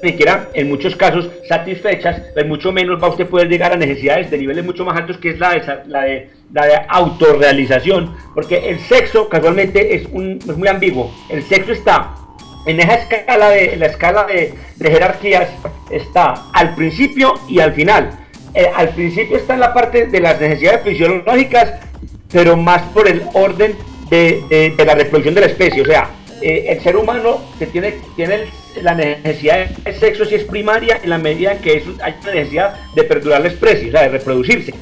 ni 0.02 0.10
siquiera 0.10 0.48
en 0.52 0.68
muchos 0.68 0.96
casos 0.96 1.30
satisfechas, 1.48 2.20
pues 2.34 2.46
mucho 2.46 2.72
menos 2.72 3.02
va 3.02 3.08
usted 3.08 3.24
a 3.24 3.28
poder 3.28 3.48
llegar 3.48 3.72
a 3.72 3.76
necesidades 3.76 4.30
de 4.30 4.38
niveles 4.38 4.64
mucho 4.64 4.84
más 4.84 4.96
altos 4.96 5.16
que 5.18 5.30
es 5.30 5.38
la 5.38 5.50
de, 5.52 5.62
la 5.86 6.02
de, 6.02 6.30
la 6.52 6.66
de 6.66 6.80
autorrealización, 6.88 8.14
porque 8.34 8.68
el 8.68 8.80
sexo 8.80 9.28
casualmente 9.28 9.94
es, 9.94 10.06
un, 10.12 10.38
es 10.38 10.56
muy 10.56 10.68
ambiguo, 10.68 11.14
el 11.30 11.42
sexo 11.44 11.72
está 11.72 12.14
en 12.66 12.80
esa 12.80 12.94
escala 12.94 13.50
de 13.50 13.76
la 13.76 13.86
escala 13.86 14.26
de 14.26 14.54
jerarquías 14.78 15.48
está 15.90 16.34
al 16.52 16.74
principio 16.74 17.34
y 17.48 17.60
al 17.60 17.72
final. 17.72 18.21
Eh, 18.54 18.66
al 18.74 18.90
principio 18.90 19.36
está 19.38 19.54
en 19.54 19.60
la 19.60 19.72
parte 19.72 20.06
de 20.06 20.20
las 20.20 20.40
necesidades 20.40 20.82
fisiológicas, 20.82 21.74
pero 22.30 22.56
más 22.56 22.82
por 22.92 23.08
el 23.08 23.22
orden 23.32 23.74
de, 24.10 24.42
de- 24.76 24.84
la 24.84 24.94
reproducción 24.94 25.34
de 25.34 25.40
la 25.42 25.46
especie. 25.46 25.82
O 25.82 25.86
sea, 25.86 26.10
eh, 26.42 26.66
el 26.68 26.80
ser 26.82 26.96
humano 26.96 27.40
que 27.58 27.66
tiene, 27.66 27.94
tiene 28.16 28.40
la 28.82 28.94
necesidad 28.94 29.66
de 29.68 29.92
sexo 29.94 30.24
si 30.24 30.34
es 30.34 30.44
primaria 30.44 30.98
en 31.02 31.10
la 31.10 31.18
medida 31.18 31.52
en 31.52 31.58
que 31.58 31.70
hay 32.02 32.14
una 32.22 32.32
necesidad 32.34 32.74
de 32.94 33.04
perdurar 33.04 33.40
la 33.40 33.48
especie, 33.48 33.88
o 33.88 33.92
sea, 33.92 34.02
de 34.02 34.08
reproducirse, 34.08 34.74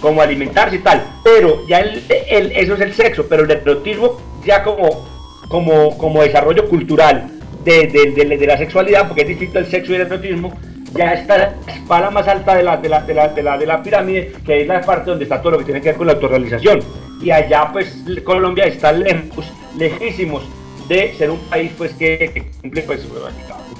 como 0.00 0.22
alimentarse 0.22 0.76
y 0.76 0.80
tal. 0.80 1.04
Pero 1.24 1.66
ya 1.66 1.80
eso 1.80 2.74
es 2.74 2.80
el 2.80 2.94
sexo, 2.94 3.26
pero 3.28 3.42
el 3.42 3.48
reproductismo 3.48 4.20
ya 4.44 4.62
como, 4.62 5.06
como, 5.48 5.98
como 5.98 6.22
desarrollo 6.22 6.66
cultural 6.68 7.30
de, 7.64 7.88
de- 7.88 8.12
de- 8.12 8.36
de 8.38 8.46
la 8.46 8.56
sexualidad, 8.56 9.06
porque 9.06 9.22
es 9.22 9.28
distinto 9.28 9.58
el 9.58 9.66
sexo 9.66 9.92
y 9.92 9.96
el 9.96 10.02
erotismo, 10.02 10.52
ya 10.98 11.12
está 11.12 11.54
la 11.88 12.10
más 12.10 12.26
alta 12.26 12.56
de 12.56 12.64
la, 12.64 12.76
de, 12.76 12.88
la, 12.88 13.00
de, 13.02 13.14
la, 13.14 13.28
de, 13.28 13.42
la, 13.42 13.56
de 13.56 13.66
la 13.66 13.82
pirámide, 13.82 14.32
que 14.44 14.62
es 14.62 14.66
la 14.66 14.80
parte 14.80 15.10
donde 15.10 15.24
está 15.24 15.40
todo 15.40 15.52
lo 15.52 15.58
que 15.58 15.64
tiene 15.64 15.80
que 15.80 15.90
ver 15.90 15.96
con 15.96 16.08
la 16.08 16.14
autorrealización. 16.14 16.80
Y 17.22 17.30
allá, 17.30 17.70
pues, 17.72 17.96
Colombia 18.24 18.64
está 18.64 18.90
lejos, 18.90 19.46
lejísimos 19.76 20.42
de 20.88 21.14
ser 21.16 21.30
un 21.30 21.38
país, 21.38 21.70
pues, 21.78 21.92
que, 21.92 22.50
cumple, 22.60 22.82
pues, 22.82 23.06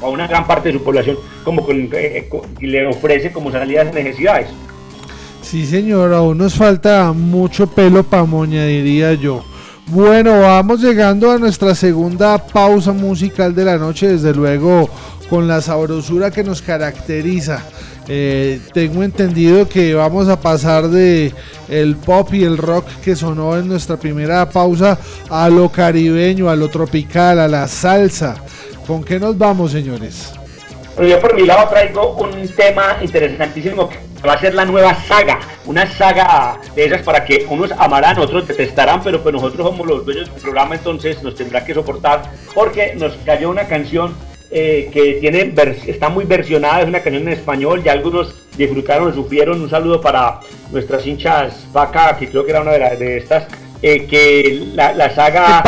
a 0.01 0.09
una 0.09 0.29
gran 0.29 0.47
parte 0.47 0.69
de 0.69 0.79
su 0.79 0.85
población, 0.85 1.17
como 1.45 1.67
con, 1.67 1.89
eh, 1.93 2.29
y 2.61 2.67
le 2.67 2.87
ofrece 2.87 3.33
como 3.33 3.51
salidas 3.51 3.93
de 3.93 4.05
necesidades. 4.05 4.49
Sí, 5.43 5.67
señor, 5.67 6.13
aún 6.15 6.39
nos 6.39 6.55
falta 6.55 7.13
mucho 7.13 7.67
pelo 7.67 8.05
para 8.05 8.25
moña, 8.25 8.65
diría 8.65 9.15
yo. 9.15 9.45
Bueno, 9.87 10.41
vamos 10.41 10.83
llegando 10.83 11.33
a 11.33 11.39
nuestra 11.39 11.75
segunda 11.75 12.39
pausa 12.39 12.93
musical 12.93 13.55
de 13.55 13.65
la 13.65 13.79
noche, 13.79 14.07
desde 14.07 14.35
luego 14.35 14.89
con 15.29 15.49
la 15.49 15.61
sabrosura 15.61 16.31
que 16.31 16.45
nos 16.45 16.63
caracteriza. 16.63 17.63
Eh, 18.11 18.61
tengo 18.73 19.03
entendido 19.03 19.69
que 19.69 19.95
vamos 19.95 20.29
a 20.29 20.41
pasar 20.41 20.89
de 20.89 21.35
el 21.69 21.97
pop 21.97 22.33
y 22.33 22.43
el 22.43 22.57
rock 22.57 22.87
que 23.05 23.15
sonó 23.15 23.57
en 23.57 23.69
nuestra 23.69 23.99
primera 23.99 24.49
pausa 24.49 24.99
a 25.29 25.49
lo 25.51 25.71
caribeño, 25.71 26.49
a 26.49 26.57
lo 26.57 26.69
tropical, 26.69 27.39
a 27.39 27.49
la 27.49 27.69
salsa. 27.69 28.37
¿Con 28.87 29.05
qué 29.05 29.21
nos 29.21 29.37
vamos, 29.37 29.73
señores? 29.73 30.33
Yo 30.99 31.21
por 31.21 31.35
mi 31.35 31.43
lado 31.43 31.69
traigo 31.69 32.17
un 32.17 32.49
tema 32.57 32.97
interesantísimo 33.03 33.89
que 33.89 33.99
va 34.27 34.33
a 34.33 34.41
ser 34.41 34.55
la 34.55 34.65
nueva 34.65 34.95
saga, 35.07 35.39
una 35.67 35.87
saga 35.87 36.59
de 36.75 36.87
esas 36.87 37.03
para 37.03 37.25
que 37.25 37.47
unos 37.49 37.71
amarán, 37.73 38.19
otros 38.19 38.49
detestarán, 38.49 39.03
pero 39.05 39.23
pues 39.23 39.33
nosotros 39.35 39.69
somos 39.69 39.87
los 39.87 40.05
dueños 40.05 40.29
del 40.33 40.43
programa, 40.43 40.75
entonces 40.75 41.23
nos 41.23 41.35
tendrá 41.35 41.65
que 41.65 41.75
soportar 41.75 42.23
porque 42.55 42.95
nos 42.97 43.15
cayó 43.25 43.51
una 43.51 43.69
canción 43.69 44.15
eh, 44.51 44.91
que 44.93 45.15
tiene 45.15 45.53
está 45.87 46.09
muy 46.09 46.25
versionada, 46.25 46.81
es 46.83 46.89
una 46.89 47.01
canción 47.01 47.27
en 47.27 47.35
español, 47.35 47.83
ya 47.83 47.93
algunos 47.93 48.35
disfrutaron, 48.57 49.15
sufrieron, 49.15 49.61
un 49.61 49.71
saludo 49.71 50.01
para 50.01 50.41
nuestras 50.73 51.07
hinchas 51.07 51.67
vaca, 51.73 52.17
que 52.17 52.29
creo 52.29 52.45
que 52.45 52.51
era 52.51 52.63
una 52.63 52.73
de, 52.73 52.79
las 52.79 52.99
de 52.99 53.17
estas, 53.19 53.47
eh, 53.83 54.07
que 54.07 54.67
la, 54.75 54.93
la 54.95 55.15
saga... 55.15 55.63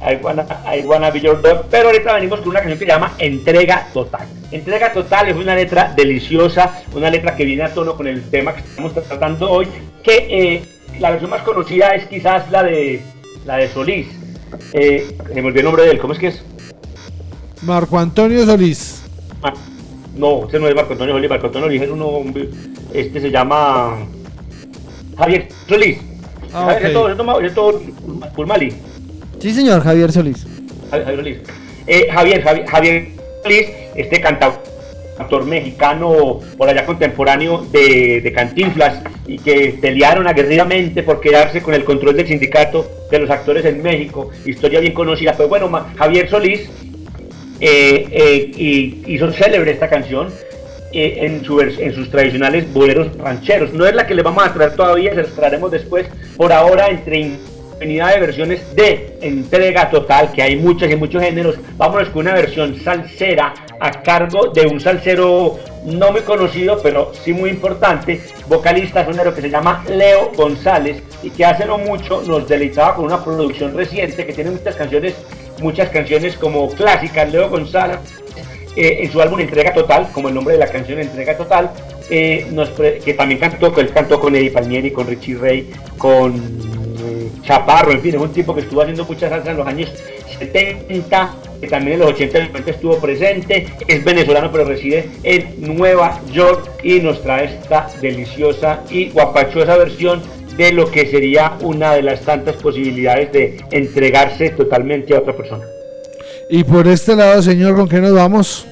I 0.00 0.14
Wanna. 0.22 0.46
I 0.64 0.86
wanna, 0.86 1.10
be 1.10 1.20
your 1.20 1.40
dog. 1.42 1.66
Pero 1.70 1.88
ahorita 1.88 2.14
venimos 2.14 2.40
con 2.40 2.50
una 2.50 2.60
canción 2.60 2.78
que 2.78 2.84
se 2.84 2.90
llama 2.90 3.14
Entrega 3.18 3.88
Total. 3.92 4.26
Entrega 4.50 4.92
Total 4.92 5.28
es 5.28 5.36
una 5.36 5.54
letra 5.54 5.92
deliciosa, 5.96 6.82
una 6.94 7.10
letra 7.10 7.34
que 7.34 7.44
viene 7.44 7.64
a 7.64 7.74
tono 7.74 7.96
con 7.96 8.06
el 8.06 8.22
tema 8.30 8.54
que 8.54 8.60
estamos 8.60 8.94
tratando 8.94 9.50
hoy, 9.50 9.66
que 10.02 10.26
eh, 10.30 10.62
la 11.00 11.10
versión 11.10 11.30
más 11.30 11.42
conocida 11.42 11.94
es 11.94 12.06
quizás 12.06 12.50
la 12.50 12.62
de 12.62 13.02
la 13.44 13.56
de 13.56 13.68
Solís. 13.68 14.06
Eh, 14.72 15.06
me 15.34 15.40
olvidó 15.40 15.58
el 15.58 15.64
nombre 15.64 15.84
de 15.84 15.90
él, 15.90 15.98
¿cómo 15.98 16.12
es 16.12 16.18
que 16.18 16.28
es? 16.28 16.44
Marco 17.62 17.98
Antonio 17.98 18.44
Solís. 18.46 19.02
Ah, 19.42 19.52
no, 20.16 20.46
ese 20.48 20.58
no 20.58 20.68
es 20.68 20.74
Marco 20.74 20.92
Antonio 20.92 21.14
Solís, 21.14 21.30
Marco 21.30 21.46
Antonio 21.46 21.66
Solís 21.68 21.82
es 21.82 21.90
uno, 21.90 22.22
este 22.92 23.20
se 23.20 23.30
llama 23.30 23.98
Javier 25.16 25.48
Solís. 25.68 25.98
Ah, 26.52 26.64
Javier, 26.64 26.78
ok. 26.78 26.84
es 26.84 26.92
todo, 26.92 27.08
es 27.08 27.16
todo, 27.16 27.40
es 27.40 27.54
todo 27.54 27.82
Pulmali. 28.34 28.72
Sí, 29.38 29.52
señor, 29.52 29.82
Javier 29.82 30.12
Solís. 30.12 30.46
Javier, 30.90 31.06
Javier 31.06 31.16
Solís. 31.16 31.38
Eh, 31.86 32.08
Javier, 32.12 32.42
Javier, 32.42 32.66
Javier 32.66 33.08
Solís, 33.42 33.66
este 33.94 34.20
cantautor 34.20 35.44
mexicano 35.44 36.40
por 36.56 36.68
allá 36.68 36.86
contemporáneo 36.86 37.66
de, 37.72 38.20
de 38.20 38.32
Cantinflas 38.32 39.02
y 39.26 39.38
que 39.38 39.78
pelearon 39.80 40.26
aguerridamente 40.26 41.02
por 41.02 41.20
quedarse 41.20 41.62
con 41.62 41.74
el 41.74 41.84
control 41.84 42.16
del 42.16 42.26
sindicato 42.26 42.88
de 43.10 43.18
los 43.18 43.30
actores 43.30 43.64
en 43.64 43.82
México, 43.82 44.30
historia 44.44 44.80
bien 44.80 44.94
conocida. 44.94 45.34
Pues 45.34 45.48
bueno, 45.48 45.70
Javier 45.96 46.30
Solís 46.30 46.68
eh, 47.60 48.06
eh, 48.10 48.52
y 48.56 49.14
hizo 49.14 49.32
célebre 49.32 49.72
esta 49.72 49.88
canción 49.88 50.28
eh, 50.92 51.18
en, 51.20 51.44
su 51.44 51.60
en 51.60 51.94
sus 51.94 52.10
tradicionales 52.10 52.72
boleros 52.72 53.16
rancheros. 53.18 53.72
No 53.72 53.86
es 53.86 53.94
la 53.94 54.06
que 54.06 54.14
le 54.14 54.22
vamos 54.22 54.44
a 54.44 54.54
traer 54.54 54.74
todavía, 54.74 55.14
se 55.14 55.24
traeremos 55.24 55.70
después. 55.70 56.06
Por 56.36 56.52
ahora, 56.52 56.88
entre 56.88 57.18
infinidad 57.18 58.14
de 58.14 58.20
versiones 58.20 58.74
de 58.74 59.18
entrega 59.20 59.90
total, 59.90 60.32
que 60.32 60.42
hay 60.42 60.56
muchas 60.56 60.90
y 60.90 60.96
muchos 60.96 61.22
géneros, 61.22 61.56
vámonos 61.76 62.08
con 62.08 62.22
una 62.22 62.34
versión 62.34 62.78
salsera 62.80 63.54
a 63.80 64.02
cargo 64.02 64.48
de 64.48 64.66
un 64.66 64.80
salsero 64.80 65.58
no 65.84 66.10
muy 66.10 66.22
conocido, 66.22 66.80
pero 66.82 67.12
sí 67.24 67.32
muy 67.32 67.50
importante, 67.50 68.20
vocalista 68.48 69.04
sonero 69.04 69.34
que 69.34 69.42
se 69.42 69.50
llama 69.50 69.84
Leo 69.88 70.32
González 70.34 71.02
y 71.22 71.30
que 71.30 71.44
hace 71.44 71.64
no 71.66 71.78
mucho 71.78 72.22
nos 72.26 72.48
deleitaba 72.48 72.94
con 72.94 73.04
una 73.04 73.22
producción 73.22 73.76
reciente 73.76 74.26
que 74.26 74.32
tiene 74.32 74.50
muchas 74.50 74.74
canciones, 74.74 75.14
muchas 75.60 75.88
canciones 75.90 76.36
como 76.36 76.68
clásicas, 76.70 77.30
Leo 77.30 77.48
González 77.48 77.98
eh, 78.76 78.98
en 79.02 79.10
su 79.10 79.20
álbum 79.20 79.40
Entrega 79.40 79.72
Total, 79.72 80.08
como 80.12 80.28
el 80.28 80.34
nombre 80.34 80.54
de 80.54 80.60
la 80.60 80.68
canción 80.68 81.00
Entrega 81.00 81.36
Total, 81.36 81.70
eh, 82.10 82.46
que 83.04 83.14
también 83.14 83.40
cantó, 83.40 83.74
él 83.80 83.90
cantó 83.92 84.20
con 84.20 84.36
Eddie 84.36 84.50
Palmieri, 84.50 84.92
con 84.92 85.06
Richie 85.06 85.34
Ray, 85.34 85.70
con 85.96 86.34
eh, 86.36 87.28
Chaparro, 87.42 87.90
en 87.92 88.00
fin, 88.00 88.14
es 88.14 88.20
un 88.20 88.32
tipo 88.32 88.54
que 88.54 88.60
estuvo 88.60 88.80
haciendo 88.80 89.04
mucha 89.04 89.28
salsa 89.28 89.50
en 89.50 89.56
los 89.56 89.66
años 89.66 89.92
70, 90.38 91.34
que 91.60 91.66
también 91.66 91.94
en 91.94 92.00
los 92.00 92.10
80 92.10 92.38
y 92.38 92.48
90 92.48 92.70
estuvo 92.70 92.98
presente, 92.98 93.66
es 93.86 94.04
venezolano 94.04 94.52
pero 94.52 94.64
reside 94.64 95.10
en 95.24 95.76
Nueva 95.76 96.20
York 96.32 96.70
y 96.84 97.00
nos 97.00 97.20
trae 97.22 97.46
esta 97.46 97.88
deliciosa 98.00 98.84
y 98.90 99.10
guapachosa 99.10 99.76
versión 99.76 100.22
de 100.58 100.72
lo 100.72 100.90
que 100.90 101.06
sería 101.06 101.56
una 101.62 101.92
de 101.92 102.02
las 102.02 102.22
tantas 102.22 102.56
posibilidades 102.56 103.32
de 103.32 103.64
entregarse 103.70 104.50
totalmente 104.50 105.14
a 105.14 105.20
otra 105.20 105.34
persona. 105.34 105.64
Y 106.50 106.64
por 106.64 106.88
este 106.88 107.14
lado, 107.14 107.40
señor, 107.42 107.76
¿con 107.76 107.88
qué 107.88 108.00
nos 108.00 108.12
vamos? 108.12 108.66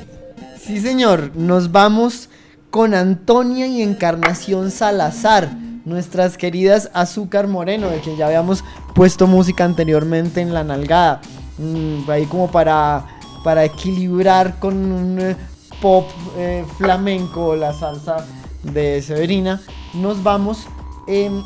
Sí, 0.60 0.80
señor, 0.80 1.30
nos 1.36 1.70
vamos 1.70 2.28
con 2.70 2.92
Antonia 2.92 3.68
y 3.68 3.82
Encarnación 3.82 4.72
Salazar, 4.72 5.48
nuestras 5.84 6.36
queridas 6.36 6.90
Azúcar 6.92 7.46
Moreno, 7.46 7.88
de 7.88 8.00
quien 8.00 8.16
ya 8.16 8.26
habíamos 8.26 8.64
puesto 8.92 9.28
música 9.28 9.64
anteriormente 9.64 10.40
en 10.40 10.52
la 10.52 10.64
nalgada. 10.64 11.20
Mm, 11.58 12.10
ahí 12.10 12.26
como 12.26 12.50
para, 12.50 13.06
para 13.44 13.64
equilibrar 13.64 14.58
con 14.58 14.74
un 14.74 15.20
eh, 15.20 15.36
pop 15.80 16.10
eh, 16.36 16.64
flamenco, 16.78 17.54
la 17.54 17.72
salsa 17.72 18.26
de 18.64 19.00
Severina. 19.02 19.62
Nos 19.94 20.22
vamos 20.22 20.66
em, 21.06 21.42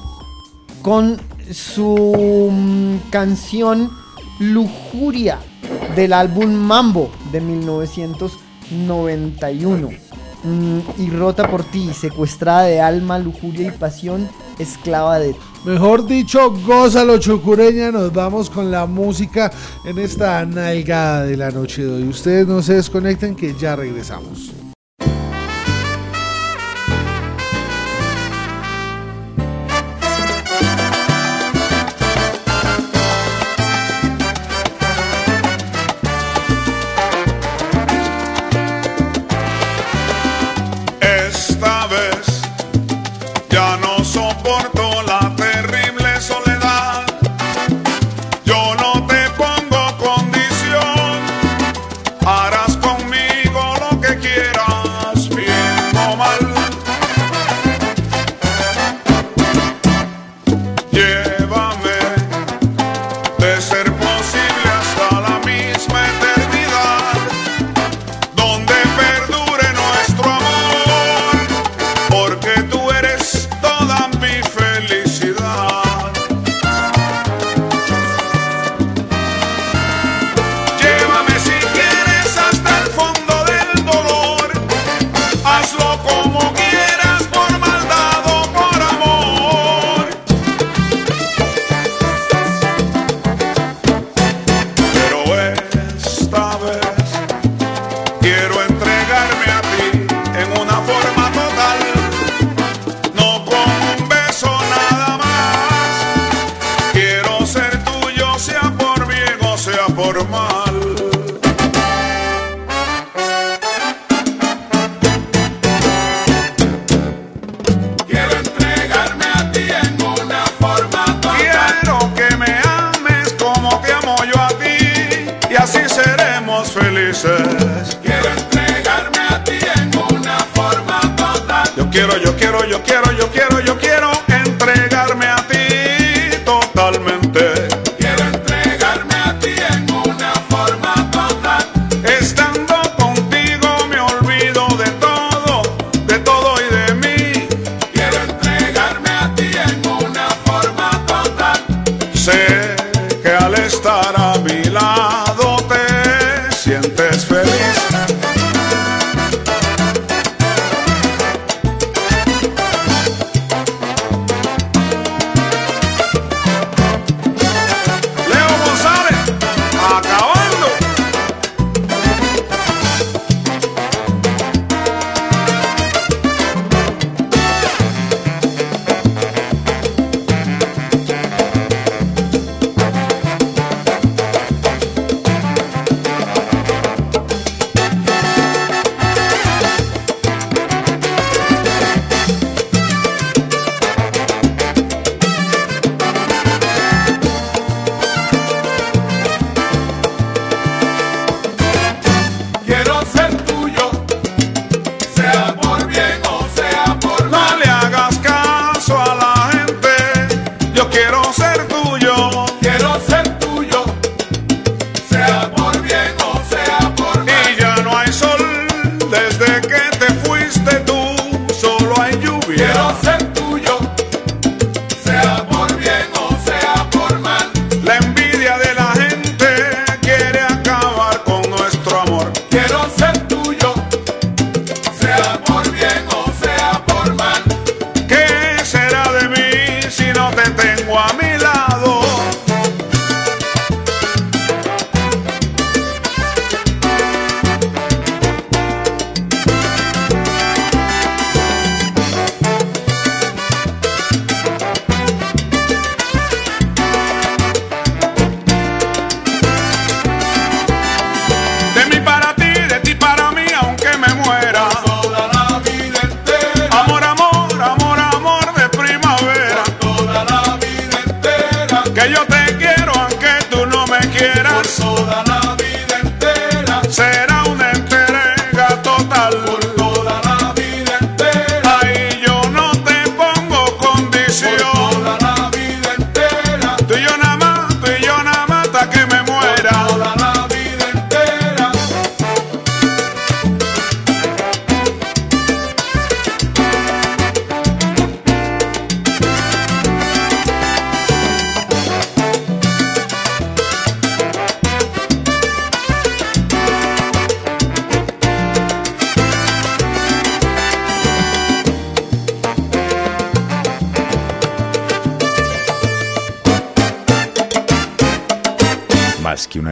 con 0.82 1.18
su 1.52 2.48
mm, 2.50 3.10
canción 3.10 3.90
Lujuria 4.38 5.38
del 5.94 6.12
álbum 6.12 6.52
Mambo 6.52 7.10
de 7.32 7.40
1991. 7.40 9.88
Mm, 10.42 10.78
y 10.98 11.10
rota 11.10 11.50
por 11.50 11.64
ti, 11.64 11.90
secuestrada 11.92 12.62
de 12.62 12.80
alma, 12.80 13.18
lujuria 13.18 13.68
y 13.68 13.72
pasión, 13.72 14.26
esclava 14.58 15.18
de. 15.18 15.36
Mejor 15.66 16.06
dicho, 16.06 16.50
gózalo 16.66 17.18
chucureña, 17.18 17.90
nos 17.90 18.10
vamos 18.10 18.48
con 18.48 18.70
la 18.70 18.86
música 18.86 19.52
en 19.84 19.98
esta 19.98 20.46
nalgada 20.46 21.24
de 21.24 21.36
la 21.36 21.50
noche 21.50 21.84
de 21.84 21.92
hoy. 21.92 22.08
Ustedes 22.08 22.46
no 22.46 22.62
se 22.62 22.76
desconecten 22.76 23.36
que 23.36 23.54
ya 23.54 23.76
regresamos. 23.76 24.50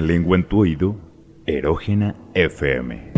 lengua 0.08 0.36
en 0.36 0.44
tu 0.44 0.60
oído, 0.60 0.96
Erógena 1.44 2.16
FM. 2.32 3.17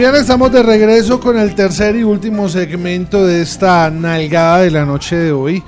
bien, 0.00 0.14
estamos 0.14 0.50
de 0.50 0.62
regreso 0.62 1.20
con 1.20 1.38
el 1.38 1.54
tercer 1.54 1.94
y 1.94 2.04
último 2.04 2.48
segmento 2.48 3.26
de 3.26 3.42
esta 3.42 3.90
nalgada 3.90 4.60
de 4.60 4.70
la 4.70 4.86
noche 4.86 5.14
de 5.14 5.30
hoy. 5.30 5.62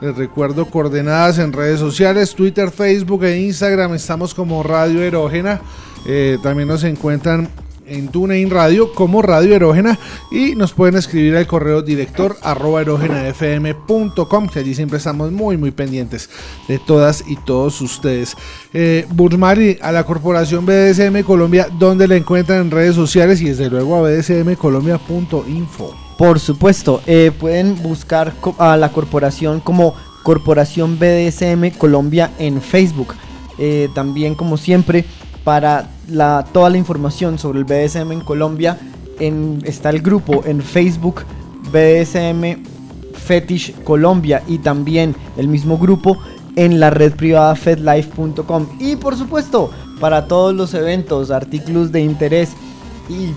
Les 0.00 0.16
recuerdo 0.16 0.66
coordenadas 0.66 1.38
en 1.38 1.52
redes 1.52 1.80
sociales, 1.80 2.32
Twitter, 2.32 2.70
Facebook 2.70 3.24
e 3.24 3.40
Instagram. 3.40 3.94
Estamos 3.94 4.34
como 4.34 4.62
Radio 4.62 5.02
Erógena. 5.02 5.60
Eh, 6.06 6.38
también 6.44 6.68
nos 6.68 6.84
encuentran 6.84 7.48
en 7.92 8.08
TuneIn 8.08 8.50
Radio 8.50 8.92
como 8.92 9.22
Radio 9.22 9.54
Erógena 9.54 9.98
y 10.30 10.54
nos 10.54 10.72
pueden 10.72 10.96
escribir 10.96 11.36
al 11.36 11.46
correo 11.46 11.82
director 11.82 12.36
arroba 12.42 12.80
erógenafm.com 12.80 14.48
que 14.48 14.58
allí 14.58 14.74
siempre 14.74 14.98
estamos 14.98 15.30
muy 15.30 15.56
muy 15.56 15.70
pendientes 15.70 16.30
de 16.68 16.78
todas 16.78 17.24
y 17.26 17.36
todos 17.36 17.80
ustedes. 17.80 18.36
Eh, 18.72 19.06
Bursmari, 19.10 19.78
a 19.82 19.92
la 19.92 20.04
corporación 20.04 20.66
BDSM 20.66 21.22
Colombia, 21.22 21.68
¿dónde 21.78 22.08
la 22.08 22.16
encuentran 22.16 22.60
en 22.60 22.70
redes 22.70 22.94
sociales? 22.94 23.40
Y 23.40 23.46
desde 23.46 23.68
luego 23.68 23.96
a 23.96 24.02
bdsmcolombia.info. 24.02 25.94
Por 26.16 26.40
supuesto, 26.40 27.02
eh, 27.06 27.32
pueden 27.38 27.82
buscar 27.82 28.32
a 28.58 28.76
la 28.76 28.92
corporación 28.92 29.60
como 29.60 29.94
Corporación 30.22 30.98
BDSM 30.98 31.76
Colombia 31.76 32.30
en 32.38 32.62
Facebook. 32.62 33.14
Eh, 33.58 33.88
también, 33.94 34.34
como 34.34 34.56
siempre, 34.56 35.04
para 35.44 35.88
toda 36.52 36.70
la 36.70 36.78
información 36.78 37.38
sobre 37.38 37.58
el 37.58 37.64
BDSM 37.64 38.12
en 38.12 38.20
Colombia, 38.20 38.78
en, 39.18 39.60
está 39.64 39.90
el 39.90 40.00
grupo 40.00 40.44
en 40.46 40.62
Facebook 40.62 41.24
BDSM 41.70 42.62
Fetish 43.14 43.74
Colombia 43.84 44.42
y 44.46 44.58
también 44.58 45.14
el 45.36 45.48
mismo 45.48 45.78
grupo 45.78 46.18
en 46.56 46.80
la 46.80 46.90
red 46.90 47.14
privada 47.14 47.54
fedlife.com. 47.54 48.66
Y 48.78 48.96
por 48.96 49.16
supuesto, 49.16 49.70
para 50.00 50.26
todos 50.26 50.54
los 50.54 50.74
eventos, 50.74 51.30
artículos 51.30 51.92
de 51.92 52.00
interés 52.00 52.50
y 53.08 53.30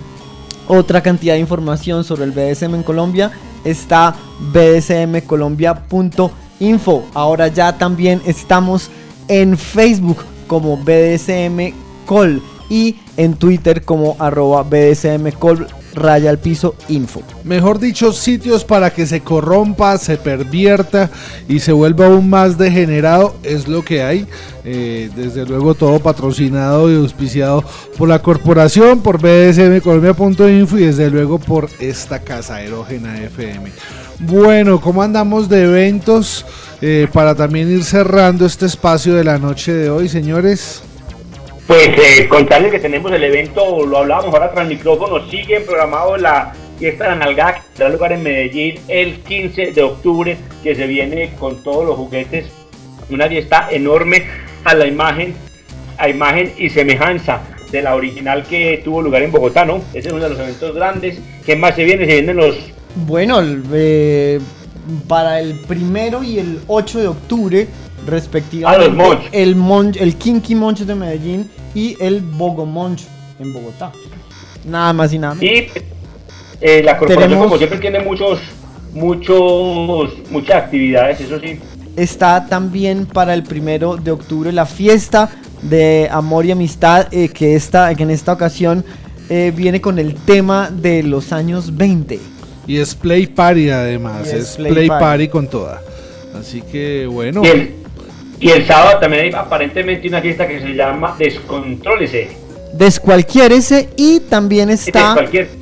otra 0.67 1.01
cantidad 1.01 1.35
de 1.35 1.39
información 1.39 2.03
sobre 2.03 2.23
el 2.23 2.31
BDSM 2.31 2.73
en 2.75 2.83
Colombia 2.83 3.31
está 3.63 4.15
bdsmcolombia.info. 4.51 7.05
Ahora 7.13 7.47
ya 7.47 7.77
también 7.77 8.21
estamos 8.25 8.89
en 9.27 9.57
Facebook 9.57 10.17
como 10.47 10.77
BDSM 10.77 11.84
Col 12.05 12.41
y 12.69 12.95
en 13.17 13.35
Twitter 13.35 13.83
como 13.83 14.15
arroba 14.19 14.63
BDSM 14.63 15.31
Col 15.37 15.67
raya 15.95 16.29
al 16.29 16.37
piso 16.37 16.75
info. 16.89 17.21
Mejor 17.43 17.79
dicho, 17.79 18.11
sitios 18.11 18.63
para 18.63 18.91
que 18.91 19.05
se 19.05 19.21
corrompa, 19.21 19.97
se 19.97 20.17
pervierta 20.17 21.09
y 21.47 21.59
se 21.59 21.71
vuelva 21.71 22.07
aún 22.07 22.29
más 22.29 22.57
degenerado 22.57 23.35
es 23.43 23.67
lo 23.67 23.83
que 23.83 24.03
hay. 24.03 24.27
Eh, 24.65 25.09
desde 25.15 25.45
luego 25.45 25.75
todo 25.75 25.99
patrocinado 25.99 26.91
y 26.91 26.95
auspiciado 26.95 27.63
por 27.97 28.09
la 28.09 28.19
corporación, 28.19 29.01
por 29.01 29.21
bdsmcolombia.info 29.21 30.77
y 30.77 30.85
desde 30.85 31.09
luego 31.09 31.39
por 31.39 31.69
esta 31.79 32.19
casa 32.19 32.61
erógena 32.61 33.21
FM. 33.21 33.71
Bueno, 34.19 34.81
¿cómo 34.81 35.03
andamos 35.03 35.49
de 35.49 35.63
eventos 35.63 36.45
eh, 36.81 37.07
para 37.13 37.35
también 37.35 37.69
ir 37.69 37.83
cerrando 37.83 38.45
este 38.45 38.65
espacio 38.65 39.13
de 39.13 39.23
la 39.23 39.37
noche 39.37 39.71
de 39.73 39.89
hoy, 39.89 40.09
señores? 40.09 40.81
Pues 41.67 41.87
eh, 41.97 42.27
contarles 42.27 42.71
que 42.71 42.79
tenemos 42.79 43.11
el 43.11 43.23
evento, 43.23 43.85
lo 43.87 43.97
hablábamos 43.97 44.31
ahora 44.33 44.51
tras 44.51 44.67
micrófono, 44.67 45.27
siguen 45.31 45.65
programados 45.65 46.21
la 46.21 46.53
fiesta 46.77 47.05
de 47.05 47.09
la 47.11 47.15
Nalgada 47.15 47.55
que 47.55 47.61
tendrá 47.69 47.89
lugar 47.89 48.11
en 48.11 48.21
Medellín 48.21 48.75
el 48.87 49.15
15 49.21 49.71
de 49.71 49.81
octubre, 49.81 50.37
que 50.61 50.75
se 50.75 50.85
viene 50.85 51.33
con 51.39 51.63
todos 51.63 51.83
los 51.83 51.95
juguetes, 51.95 52.45
una 53.09 53.27
fiesta 53.27 53.67
enorme 53.71 54.25
a 54.63 54.75
la 54.75 54.85
imagen, 54.85 55.33
a 55.97 56.07
imagen 56.07 56.53
y 56.55 56.69
semejanza 56.69 57.41
de 57.71 57.81
la 57.81 57.95
original 57.95 58.43
que 58.43 58.81
tuvo 58.83 59.01
lugar 59.01 59.23
en 59.23 59.31
Bogotá, 59.31 59.65
¿no? 59.65 59.81
Ese 59.93 60.09
es 60.09 60.13
uno 60.13 60.23
de 60.23 60.29
los 60.29 60.39
eventos 60.39 60.75
grandes. 60.75 61.19
¿Qué 61.47 61.55
más 61.55 61.75
se 61.75 61.83
viene? 61.83 62.05
Se 62.05 62.13
vienen 62.13 62.37
los 62.37 62.57
Bueno, 63.07 63.41
eh, 63.73 64.39
para 65.07 65.39
el 65.39 65.59
primero 65.61 66.23
y 66.23 66.37
el 66.37 66.59
8 66.67 66.99
de 66.99 67.07
octubre, 67.07 67.67
respectivamente, 68.05 68.85
Ah, 68.85 69.29
el, 69.31 69.55
Monch- 69.55 69.97
el 69.99 70.15
Kinky 70.15 70.55
Monch 70.55 70.79
de 70.79 70.95
Medellín 70.95 71.49
y 71.73 71.95
el 71.99 72.21
Bogo 72.21 72.65
Monch 72.65 73.03
en 73.39 73.53
Bogotá. 73.53 73.91
Nada 74.65 74.93
más 74.93 75.13
y 75.13 75.19
nada 75.19 75.35
menos. 75.35 75.51
Y 75.53 75.67
eh, 76.61 76.81
la 76.83 76.97
corporación, 76.97 77.29
Tenemos- 77.29 77.45
como 77.47 77.57
siempre, 77.57 77.79
tiene 77.79 77.99
muchos, 77.99 78.39
muchos, 78.93 80.13
muchas 80.31 80.55
actividades, 80.63 81.21
eso 81.21 81.39
sí. 81.39 81.59
Está 81.95 82.45
también 82.47 83.05
para 83.05 83.33
el 83.33 83.43
primero 83.43 83.95
de 83.95 84.11
octubre 84.11 84.51
la 84.51 84.65
fiesta 84.65 85.29
de 85.61 86.07
amor 86.11 86.45
y 86.45 86.51
amistad, 86.51 87.07
eh, 87.11 87.29
que, 87.29 87.55
esta, 87.55 87.93
que 87.95 88.03
en 88.03 88.09
esta 88.11 88.33
ocasión 88.33 88.83
eh, 89.29 89.53
viene 89.55 89.79
con 89.81 89.97
el 89.99 90.15
tema 90.15 90.69
de 90.69 91.03
los 91.03 91.31
años 91.31 91.75
20. 91.75 92.19
Y 92.67 92.77
es 92.77 92.95
Play 92.95 93.27
Party 93.27 93.69
además, 93.69 94.27
es, 94.27 94.33
es 94.33 94.55
Play, 94.57 94.71
Play 94.73 94.87
Party. 94.87 95.03
Party. 95.03 95.27
con 95.29 95.47
toda. 95.47 95.81
Así 96.39 96.61
que 96.61 97.07
bueno. 97.07 97.41
Y 97.43 97.47
el, 97.47 97.75
y 98.45 98.51
el 98.51 98.67
sábado 98.67 98.99
también 98.99 99.23
hay 99.23 99.31
aparentemente 99.31 100.07
una 100.07 100.21
fiesta 100.21 100.47
que 100.47 100.59
se 100.59 100.75
llama 100.75 101.15
Descontrólese. 101.17 102.29
Descualquiérese 102.73 103.89
y 103.95 104.19
también 104.19 104.69
está, 104.69 105.15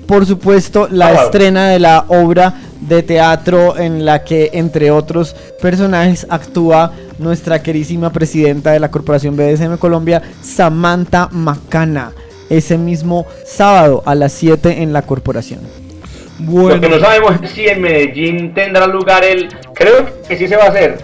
por 0.05 0.25
supuesto, 0.25 0.89
la 0.91 1.07
Sábado. 1.07 1.25
estrena 1.25 1.69
de 1.69 1.79
la 1.79 2.03
obra 2.09 2.55
de 2.81 3.01
teatro 3.01 3.77
en 3.77 4.03
la 4.03 4.25
que, 4.25 4.49
entre 4.51 4.91
otros 4.91 5.33
personajes, 5.61 6.27
actúa 6.29 6.91
nuestra 7.19 7.63
querísima 7.63 8.11
presidenta 8.11 8.73
de 8.73 8.81
la 8.81 8.91
Corporación 8.91 9.37
BDSM 9.37 9.77
Colombia, 9.77 10.21
Samantha 10.41 11.29
Macana, 11.31 12.11
ese 12.49 12.77
mismo 12.77 13.25
sábado 13.45 14.03
a 14.05 14.13
las 14.13 14.33
7 14.33 14.81
en 14.81 14.91
la 14.91 15.03
corporación. 15.03 15.61
Lo 16.45 16.81
que 16.81 16.89
no 16.89 16.99
sabemos 16.99 17.35
es 17.41 17.51
si 17.51 17.65
en 17.65 17.81
Medellín 17.81 18.53
tendrá 18.53 18.87
lugar 18.87 19.23
el. 19.23 19.47
Creo 19.73 20.05
que 20.27 20.35
sí 20.35 20.49
se 20.49 20.57
va 20.57 20.65
a 20.65 20.67
hacer 20.67 20.97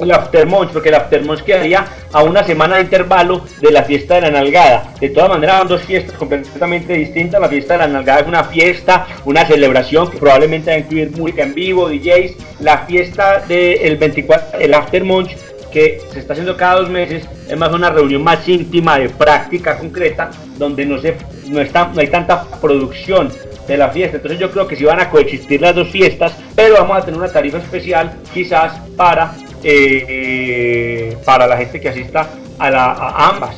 el 0.00 0.12
Aftermunch, 0.12 0.70
porque 0.70 0.88
el 0.88 0.94
Aftermunch 0.96 1.42
quedaría 1.42 1.84
a 2.12 2.22
una 2.22 2.42
semana 2.44 2.76
de 2.76 2.82
intervalo 2.82 3.44
de 3.60 3.70
la 3.70 3.84
fiesta 3.84 4.16
de 4.16 4.22
la 4.22 4.30
nalgada. 4.30 4.92
De 5.00 5.10
todas 5.10 5.30
maneras, 5.30 5.58
son 5.58 5.68
dos 5.68 5.82
fiestas 5.82 6.16
completamente 6.16 6.92
distintas. 6.94 7.40
La 7.40 7.48
fiesta 7.48 7.74
de 7.74 7.78
la 7.80 7.88
nalgada 7.88 8.20
es 8.20 8.26
una 8.26 8.44
fiesta, 8.44 9.06
una 9.24 9.46
celebración 9.46 10.10
que 10.10 10.18
probablemente 10.18 10.70
va 10.70 10.76
a 10.76 10.80
incluir 10.80 11.10
música 11.12 11.42
en 11.42 11.54
vivo, 11.54 11.88
DJs. 11.88 12.60
La 12.60 12.78
fiesta 12.78 13.42
del 13.48 13.96
24, 13.96 14.58
el 14.58 14.74
Aftermunch 14.74 15.36
que 15.70 16.00
se 16.12 16.18
está 16.18 16.32
haciendo 16.32 16.56
cada 16.56 16.80
dos 16.80 16.90
meses, 16.90 17.28
es 17.48 17.56
más 17.56 17.72
una 17.72 17.90
reunión 17.90 18.22
más 18.22 18.46
íntima 18.48 18.98
de 18.98 19.08
práctica 19.08 19.78
concreta, 19.78 20.30
donde 20.58 20.84
no, 20.84 20.98
se, 20.98 21.16
no, 21.46 21.60
está, 21.60 21.90
no 21.94 22.00
hay 22.00 22.08
tanta 22.08 22.44
producción 22.60 23.30
de 23.66 23.76
la 23.76 23.88
fiesta. 23.90 24.16
Entonces 24.16 24.38
yo 24.38 24.50
creo 24.50 24.66
que 24.66 24.76
sí 24.76 24.84
van 24.84 25.00
a 25.00 25.10
coexistir 25.10 25.60
las 25.60 25.74
dos 25.74 25.88
fiestas, 25.88 26.32
pero 26.54 26.74
vamos 26.74 26.98
a 26.98 27.04
tener 27.04 27.18
una 27.18 27.32
tarifa 27.32 27.58
especial 27.58 28.12
quizás 28.34 28.78
para, 28.96 29.32
eh, 29.62 31.16
para 31.24 31.46
la 31.46 31.56
gente 31.56 31.80
que 31.80 31.88
asista 31.88 32.28
a, 32.58 32.70
la, 32.70 32.84
a 32.92 33.28
ambas. 33.30 33.56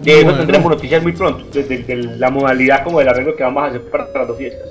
De 0.00 0.12
eso 0.16 0.24
Bueno. 0.24 0.38
tendremos 0.38 0.70
noticias 0.70 1.02
muy 1.02 1.12
pronto, 1.12 1.44
de, 1.52 1.62
de- 1.62 1.78
de 1.78 1.96
la 2.18 2.30
modalidad 2.30 2.84
como 2.84 2.98
del 2.98 3.08
arreglo 3.08 3.34
que 3.36 3.42
vamos 3.42 3.62
a 3.62 3.66
hacer 3.66 3.82
para 3.82 4.06
las 4.14 4.28
dos 4.28 4.36
fiestas. 4.36 4.68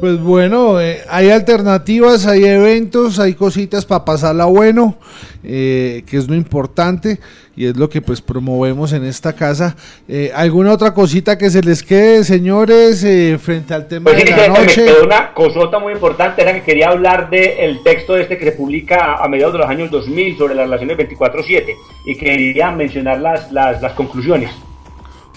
Pues 0.00 0.20
bueno, 0.20 0.80
eh, 0.80 1.00
hay 1.08 1.30
alternativas, 1.30 2.24
hay 2.26 2.44
eventos, 2.44 3.18
hay 3.18 3.34
cositas 3.34 3.84
para 3.84 4.04
pasarla 4.04 4.44
bueno, 4.44 4.96
eh, 5.42 6.04
que 6.06 6.16
es 6.16 6.28
lo 6.28 6.36
importante 6.36 7.18
y 7.56 7.66
es 7.66 7.76
lo 7.76 7.88
que 7.90 8.00
pues 8.00 8.20
promovemos 8.20 8.92
en 8.92 9.04
esta 9.04 9.32
casa. 9.32 9.74
Eh, 10.06 10.30
¿Alguna 10.32 10.72
otra 10.72 10.94
cosita 10.94 11.36
que 11.36 11.50
se 11.50 11.60
les 11.62 11.82
quede, 11.82 12.22
señores, 12.22 13.02
eh, 13.02 13.36
frente 13.42 13.74
al 13.74 13.88
tema 13.88 14.12
Pues 14.12 14.24
de 14.24 14.30
la 14.30 14.36
me 14.36 14.48
noche? 14.60 14.84
quedó 14.84 15.02
una 15.04 15.34
cosota 15.34 15.80
muy 15.80 15.92
importante, 15.94 16.42
era 16.42 16.54
que 16.54 16.62
quería 16.62 16.90
hablar 16.90 17.28
del 17.28 17.82
texto 17.82 18.16
este 18.16 18.38
que 18.38 18.44
se 18.44 18.52
publica 18.52 19.16
a 19.16 19.26
mediados 19.26 19.54
de 19.54 19.58
los 19.58 19.68
años 19.68 19.90
2000 19.90 20.38
sobre 20.38 20.54
las 20.54 20.66
relaciones 20.66 20.96
24-7 20.96 21.74
y 22.06 22.14
quería 22.16 22.70
mencionar 22.70 23.18
las, 23.20 23.50
las, 23.50 23.82
las 23.82 23.94
conclusiones. 23.94 24.52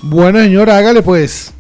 Bueno, 0.03 0.39
señor, 0.39 0.70
hágale 0.70 1.01
pues. 1.01 1.51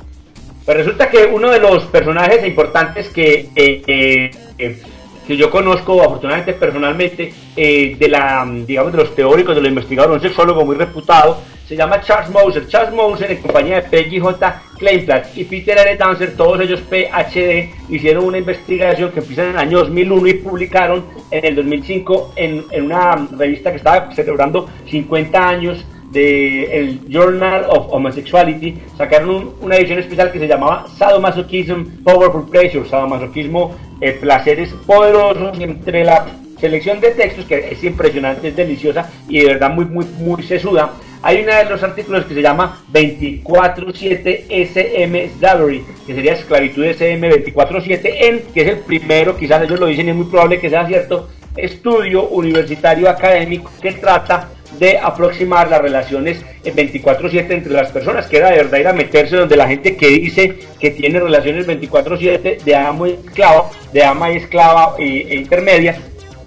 Pues 0.71 0.85
resulta 0.85 1.09
que 1.09 1.25
uno 1.25 1.51
de 1.51 1.59
los 1.59 1.83
personajes 1.87 2.47
importantes 2.47 3.09
que, 3.09 3.49
eh, 3.57 4.31
eh, 4.57 4.81
que 5.27 5.35
yo 5.35 5.49
conozco 5.49 6.01
afortunadamente 6.01 6.53
personalmente 6.53 7.33
eh, 7.57 7.97
de 7.99 8.07
la 8.07 8.49
digamos 8.65 8.93
de 8.93 8.99
los 8.99 9.13
teóricos, 9.13 9.53
de 9.53 9.59
los 9.63 9.67
investigadores, 9.67 10.23
un 10.23 10.29
sexólogo 10.29 10.63
muy 10.63 10.77
reputado, 10.77 11.41
se 11.67 11.75
llama 11.75 11.99
Charles 11.99 12.29
Moser. 12.29 12.69
Charles 12.69 12.93
Moser 12.93 13.31
en 13.31 13.41
compañía 13.41 13.81
de 13.81 13.89
Peggy 13.89 14.21
J. 14.21 14.61
Kleinplatz 14.77 15.37
y 15.37 15.43
Peter 15.43 15.77
R. 15.77 15.97
Dancer, 15.97 16.37
todos 16.37 16.61
ellos 16.61 16.79
PhD, 16.89 17.69
hicieron 17.89 18.23
una 18.23 18.37
investigación 18.37 19.11
que 19.11 19.19
empieza 19.19 19.43
en 19.43 19.49
el 19.49 19.57
año 19.57 19.79
2001 19.79 20.27
y 20.27 20.33
publicaron 20.35 21.03
en 21.31 21.43
el 21.47 21.55
2005 21.57 22.31
en, 22.37 22.63
en 22.71 22.85
una 22.85 23.27
revista 23.37 23.71
que 23.71 23.77
estaba 23.77 24.09
celebrando 24.15 24.69
50 24.89 25.49
años 25.49 25.85
del 26.11 26.99
Journal 27.09 27.65
of 27.69 27.87
Homosexuality 27.91 28.75
sacaron 28.97 29.29
un- 29.29 29.53
una 29.61 29.75
edición 29.77 29.99
especial 29.99 30.31
que 30.31 30.39
se 30.39 30.47
llamaba 30.47 30.85
Sadomasochism 30.97 32.03
Powerful 32.03 32.49
Pleasure, 32.49 32.87
sadomasoquismo, 32.89 33.75
eh, 34.01 34.11
placeres 34.19 34.69
poderosos, 34.85 35.59
entre 35.59 36.03
la 36.03 36.25
selección 36.59 36.99
de 36.99 37.11
textos 37.11 37.45
que 37.45 37.69
es 37.71 37.83
impresionante, 37.83 38.49
es 38.49 38.55
deliciosa 38.55 39.09
y 39.27 39.39
de 39.39 39.47
verdad 39.47 39.71
muy, 39.71 39.85
muy, 39.85 40.05
muy 40.19 40.43
sesuda. 40.43 40.93
Hay 41.23 41.43
uno 41.43 41.53
de 41.55 41.65
los 41.65 41.81
artículos 41.83 42.25
que 42.25 42.33
se 42.33 42.41
llama 42.41 42.81
24-7 42.91 44.45
SM 44.49 45.29
Slavery, 45.39 45.83
que 46.05 46.15
sería 46.15 46.33
esclavitud 46.33 46.83
SM 46.85 47.29
24-7 47.29 48.01
en, 48.27 48.41
que 48.53 48.61
es 48.61 48.67
el 48.69 48.77
primero, 48.79 49.37
quizás 49.37 49.63
ellos 49.63 49.79
lo 49.79 49.85
dicen 49.87 50.07
y 50.07 50.09
es 50.11 50.15
muy 50.15 50.25
probable 50.25 50.59
que 50.59 50.69
sea 50.69 50.85
cierto, 50.87 51.29
estudio 51.55 52.27
universitario 52.29 53.09
académico 53.09 53.69
que 53.81 53.91
trata 53.93 54.49
de 54.81 54.97
aproximar 54.97 55.69
las 55.69 55.79
relaciones 55.79 56.43
en 56.63 56.75
24/7 56.75 57.53
entre 57.53 57.71
las 57.71 57.91
personas, 57.91 58.25
que 58.25 58.37
era 58.37 58.49
de 58.49 58.57
verdad 58.57 58.79
ir 58.79 58.87
a 58.87 58.93
meterse 58.93 59.35
donde 59.35 59.55
la 59.55 59.67
gente 59.67 59.95
que 59.95 60.07
dice 60.07 60.55
que 60.79 60.89
tiene 60.89 61.19
relaciones 61.19 61.67
24/7 61.67 62.57
de 62.65 62.75
amo 62.75 63.05
y 63.05 63.11
esclavo, 63.11 63.69
de 63.93 64.03
ama 64.03 64.31
y 64.31 64.37
esclava 64.37 64.95
e, 64.97 65.27
e 65.29 65.35
intermedia, 65.35 65.99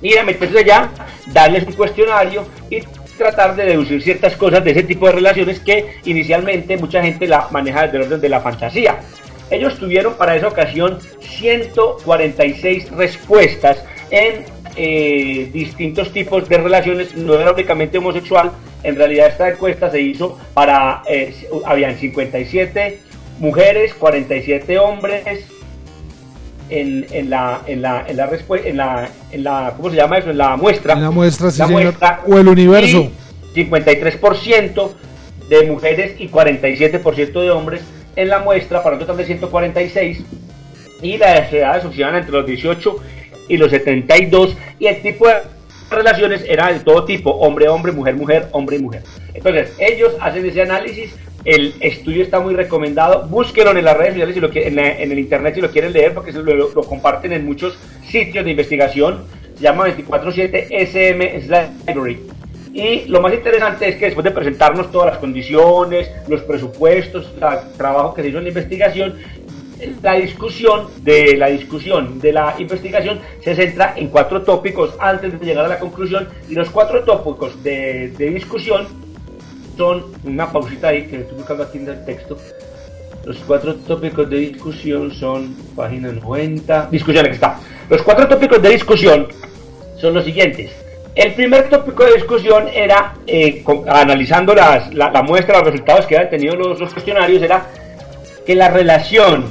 ir 0.02 0.18
a 0.18 0.24
meterse 0.24 0.58
allá, 0.58 0.90
darles 1.32 1.64
un 1.64 1.74
cuestionario 1.74 2.44
y 2.68 2.80
tratar 3.16 3.54
de 3.54 3.66
deducir 3.66 4.02
ciertas 4.02 4.34
cosas 4.34 4.64
de 4.64 4.72
ese 4.72 4.82
tipo 4.82 5.06
de 5.06 5.12
relaciones 5.12 5.60
que 5.60 5.86
inicialmente 6.04 6.76
mucha 6.76 7.00
gente 7.04 7.28
la 7.28 7.46
maneja 7.52 7.82
desde 7.82 7.98
el 7.98 8.02
orden 8.02 8.20
de 8.20 8.28
la 8.28 8.40
fantasía. 8.40 8.96
Ellos 9.48 9.78
tuvieron 9.78 10.14
para 10.14 10.34
esa 10.34 10.48
ocasión 10.48 10.98
146 11.20 12.90
respuestas 12.90 13.84
en 14.10 14.53
eh, 14.76 15.50
distintos 15.52 16.12
tipos 16.12 16.48
de 16.48 16.58
relaciones, 16.58 17.14
no 17.16 17.34
era 17.34 17.52
únicamente 17.52 17.98
homosexual, 17.98 18.52
en 18.82 18.96
realidad 18.96 19.28
esta 19.28 19.48
encuesta 19.48 19.90
se 19.90 20.00
hizo 20.00 20.38
para, 20.52 21.02
eh, 21.08 21.34
habían 21.64 21.96
57 21.96 22.98
mujeres, 23.38 23.94
47 23.94 24.78
hombres, 24.78 25.22
en, 26.70 27.06
en 27.12 27.28
la 27.30 27.60
en 27.66 27.82
la 27.82 28.04
en 28.08 28.16
la 28.16 28.30
respu- 28.30 28.60
en 28.64 28.78
la 28.78 29.08
en 29.32 29.44
la 29.44 29.74
¿cómo 29.76 29.90
se 29.90 29.96
llama 29.96 30.16
eso? 30.18 30.30
en 30.30 30.38
la 30.38 30.56
muestra 30.56 30.94
En 30.94 31.02
la 31.02 31.10
muestra, 31.10 31.50
sí, 31.50 31.58
La 31.58 31.66
señor. 31.66 31.82
muestra, 31.82 32.20
O 32.26 32.38
el 32.38 32.48
universo. 32.48 33.10
y 33.54 33.60
53% 33.64 34.90
de 35.50 35.62
mujeres 35.70 36.14
y 36.18 36.28
47% 36.28 37.32
de 37.42 37.50
hombres 37.50 37.82
en 38.16 38.28
la 38.28 38.38
muestra 38.38 38.82
para 38.82 38.94
un 38.96 39.00
total 39.00 39.18
de 39.18 39.26
146 39.26 40.22
y 41.02 41.18
las 41.18 41.52
edades 41.52 41.84
oscilaban 41.84 42.16
entre 42.16 42.32
los 42.32 42.46
18 42.46 42.96
y 43.48 43.56
los 43.56 43.70
72 43.70 44.56
y 44.78 44.86
el 44.86 45.02
tipo 45.02 45.26
de 45.26 45.34
relaciones 45.90 46.44
era 46.48 46.72
de 46.72 46.80
todo 46.80 47.04
tipo, 47.04 47.30
hombre, 47.30 47.68
hombre, 47.68 47.92
mujer, 47.92 48.14
mujer, 48.14 48.48
hombre 48.52 48.76
y 48.76 48.78
mujer. 48.80 49.02
Entonces, 49.32 49.72
ellos 49.78 50.14
hacen 50.20 50.44
ese 50.46 50.62
análisis, 50.62 51.14
el 51.44 51.74
estudio 51.80 52.22
está 52.22 52.40
muy 52.40 52.54
recomendado, 52.54 53.26
búsquenlo 53.28 53.76
en 53.76 53.84
las 53.84 53.96
redes 53.96 54.14
sociales, 54.14 54.34
si 54.34 54.40
lo 54.40 54.50
en, 54.54 54.78
el 54.78 55.18
internet 55.18 55.54
si 55.54 55.60
lo 55.60 55.70
quieren 55.70 55.92
leer, 55.92 56.14
porque 56.14 56.32
lo, 56.32 56.54
lo 56.54 56.82
comparten 56.82 57.32
en 57.32 57.44
muchos 57.44 57.78
sitios 58.06 58.44
de 58.44 58.50
investigación, 58.50 59.24
se 59.56 59.62
llama 59.62 59.84
247 59.84 60.68
SM 60.70 61.42
Library. 61.86 62.20
Y 62.74 63.04
lo 63.06 63.20
más 63.20 63.32
interesante 63.32 63.88
es 63.88 63.94
que 63.94 64.06
después 64.06 64.24
de 64.24 64.32
presentarnos 64.32 64.90
todas 64.90 65.12
las 65.12 65.18
condiciones, 65.18 66.10
los 66.26 66.42
presupuestos, 66.42 67.32
el 67.34 67.76
trabajo 67.76 68.14
que 68.14 68.22
se 68.22 68.28
hizo 68.30 68.38
en 68.38 68.44
la 68.44 68.50
investigación, 68.50 69.14
la 70.02 70.14
discusión 70.14 70.88
de 71.02 71.36
la 71.36 71.48
discusión 71.48 72.18
de 72.20 72.32
la 72.32 72.54
investigación 72.58 73.20
se 73.42 73.54
centra 73.54 73.94
en 73.96 74.08
cuatro 74.08 74.42
tópicos 74.42 74.94
antes 74.98 75.38
de 75.38 75.46
llegar 75.46 75.64
a 75.64 75.68
la 75.68 75.78
conclusión 75.78 76.28
y 76.48 76.54
los 76.54 76.70
cuatro 76.70 77.02
tópicos 77.04 77.62
de, 77.62 78.08
de 78.16 78.30
discusión 78.30 78.86
son 79.76 80.04
una 80.24 80.50
pausita 80.52 80.88
ahí 80.88 81.06
que 81.06 81.16
estoy 81.20 81.36
buscando 81.38 81.64
aquí 81.64 81.78
en 81.78 81.88
el 81.88 82.04
texto 82.04 82.36
los 83.24 83.38
cuatro 83.38 83.74
tópicos 83.76 84.28
de 84.28 84.36
discusión 84.36 85.10
son 85.12 85.54
página 85.74 86.12
90 86.12 86.88
discusión 86.90 87.24
aquí 87.24 87.34
está. 87.36 87.58
Los 87.88 88.02
cuatro 88.02 88.28
tópicos 88.28 88.60
de 88.60 88.68
discusión 88.68 89.28
son 89.98 90.12
los 90.14 90.24
siguientes. 90.26 90.70
El 91.14 91.32
primer 91.32 91.70
tópico 91.70 92.04
de 92.04 92.14
discusión 92.16 92.68
era, 92.74 93.14
eh, 93.26 93.62
con- 93.62 93.88
analizando 93.88 94.54
las- 94.54 94.92
la, 94.92 95.10
la 95.10 95.22
muestra, 95.22 95.58
los 95.60 95.68
resultados 95.68 96.04
que 96.06 96.16
habían 96.16 96.30
tenido 96.30 96.54
los, 96.56 96.78
los 96.78 96.92
cuestionarios, 96.92 97.40
era 97.40 97.66
que 98.44 98.54
la 98.54 98.68
relación 98.68 99.46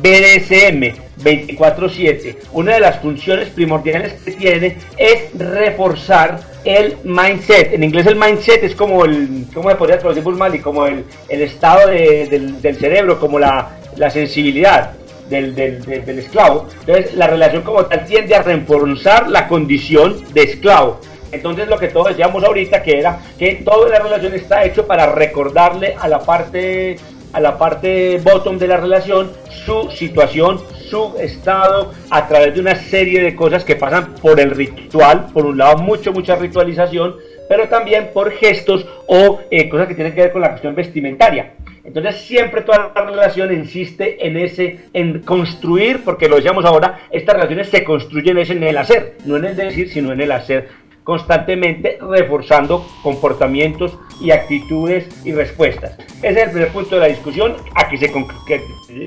BDSM 0.00 0.94
24/7, 1.22 2.36
una 2.52 2.74
de 2.74 2.80
las 2.80 2.98
funciones 3.00 3.48
primordiales 3.50 4.14
que 4.24 4.32
tiene 4.32 4.76
es 4.96 5.30
reforzar 5.38 6.40
el 6.64 6.96
mindset. 7.04 7.72
En 7.74 7.84
inglés 7.84 8.06
el 8.06 8.16
mindset 8.16 8.62
es 8.64 8.74
como 8.74 9.04
el, 9.04 9.44
¿cómo 9.52 9.68
se 9.70 9.76
podría 9.76 9.98
traducir? 9.98 10.22
Como 10.62 10.86
el, 10.86 11.04
estado 11.28 11.88
de- 11.88 12.26
del, 12.60 12.76
cerebro, 12.76 13.18
como 13.20 13.38
la, 13.38 13.70
la 13.96 14.10
sensibilidad 14.10 14.92
del- 15.28 15.54
del 15.54 16.18
esclavo. 16.18 16.68
Entonces 16.80 17.14
la 17.14 17.26
relación 17.26 17.62
como 17.62 17.84
tal 17.86 18.04
tiende 18.06 18.34
a 18.34 18.42
reforzar 18.42 19.28
la 19.28 19.48
condición 19.48 20.22
de 20.32 20.42
esclavo. 20.42 21.00
Entonces 21.32 21.66
lo 21.66 21.78
que 21.78 21.88
todos 21.88 22.08
decíamos 22.08 22.44
ahorita 22.44 22.82
que 22.82 22.98
era 22.98 23.18
que 23.38 23.54
toda 23.64 23.88
la 23.88 23.98
relación 24.00 24.34
está 24.34 24.64
hecho 24.64 24.86
para 24.86 25.06
recordarle 25.14 25.94
a 25.98 26.06
la 26.06 26.18
parte 26.20 26.96
a 27.32 27.40
la 27.40 27.58
parte 27.58 28.18
bottom 28.18 28.58
de 28.58 28.68
la 28.68 28.76
relación 28.76 29.30
su 29.64 29.90
situación, 29.90 30.60
su 30.88 31.14
estado 31.18 31.92
a 32.10 32.26
través 32.28 32.54
de 32.54 32.60
una 32.60 32.74
serie 32.74 33.22
de 33.22 33.34
cosas 33.34 33.64
que 33.64 33.76
pasan 33.76 34.14
por 34.20 34.40
el 34.40 34.50
ritual, 34.50 35.26
por 35.32 35.46
un 35.46 35.58
lado 35.58 35.78
mucho 35.78 36.12
mucha 36.12 36.36
ritualización, 36.36 37.16
pero 37.48 37.68
también 37.68 38.10
por 38.12 38.30
gestos 38.32 38.86
o 39.06 39.40
eh, 39.50 39.68
cosas 39.68 39.88
que 39.88 39.94
tienen 39.94 40.14
que 40.14 40.22
ver 40.22 40.32
con 40.32 40.42
la 40.42 40.50
cuestión 40.50 40.74
vestimentaria. 40.74 41.54
Entonces 41.84 42.20
siempre 42.20 42.62
toda 42.62 42.92
la 42.94 43.04
relación 43.04 43.52
insiste 43.52 44.24
en 44.26 44.36
ese, 44.36 44.80
en 44.92 45.20
construir, 45.20 46.04
porque 46.04 46.28
lo 46.28 46.36
decíamos 46.36 46.64
ahora, 46.64 47.00
estas 47.10 47.34
relaciones 47.34 47.68
se 47.68 47.82
construyen 47.82 48.38
en 48.38 48.62
el 48.62 48.78
hacer, 48.78 49.16
no 49.24 49.36
en 49.36 49.46
el 49.46 49.56
decir, 49.56 49.88
sino 49.88 50.12
en 50.12 50.20
el 50.20 50.30
hacer 50.30 50.68
constantemente 51.04 51.98
reforzando 52.00 52.86
comportamientos 53.02 53.98
y 54.20 54.30
actitudes 54.30 55.06
y 55.24 55.32
respuestas. 55.32 55.96
Ese 56.22 56.28
es 56.30 56.36
el 56.46 56.50
primer 56.50 56.68
punto 56.72 56.94
de 56.96 57.00
la 57.00 57.06
discusión, 57.08 57.56
aquí 57.74 57.96
se 57.96 58.10
con- 58.12 58.26
que, 58.46 58.62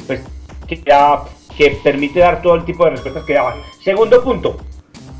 pues, 0.05 0.21
que, 0.67 0.81
que 1.57 1.71
permite 1.83 2.19
dar 2.19 2.41
todo 2.41 2.55
el 2.55 2.65
tipo 2.65 2.83
de 2.85 2.91
respuestas 2.91 3.23
que 3.23 3.33
daban. 3.33 3.55
Segundo 3.81 4.23
punto, 4.23 4.57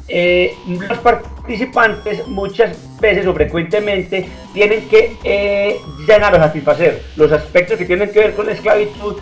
eh, 0.08 0.54
los 0.68 1.00
participantes 1.00 2.28
muchas 2.28 2.78
veces 3.00 3.26
o 3.26 3.34
frecuentemente 3.34 4.28
tienen 4.54 4.88
que 4.88 5.16
eh, 5.24 5.80
llenar 6.08 6.36
o 6.36 6.38
satisfacer 6.38 7.02
los 7.16 7.32
aspectos 7.32 7.78
que 7.78 7.86
tienen 7.86 8.12
que 8.12 8.20
ver 8.20 8.36
con 8.36 8.46
la 8.46 8.52
esclavitud 8.52 9.16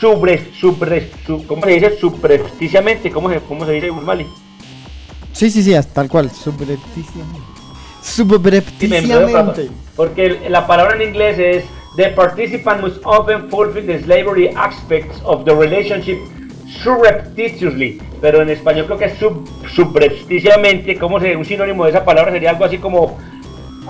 sobre, 0.00 0.52
sobre, 0.54 1.08
su, 1.26 1.46
¿cómo 1.46 1.64
se 1.64 1.70
dice? 1.72 1.96
Subrepticiamente, 1.98 3.10
¿cómo 3.10 3.30
se, 3.30 3.40
cómo 3.40 3.64
se 3.66 3.72
dice, 3.72 3.90
Mali? 3.92 4.26
Sí, 5.32 5.50
sí, 5.50 5.62
sí, 5.62 5.74
hasta 5.74 5.94
tal 5.94 6.08
cual. 6.08 6.30
Subrepticiamente. 6.30 7.40
Subrepticiamente. 8.02 9.70
Porque 9.96 10.40
la 10.48 10.66
palabra 10.66 10.96
en 10.96 11.02
inglés 11.02 11.38
es 11.38 11.64
The 11.96 12.08
participant 12.08 12.80
must 12.80 13.00
often 13.04 13.50
fulfill 13.50 13.86
the 13.86 14.02
slavery 14.02 14.48
aspects 14.56 15.20
of 15.24 15.44
the 15.44 15.54
relationship 15.54 16.18
surreptitiously. 16.82 18.00
Pero 18.20 18.40
en 18.40 18.48
español 18.48 18.86
creo 18.86 18.98
que 18.98 19.04
es 19.06 19.18
sub, 19.18 19.46
subrepticiamente, 19.74 20.96
como 20.96 21.20
se, 21.20 21.36
un 21.36 21.44
sinónimo 21.44 21.84
de 21.84 21.90
esa 21.90 22.04
palabra 22.04 22.32
sería 22.32 22.50
algo 22.50 22.64
así 22.64 22.78
como, 22.78 23.18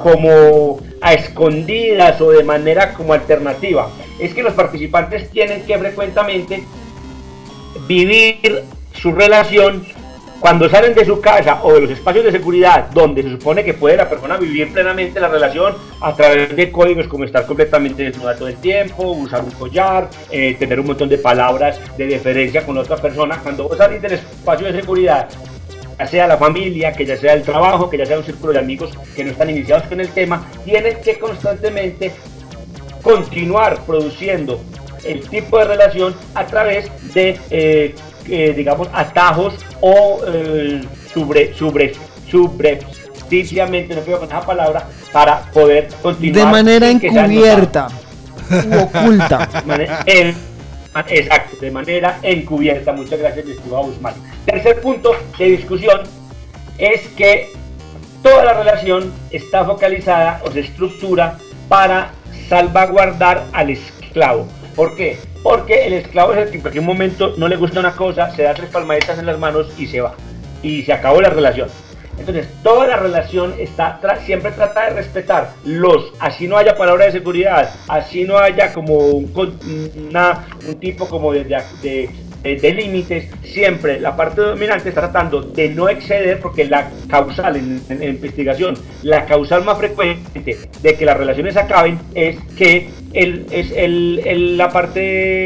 como 0.03 0.81
a 1.01 1.13
escondidas 1.15 2.21
o 2.21 2.31
de 2.31 2.43
manera 2.43 2.95
como 2.95 3.13
alternativa. 3.13 3.91
Es 4.19 4.35
que 4.35 4.43
los 4.43 4.55
participantes 4.55 5.31
tienen 5.31 5.63
que 5.63 5.79
frecuentemente 5.79 6.65
vivir 7.87 8.65
su 8.95 9.13
relación 9.13 9.85
cuando 10.43 10.69
salen 10.69 10.93
de 10.93 11.05
su 11.05 11.21
casa 11.21 11.61
o 11.63 11.73
de 11.73 11.83
los 11.83 11.91
espacios 11.93 12.25
de 12.25 12.33
seguridad 12.33 12.91
donde 12.91 13.23
se 13.23 13.31
supone 13.31 13.63
que 13.63 13.75
puede 13.75 13.97
la 13.97 14.11
persona 14.11 14.37
vivir 14.37 14.73
plenamente 14.73 15.21
la 15.21 15.29
relación 15.29 15.77
a 16.01 16.13
través 16.17 16.57
de 16.57 16.73
códigos 16.73 17.07
como 17.07 17.23
estar 17.23 17.47
completamente 17.47 18.03
desnuda 18.03 18.35
todo 18.35 18.49
el 18.49 18.57
tiempo, 18.57 19.13
usar 19.13 19.45
un 19.45 19.53
collar, 19.53 20.11
eh, 20.33 20.57
tener 20.59 20.81
un 20.81 20.89
montón 20.89 21.09
de 21.09 21.19
palabras 21.19 21.79
de 21.97 22.09
deferencia 22.09 22.67
con 22.67 22.77
otra 22.77 22.97
persona, 22.97 23.39
cuando 23.41 23.69
vos 23.69 23.79
salís 23.79 24.03
del 24.03 24.15
espacio 24.15 24.67
de 24.67 24.81
seguridad 24.81 25.29
ya 25.97 26.07
sea 26.09 26.27
la 26.27 26.37
familia, 26.37 26.93
que 26.93 27.07
ya 27.07 27.17
sea 27.17 27.35
el 27.35 27.43
trabajo, 27.43 27.89
que 27.89 27.99
ya 27.99 28.07
sea 28.07 28.19
un 28.19 28.25
círculo 28.25 28.53
de 28.53 28.59
amigos 28.59 28.91
que 29.15 29.23
no 29.23 29.31
están 29.31 29.49
iniciados 29.49 29.85
con 29.85 30.01
el 30.01 30.09
tema, 30.09 30.45
tienes 30.65 30.97
que 30.97 31.21
constantemente 31.21 32.11
continuar 33.03 33.79
produciendo 33.87 34.61
el 35.05 35.29
tipo 35.29 35.59
de 35.59 35.65
relación 35.67 36.15
a 36.35 36.47
través 36.47 36.91
de, 37.15 37.39
eh, 37.51 37.95
eh, 38.29 38.53
digamos, 38.57 38.89
atajos 38.93 39.55
o 39.81 40.21
eh, 40.27 40.83
sobre, 41.13 41.55
sobre, 41.55 41.93
subrepticiamente, 42.31 43.95
no 43.95 44.01
puedo 44.03 44.21
con 44.21 44.29
esa 44.29 44.41
palabra, 44.41 44.87
para 45.13 45.43
poder 45.53 45.89
continuar. 46.03 46.47
De 46.47 46.51
manera 46.53 46.91
encubierta 46.91 47.89
u 48.51 48.79
oculta. 48.83 49.49
en- 50.07 50.35
exacto, 51.09 51.57
de 51.61 51.71
manera 51.71 52.19
encubierta. 52.23 52.93
Muchas 52.93 53.19
gracias, 53.19 53.47
estimado 53.47 53.85
Guzmán. 53.85 54.15
Tercer 54.45 54.81
punto 54.81 55.15
de 55.39 55.45
discusión 55.47 56.03
es 56.79 57.01
que 57.17 57.51
toda 58.23 58.45
la 58.45 58.53
relación 58.55 59.13
está 59.31 59.65
focalizada 59.65 60.41
o 60.45 60.51
se 60.51 60.61
estructura 60.61 61.39
para 61.69 62.13
salvaguardar 62.49 63.45
al 63.53 63.71
esclavo. 63.71 64.47
¿Por 64.77 64.95
qué? 64.97 65.19
Porque 65.43 65.87
el 65.87 65.95
esclavo 65.95 66.33
es 66.33 66.39
el 66.39 66.51
que 66.51 66.57
en 66.57 66.61
cualquier 66.63 66.85
momento 66.85 67.35
no 67.37 67.49
le 67.49 67.57
gusta 67.57 67.81
una 67.81 67.93
cosa, 67.97 68.31
se 68.35 68.43
da 68.45 68.55
tres 68.55 68.71
palmaditas 68.71 69.19
en 69.19 69.27
las 69.27 69.39
manos 69.39 69.69
y 69.79 69.87
se 69.87 70.01
va. 70.01 70.15
Y 70.63 70.83
se 70.83 70.93
acabó 70.93 71.21
la 71.21 71.31
relación. 71.31 71.69
Entonces, 72.19 72.47
toda 72.63 72.87
la 72.87 72.97
relación 72.97 73.55
está 73.59 73.99
siempre 74.25 74.53
trata 74.53 74.85
de 74.85 74.91
respetar 74.91 75.51
los, 75.65 76.13
así 76.21 76.47
no 76.47 76.57
haya 76.57 76.77
palabra 76.77 77.07
de 77.07 77.13
seguridad, 77.13 77.71
así 77.89 78.25
no 78.25 78.39
haya 78.39 78.73
como 78.73 78.99
un 80.69 80.79
tipo 80.79 81.09
como 81.09 81.33
de, 81.33 81.45
de- 81.45 82.11
de- 82.43 82.73
límites, 82.75 83.27
siempre 83.45 84.01
la 84.01 84.17
parte 84.17 84.41
dominante 84.41 84.89
está 84.89 85.03
tratando 85.03 85.43
de 85.43 85.69
no 85.71 85.89
exceder, 85.89 86.41
porque 86.41 86.65
la 86.65 86.91
causal 87.09 87.57
en, 87.57 87.81
en- 87.89 88.03
en 88.03 88.09
investigación, 88.11 88.75
la 89.03 89.25
causal 89.27 89.65
más 89.65 89.79
frecuente 89.79 90.57
de 90.83 90.95
que 90.95 91.05
las 91.05 91.17
relaciones 91.17 91.57
acaben 91.57 91.99
es 92.15 92.37
que 92.57 92.89
el, 93.13 93.47
es 93.51 93.71
el, 93.73 94.21
el- 94.25 94.57
la 94.57 94.71
parte 94.71 95.01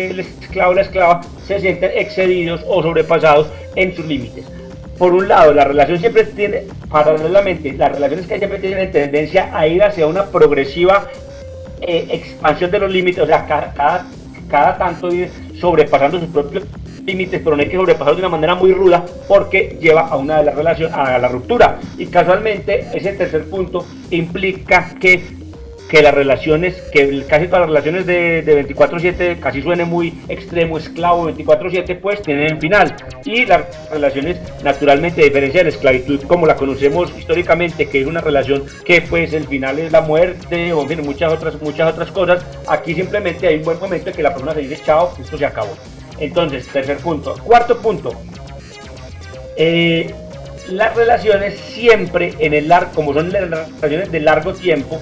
del 0.09 0.21
esclavo 0.21 0.73
o 0.73 0.75
la 0.75 0.83
esclava 0.83 1.21
se 1.47 1.61
sienten 1.61 1.91
excedidos 1.95 2.63
o 2.67 2.83
sobrepasados 2.83 3.49
en 3.75 3.95
sus 3.95 4.07
límites. 4.07 4.45
Por 4.99 5.13
un 5.13 5.29
lado, 5.29 5.53
la 5.53 5.65
relación 5.65 5.99
siempre 5.99 6.25
tiene, 6.25 6.63
paralelamente, 6.89 7.71
las 7.73 7.93
relaciones 7.93 8.27
que 8.27 8.39
siempre 8.39 8.59
tienen 8.59 8.91
tendencia 8.91 9.51
a 9.53 9.67
ir 9.67 9.83
hacia 9.83 10.07
una 10.07 10.25
progresiva 10.27 11.09
eh, 11.83 12.07
expansión 12.11 12.71
de 12.71 12.79
los 12.79 12.91
límites, 12.91 13.23
o 13.23 13.27
sea, 13.27 13.45
cada, 13.47 13.75
cada, 13.75 14.07
cada 14.49 14.79
tanto 14.79 15.13
ir 15.13 15.29
sobrepasando 15.61 16.19
sus 16.19 16.29
propios 16.31 16.65
límites, 17.07 17.41
pero 17.43 17.57
no 17.57 17.63
hay 17.63 17.69
que 17.69 17.77
sobrepasarlos 17.77 18.17
de 18.17 18.23
una 18.27 18.29
manera 18.37 18.55
muy 18.55 18.73
ruda 18.73 19.05
porque 19.29 19.77
lleva 19.81 20.03
a 20.09 20.17
una 20.17 20.39
de 20.39 20.45
las 20.45 20.55
relaciones 20.55 20.95
a 20.95 21.19
la 21.19 21.29
ruptura. 21.29 21.79
Y 21.97 22.07
casualmente 22.07 22.87
ese 22.93 23.13
tercer 23.13 23.45
punto 23.49 23.87
implica 24.11 24.95
que 25.01 25.47
que 25.89 26.03
las 26.03 26.13
relaciones, 26.13 26.75
que 26.93 27.03
el- 27.03 27.27
casi 27.27 27.47
todas 27.47 27.61
las 27.61 27.69
relaciones 27.69 28.07
de, 28.07 28.43
de 28.43 28.67
24-7, 28.67 29.39
casi 29.39 29.63
suene 29.63 29.85
muy 29.85 30.15
extremo, 30.29 30.79
esclavo 30.79 31.31
24-7, 31.31 32.01
pues 32.01 32.21
tienen 32.23 32.61
final. 32.61 32.97
Y 33.25 33.47
las 33.47 33.89
relaciones, 33.89 34.37
naturalmente, 34.65 35.21
a 35.21 35.25
diferencia 35.27 35.61
de 35.61 35.65
la 35.65 35.71
esclavitud, 35.71 36.21
como 36.25 36.45
la 36.45 36.57
conocemos 36.57 37.17
históricamente, 37.17 37.87
que 37.89 38.01
es 38.01 38.07
una 38.09 38.21
relación 38.21 38.65
que 38.85 39.01
pues 39.03 39.33
el 39.33 39.47
final 39.47 39.79
es 39.79 39.93
la 39.93 40.01
muerte, 40.01 40.73
o 40.73 40.91
en 40.91 41.03
muchas 41.07 41.33
otras, 41.33 41.63
muchas 41.63 41.93
otras 41.93 42.11
cosas, 42.11 42.45
aquí 42.67 42.93
simplemente 42.93 43.47
hay 43.47 43.59
un 43.59 43.63
buen 43.63 43.79
momento 43.79 44.11
en 44.11 44.17
que 44.17 44.25
la 44.25 44.31
persona 44.31 44.55
se 44.55 44.63
dice, 44.63 44.81
chao, 44.85 45.15
esto 45.21 45.39
se 45.39 45.47
acabó. 45.47 45.77
Entonces, 46.19 46.67
tercer 46.67 46.99
punto. 46.99 47.35
Cuarto 47.45 47.79
punto, 47.79 48.13
eh, 49.57 50.15
las 50.69 50.95
relaciones 50.95 51.59
siempre 51.59 52.35
en 52.39 52.55
el 52.55 52.69
largo, 52.69 52.93
como 52.95 53.15
son 53.15 53.31
relaciones 53.31 54.11
de 54.11 54.21
largo 54.21 54.53
tiempo, 54.55 55.01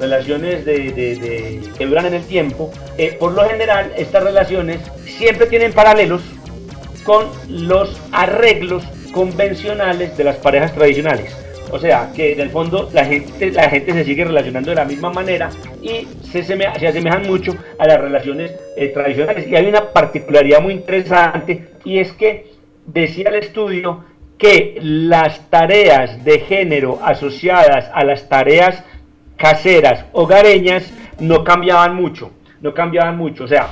relaciones 0.00 0.64
que 0.64 1.86
duran 1.86 2.06
en 2.06 2.14
el 2.14 2.24
tiempo, 2.24 2.72
eh, 2.98 3.16
por 3.18 3.32
lo 3.32 3.48
general 3.48 3.92
estas 3.96 4.24
relaciones 4.24 4.80
siempre 5.04 5.46
tienen 5.46 5.72
paralelos 5.72 6.22
con 7.04 7.26
los 7.48 8.00
arreglos 8.12 8.82
convencionales 9.12 10.16
de 10.16 10.24
las 10.24 10.36
parejas 10.36 10.74
tradicionales. 10.74 11.32
O 11.70 11.78
sea, 11.78 12.12
que 12.14 12.32
en 12.32 12.40
el 12.40 12.50
fondo 12.50 12.88
la 12.92 13.04
gente, 13.04 13.50
la 13.50 13.68
gente 13.68 13.92
se 13.92 14.04
sigue 14.04 14.24
relacionando 14.24 14.70
de 14.70 14.76
la 14.76 14.84
misma 14.84 15.10
manera 15.10 15.50
y 15.82 16.06
se, 16.22 16.42
se 16.42 16.86
asemejan 16.86 17.26
mucho 17.26 17.56
a 17.78 17.86
las 17.86 18.00
relaciones 18.00 18.52
eh, 18.76 18.88
tradicionales. 18.88 19.48
Y 19.48 19.56
hay 19.56 19.66
una 19.66 19.92
particularidad 19.92 20.60
muy 20.60 20.74
interesante 20.74 21.70
y 21.84 21.98
es 21.98 22.12
que 22.12 22.52
decía 22.86 23.28
el 23.28 23.36
estudio 23.36 24.04
que 24.38 24.78
las 24.80 25.48
tareas 25.50 26.24
de 26.24 26.40
género 26.40 27.00
asociadas 27.02 27.90
a 27.94 28.04
las 28.04 28.28
tareas 28.28 28.84
caseras, 29.36 30.04
hogareñas, 30.12 30.92
no 31.20 31.44
cambiaban 31.44 31.94
mucho, 31.94 32.30
no 32.60 32.74
cambiaban 32.74 33.16
mucho, 33.16 33.44
o 33.44 33.48
sea, 33.48 33.68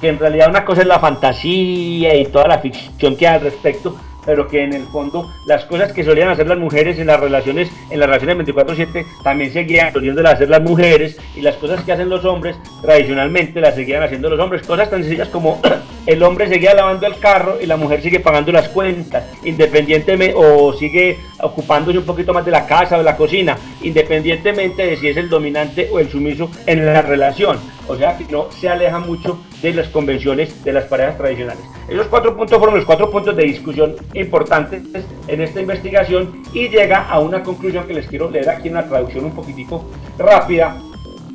que 0.00 0.08
en 0.08 0.18
realidad 0.18 0.48
una 0.50 0.64
cosa 0.64 0.82
es 0.82 0.86
la 0.88 0.98
fantasía 0.98 2.14
y 2.16 2.26
toda 2.26 2.48
la 2.48 2.58
ficción 2.58 3.16
que 3.16 3.26
hay 3.26 3.36
al 3.36 3.42
respecto, 3.42 3.96
pero 4.24 4.48
que 4.48 4.62
en 4.62 4.72
el 4.72 4.84
fondo 4.84 5.30
las 5.46 5.64
cosas 5.64 5.92
que 5.92 6.04
solían 6.04 6.28
hacer 6.28 6.46
las 6.46 6.58
mujeres 6.58 6.98
en 6.98 7.06
las 7.06 7.20
relaciones, 7.20 7.70
en 7.90 8.00
las 8.00 8.08
relaciones 8.08 8.36
24/7 8.36 9.06
también 9.22 9.52
seguían 9.52 9.92
soliéndolas 9.92 10.34
hacer 10.34 10.48
las 10.48 10.62
mujeres 10.62 11.16
y 11.36 11.40
las 11.40 11.56
cosas 11.56 11.82
que 11.82 11.92
hacen 11.92 12.08
los 12.08 12.24
hombres 12.24 12.56
tradicionalmente 12.80 13.60
las 13.60 13.74
seguían 13.74 14.02
haciendo 14.02 14.30
los 14.30 14.40
hombres, 14.40 14.62
cosas 14.66 14.90
tan 14.90 15.02
sencillas 15.02 15.28
como 15.28 15.60
el 16.06 16.22
hombre 16.22 16.48
seguía 16.48 16.74
lavando 16.74 17.06
el 17.06 17.18
carro 17.18 17.58
y 17.60 17.66
la 17.66 17.76
mujer 17.76 18.02
sigue 18.02 18.20
pagando 18.20 18.52
las 18.52 18.68
cuentas, 18.68 19.24
independientemente 19.44 20.34
o 20.36 20.72
sigue 20.72 21.18
ocupándose 21.40 21.98
un 21.98 22.04
poquito 22.04 22.32
más 22.32 22.44
de 22.44 22.50
la 22.50 22.66
casa 22.66 22.96
o 22.96 22.98
de 22.98 23.04
la 23.04 23.16
cocina, 23.16 23.56
independientemente 23.82 24.86
de 24.86 24.96
si 24.96 25.08
es 25.08 25.16
el 25.16 25.28
dominante 25.28 25.88
o 25.92 25.98
el 25.98 26.08
sumiso 26.08 26.50
en 26.66 26.84
la 26.84 27.02
relación. 27.02 27.58
O 27.88 27.96
sea 27.96 28.16
que 28.16 28.24
no 28.30 28.50
se 28.50 28.68
aleja 28.68 28.98
mucho 28.98 29.38
de 29.60 29.74
las 29.74 29.88
convenciones 29.88 30.64
de 30.64 30.72
las 30.72 30.84
parejas 30.84 31.18
tradicionales. 31.18 31.62
Esos 31.88 32.06
cuatro 32.06 32.36
puntos 32.36 32.58
fueron 32.58 32.76
los 32.76 32.84
cuatro 32.84 33.10
puntos 33.10 33.36
de 33.36 33.44
discusión 33.44 33.96
importantes 34.14 34.82
en 35.26 35.40
esta 35.40 35.60
investigación 35.60 36.42
y 36.52 36.68
llega 36.68 37.08
a 37.08 37.18
una 37.18 37.42
conclusión 37.42 37.86
que 37.86 37.94
les 37.94 38.06
quiero 38.06 38.30
leer 38.30 38.48
aquí 38.48 38.68
en 38.68 38.74
la 38.74 38.88
traducción 38.88 39.24
un 39.24 39.34
poquitico 39.34 39.84
rápida. 40.18 40.80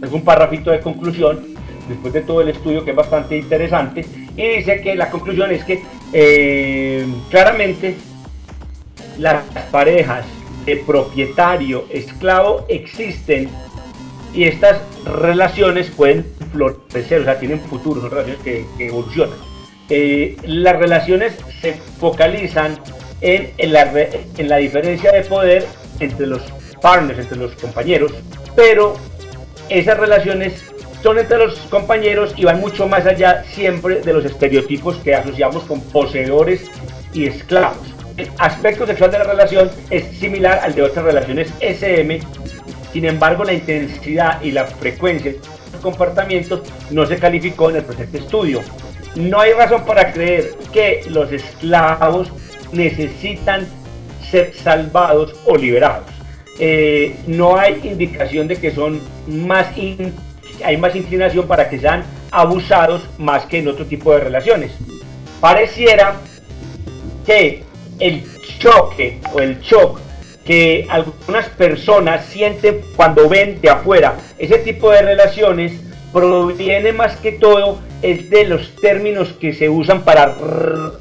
Es 0.02 0.12
un 0.12 0.24
párrafito 0.24 0.72
de 0.72 0.80
conclusión 0.80 1.57
después 1.88 2.14
de 2.14 2.22
todo 2.22 2.42
el 2.42 2.50
estudio 2.50 2.84
que 2.84 2.92
es 2.92 2.96
bastante 2.98 3.38
interesante 3.38 4.06
y 4.36 4.48
dice 4.48 4.82
que 4.82 4.96
la 4.96 5.10
conclusión 5.10 5.52
es 5.52 5.64
que 5.64 5.84
eh, 6.14 7.06
claramente 7.30 7.96
las 9.18 9.44
parejas 9.72 10.26
de 10.66 10.78
propietario 10.78 11.86
esclavo 11.90 12.66
existen 12.70 13.50
y 14.34 14.44
estas 14.44 14.80
relaciones 15.06 15.90
pueden 15.90 16.26
florecer, 16.52 17.22
o 17.22 17.24
sea, 17.24 17.40
tienen 17.40 17.60
futuro, 17.62 18.02
son 18.02 18.12
relaciones 18.12 18.42
que, 18.44 18.66
evolucionan. 18.86 19.38
Eh, 19.90 20.36
las 20.44 20.78
relaciones 20.78 21.34
se 21.62 21.74
focalizan 21.74 22.78
en, 23.22 23.52
en 23.58 23.74
la, 23.74 23.90
en 24.38 24.50
la 24.50 24.58
diferencia 24.58 25.12
de 25.12 25.22
poder 25.22 25.66
entre 26.00 26.28
los 26.28 26.42
partners, 26.82 27.20
entre 27.20 27.38
los 27.38 27.54
compañeros, 27.54 28.14
pero 28.56 28.96
esas 29.70 29.98
relaciones 29.98 30.72
son 31.08 31.20
entre 31.20 31.38
los 31.38 31.56
compañeros 31.70 32.34
y 32.36 32.44
van 32.44 32.60
mucho 32.60 32.86
más 32.86 33.06
allá 33.06 33.46
siempre 33.54 34.02
de 34.02 34.12
los 34.12 34.26
estereotipos 34.26 34.98
que 34.98 35.16
asociamos 35.16 35.64
con 35.64 35.80
poseedores 35.80 36.70
y 37.14 37.28
esclavos. 37.28 37.78
El 38.18 38.28
aspecto 38.40 38.86
sexual 38.86 39.12
de 39.12 39.20
la 39.20 39.24
relación 39.24 39.72
es 39.90 40.04
similar 40.18 40.60
al 40.62 40.76
de 40.76 40.82
otras 40.82 41.06
relaciones 41.06 41.54
SM, 41.62 42.20
sin 42.92 43.06
embargo 43.06 43.46
la 43.46 43.54
intensidad 43.54 44.42
y 44.42 44.52
la 44.52 44.66
frecuencia 44.66 45.32
de 45.32 45.40
los 45.72 45.82
comportamientos 45.82 46.64
no 46.92 47.06
se 47.06 47.16
calificó 47.16 47.70
en 47.70 47.78
el 47.78 47.84
presente 47.84 48.18
estudio. 48.18 48.60
No 49.16 49.40
hay 49.40 49.54
razón 49.54 49.86
para 49.86 50.12
creer 50.12 50.56
que 50.74 51.06
los 51.10 51.32
esclavos 51.32 52.34
necesitan 52.74 53.66
ser 54.30 54.54
salvados 54.54 55.34
o 55.46 55.56
liberados. 55.56 56.10
Eh, 56.60 57.16
no 57.28 57.56
hay 57.58 57.80
indicación 57.86 58.50
de 58.50 58.58
que 58.58 58.72
son 58.72 59.00
más 59.26 59.68
in- 59.78 60.14
hay 60.64 60.78
más 60.78 60.96
inclinación 60.96 61.48
para 61.48 61.70
que 61.70 61.80
sean 61.80 62.04
abusados 62.32 63.02
más 63.18 63.46
que 63.46 63.60
en 63.60 63.68
otro 63.68 63.86
tipo 63.86 64.14
de 64.14 64.20
relaciones. 64.20 64.72
Pareciera 65.40 66.16
que 67.26 67.64
el 68.00 68.24
choque 68.60 69.20
o 69.34 69.40
el 69.40 69.60
shock 69.62 70.00
que 70.46 70.88
algunas 70.90 71.50
personas 71.50 72.26
sienten 72.26 72.82
cuando 72.96 73.28
ven 73.28 73.60
de 73.60 73.70
afuera 73.70 74.16
ese 74.38 74.60
tipo 74.60 74.92
de 74.92 75.02
relaciones 75.02 75.74
proviene 76.14 76.94
más 76.94 77.18
que 77.18 77.34
todo 77.34 77.80
es 78.02 78.30
de 78.30 78.46
los 78.46 78.76
términos 78.76 79.34
que 79.40 79.54
se 79.54 79.70
usan 79.70 80.04
para, 80.04 80.36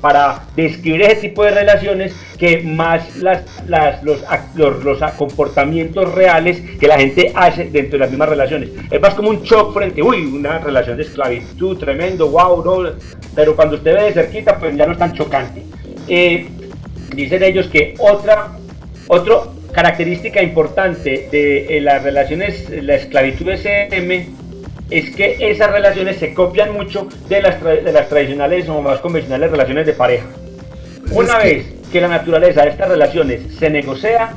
para 0.00 0.44
describir 0.56 1.02
ese 1.02 1.16
tipo 1.28 1.44
de 1.44 1.50
relaciones 1.50 2.14
que 2.38 2.62
más 2.62 3.16
las, 3.18 3.42
las- 3.68 4.02
los, 4.02 4.20
los, 4.54 4.82
los 4.84 5.12
comportamientos 5.12 6.14
reales 6.14 6.60
que 6.80 6.86
la 6.88 6.98
gente 6.98 7.32
hace 7.34 7.64
dentro 7.66 7.92
de 7.92 7.98
las 7.98 8.10
mismas 8.10 8.28
relaciones. 8.28 8.70
Es 8.90 9.00
más 9.00 9.14
como 9.14 9.30
un 9.30 9.42
shock 9.42 9.74
frente, 9.74 10.02
uy, 10.02 10.24
una 10.24 10.58
relación 10.58 10.96
de 10.96 11.02
esclavitud 11.02 11.76
tremendo, 11.78 12.28
wow, 12.30 12.64
no, 12.64 12.90
pero 13.34 13.54
cuando 13.54 13.76
usted 13.76 13.94
ve 13.94 14.02
de 14.04 14.12
cerquita, 14.12 14.58
pues 14.58 14.74
ya 14.76 14.86
no 14.86 14.92
es 14.92 14.98
tan 14.98 15.12
chocante. 15.12 15.62
Eh, 16.08 16.46
dicen 17.14 17.42
ellos 17.42 17.66
que 17.68 17.94
otra, 17.98 18.52
otra 19.08 19.34
característica 19.72 20.42
importante 20.42 21.28
de 21.30 21.78
las 21.82 22.02
relaciones, 22.02 22.70
la 22.82 22.94
esclavitud 22.94 23.50
SM, 23.50 24.28
es 24.90 25.14
que 25.14 25.36
esas 25.40 25.70
relaciones 25.70 26.16
se 26.16 26.32
copian 26.34 26.72
mucho 26.72 27.08
de 27.28 27.42
las, 27.42 27.60
tra- 27.60 27.82
de 27.82 27.92
las 27.92 28.08
tradicionales 28.08 28.68
o 28.68 28.80
más 28.80 29.00
convencionales 29.00 29.50
relaciones 29.50 29.86
de 29.86 29.92
pareja. 29.92 30.26
Una 31.10 31.38
vez 31.38 31.66
que 31.92 32.00
la 32.00 32.08
naturaleza 32.08 32.62
de 32.62 32.70
estas 32.70 32.88
relaciones 32.88 33.42
se 33.58 33.70
negocia, 33.70 34.34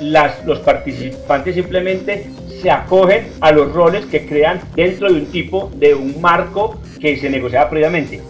las, 0.00 0.44
los 0.44 0.60
participantes 0.60 1.54
simplemente 1.54 2.26
se 2.60 2.70
acogen 2.70 3.28
a 3.40 3.52
los 3.52 3.72
roles 3.72 4.06
que 4.06 4.26
crean 4.26 4.60
dentro 4.74 5.12
de 5.12 5.20
un 5.20 5.26
tipo 5.26 5.70
de 5.76 5.94
un 5.94 6.20
marco 6.20 6.80
que 7.00 7.16
se 7.16 7.30
negociaba 7.30 7.68
previamente. 7.70 8.20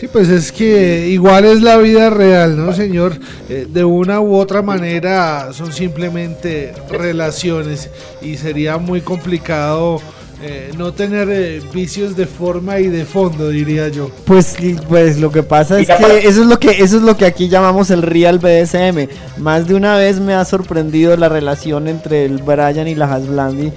Sí, 0.00 0.08
pues 0.08 0.30
es 0.30 0.50
que 0.50 1.08
igual 1.08 1.44
es 1.44 1.60
la 1.60 1.76
vida 1.76 2.08
real, 2.08 2.56
¿no, 2.56 2.72
señor? 2.72 3.12
Eh, 3.50 3.66
de 3.68 3.84
una 3.84 4.18
u 4.22 4.34
otra 4.34 4.62
manera 4.62 5.52
son 5.52 5.74
simplemente 5.74 6.72
relaciones 6.88 7.90
y 8.22 8.38
sería 8.38 8.78
muy 8.78 9.02
complicado 9.02 10.00
eh, 10.42 10.72
no 10.78 10.94
tener 10.94 11.28
eh, 11.30 11.60
vicios 11.74 12.16
de 12.16 12.24
forma 12.24 12.80
y 12.80 12.86
de 12.86 13.04
fondo, 13.04 13.50
diría 13.50 13.88
yo. 13.88 14.10
Pues, 14.24 14.56
pues 14.88 15.18
lo 15.20 15.30
que 15.30 15.42
pasa 15.42 15.78
es 15.78 15.88
que 15.88 16.26
eso 16.26 16.40
es 16.40 16.46
lo 16.46 16.58
que 16.58 16.82
eso 16.82 16.96
es 16.96 17.02
lo 17.02 17.18
que 17.18 17.26
aquí 17.26 17.50
llamamos 17.50 17.90
el 17.90 18.00
real 18.00 18.38
BDSM. 18.38 19.06
Más 19.36 19.68
de 19.68 19.74
una 19.74 19.98
vez 19.98 20.18
me 20.18 20.32
ha 20.32 20.46
sorprendido 20.46 21.14
la 21.18 21.28
relación 21.28 21.88
entre 21.88 22.24
el 22.24 22.38
Brian 22.38 22.88
y 22.88 22.94
la 22.94 23.12
Hasblandi 23.12 23.70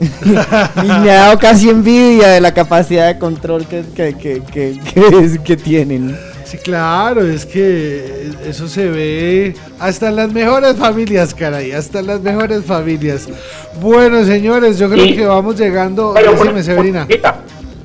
y 0.24 0.86
me 0.86 1.10
ha 1.10 1.14
dado 1.24 1.38
casi 1.38 1.68
envidia 1.70 2.28
de 2.28 2.40
la 2.40 2.52
capacidad 2.54 3.06
de 3.12 3.18
control 3.18 3.66
que, 3.66 3.82
que, 3.94 4.14
que, 4.14 4.42
que, 4.52 4.78
que 4.94 5.06
es- 5.24 5.38
que 5.40 5.56
tienen. 5.56 6.16
Sí, 6.44 6.56
claro, 6.58 7.26
es 7.26 7.44
que 7.44 8.30
eso 8.46 8.68
se 8.68 8.88
ve 8.88 9.54
hasta 9.78 10.08
en 10.08 10.16
las 10.16 10.32
mejores 10.32 10.76
familias, 10.76 11.34
caray, 11.34 11.72
hasta 11.72 11.98
en 11.98 12.06
las 12.06 12.20
mejores 12.22 12.64
familias. 12.64 13.28
Bueno, 13.82 14.24
señores, 14.24 14.78
yo 14.78 14.88
creo 14.88 15.04
Y- 15.04 15.14
que 15.16 15.26
vamos 15.26 15.58
llegando. 15.60 16.12
Bueno, 16.12 16.30
Decime, 16.32 16.50
una- 16.52 16.62
Severina. 16.62 17.06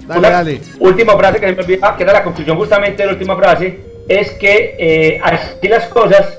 Dale, 0.08 0.20
una 0.20 0.30
dale. 0.30 0.62
Última 0.80 1.18
frase 1.18 1.40
que 1.42 1.48
se 1.50 1.56
me 1.56 1.62
olvidaba, 1.64 1.98
que 1.98 2.04
era 2.04 2.14
la 2.14 2.24
conclusión 2.24 2.58
justamente 2.58 3.02
de 3.04 3.08
la 3.08 3.14
última 3.14 3.36
frase, 3.36 3.80
es 4.08 4.32
que 4.32 4.76
eh, 4.78 5.20
así 5.24 5.68
las 5.68 5.86
cosas, 5.88 6.38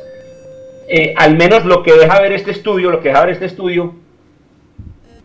eh, 0.88 1.14
al 1.16 1.36
menos 1.36 1.64
lo 1.66 1.82
que 1.82 1.92
deja 1.94 2.20
ver 2.20 2.32
este 2.32 2.52
estudio, 2.52 2.90
lo 2.90 3.00
que 3.00 3.08
deja 3.08 3.20
ver 3.24 3.34
este 3.34 3.46
estudio, 3.46 3.94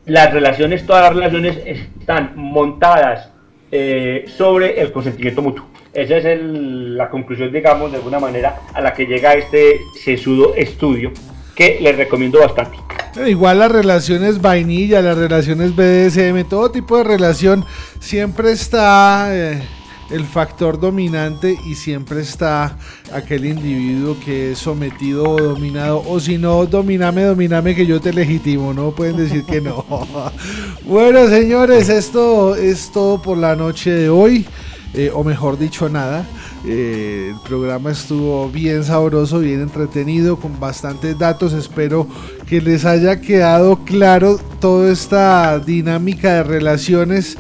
las 0.09 0.33
relaciones, 0.33 0.85
todas 0.85 1.03
las 1.03 1.13
relaciones 1.13 1.57
están 1.65 2.33
montadas 2.35 3.29
eh, 3.71 4.25
sobre 4.35 4.81
el 4.81 4.91
consentimiento 4.91 5.41
mutuo. 5.41 5.65
Esa 5.93 6.17
es 6.17 6.25
el- 6.25 6.97
la 6.97 7.09
conclusión, 7.09 7.51
digamos, 7.51 7.91
de 7.91 7.97
alguna 7.97 8.19
manera, 8.19 8.55
a 8.73 8.81
la 8.81 8.93
que 8.93 9.05
llega 9.05 9.33
este 9.35 9.79
sesudo 10.03 10.55
estudio, 10.55 11.11
que 11.55 11.77
les 11.81 11.95
recomiendo 11.95 12.39
bastante. 12.39 12.77
Pero 13.13 13.27
Igual 13.27 13.59
las 13.59 13.71
relaciones 13.71 14.41
vainilla, 14.41 15.01
las 15.01 15.17
relaciones 15.17 15.75
BDSM, 15.75 16.43
todo 16.45 16.71
tipo 16.71 16.97
de 16.97 17.03
relación, 17.03 17.65
siempre 17.99 18.51
está 18.51 19.27
eh, 19.31 19.61
el 20.09 20.25
factor 20.25 20.79
dominante 20.79 21.57
y 21.65 21.75
siempre 21.75 22.21
está 22.21 22.77
aquel 23.13 23.45
individuo 23.45 24.17
que 24.23 24.51
es 24.51 24.59
sometido 24.59 25.29
o 25.29 25.41
dominado. 25.41 26.03
O 26.07 26.19
si 26.19 26.37
no, 26.37 26.65
dominame, 26.65 27.23
dominame 27.23 27.75
que 27.75 27.85
yo 27.85 27.99
te 27.99 28.13
legitimo, 28.13 28.73
no 28.73 28.91
pueden 28.91 29.17
decir 29.17 29.43
que 29.43 29.61
no. 29.61 29.85
bueno, 30.85 31.27
señores, 31.27 31.89
esto 31.89 32.55
es 32.55 32.91
todo 32.91 33.21
por 33.21 33.37
la 33.37 33.55
noche 33.55 33.91
de 33.91 34.09
hoy. 34.09 34.45
eh, 34.93 35.11
o 35.13 35.23
mejor 35.23 35.57
dicho, 35.57 35.87
nada. 35.89 36.25
Eh, 36.65 37.31
el 37.33 37.39
programa 37.47 37.91
estuvo 37.91 38.49
bien 38.49 38.83
sabroso, 38.83 39.39
bien 39.39 39.61
entretenido, 39.61 40.37
con 40.37 40.59
bastantes 40.59 41.17
datos. 41.17 41.53
Espero 41.53 42.07
que 42.47 42.61
les 42.61 42.85
haya 42.85 43.21
quedado 43.21 43.77
claro 43.85 44.39
toda 44.59 44.91
esta 44.91 45.59
dinámica 45.59 46.33
de 46.35 46.43
relaciones, 46.43 47.37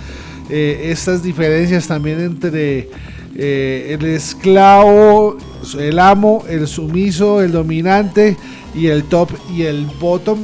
eh, 0.49 0.89
estas 0.91 1.23
diferencias 1.23 1.87
también 1.87 2.19
entre 2.19 2.89
eh, 3.35 3.97
el 3.99 4.05
esclavo, 4.05 5.37
el 5.79 5.99
amo, 5.99 6.43
el 6.49 6.67
sumiso, 6.67 7.41
el 7.41 7.51
dominante 7.51 8.35
y 8.73 8.87
el 8.87 9.03
top 9.03 9.29
y 9.55 9.63
el 9.63 9.85
bottom. 9.99 10.39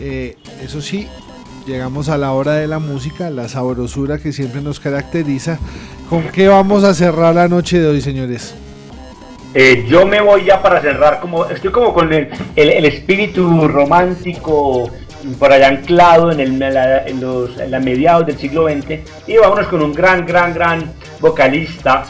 Eh, 0.00 0.36
eso 0.64 0.80
sí, 0.80 1.06
llegamos 1.66 2.08
a 2.08 2.16
la 2.18 2.32
hora 2.32 2.54
de 2.54 2.66
la 2.66 2.78
música, 2.78 3.30
la 3.30 3.48
sabrosura 3.48 4.18
que 4.18 4.32
siempre 4.32 4.62
nos 4.62 4.80
caracteriza. 4.80 5.58
¿Con 6.08 6.24
qué 6.28 6.48
vamos 6.48 6.82
a 6.84 6.94
cerrar 6.94 7.34
la 7.34 7.48
noche 7.48 7.78
de 7.78 7.86
hoy, 7.86 8.00
señores? 8.00 8.54
Yo 9.88 10.06
me 10.06 10.20
voy 10.20 10.44
ya 10.44 10.62
para 10.62 10.80
cerrar, 10.80 11.20
como 11.20 11.46
estoy 11.46 11.70
como 11.72 11.92
con 11.92 12.12
el- 12.12 12.28
el 12.54 12.84
espíritu 12.84 13.66
romántico 13.66 14.88
por 15.38 15.52
allá 15.52 15.68
anclado 15.68 16.32
en, 16.32 16.40
el, 16.40 16.62
en 16.62 16.74
la, 16.74 17.06
en 17.06 17.20
los, 17.20 17.58
en 17.58 17.70
la 17.70 17.80
mediados 17.80 18.26
del 18.26 18.38
siglo 18.38 18.68
XX 18.68 19.00
y 19.26 19.36
vámonos 19.36 19.68
con 19.68 19.82
un 19.82 19.92
gran, 19.92 20.26
gran, 20.26 20.54
gran 20.54 20.92
vocalista, 21.20 22.04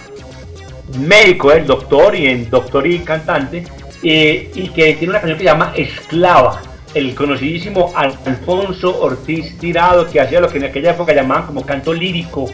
médico, 0.98 1.52
el 1.52 1.66
doctor 1.66 2.14
y 2.14 2.26
en 2.26 2.50
doctor 2.50 2.86
y 2.86 2.98
cantante, 3.00 3.64
eh, 4.02 4.50
y 4.54 4.68
que 4.68 4.94
tiene 4.94 5.10
una 5.10 5.20
canción 5.20 5.38
que 5.38 5.44
se 5.44 5.50
llama 5.50 5.72
Esclava. 5.76 6.62
El 6.92 7.14
conocidísimo 7.14 7.92
Alfonso 7.94 9.00
Ortiz 9.00 9.56
Tirado, 9.58 10.08
que 10.10 10.20
hacía 10.20 10.40
lo 10.40 10.48
que 10.48 10.58
en 10.58 10.64
aquella 10.64 10.90
época 10.90 11.14
llamaban 11.14 11.46
como 11.46 11.64
canto 11.64 11.94
lírico, 11.94 12.50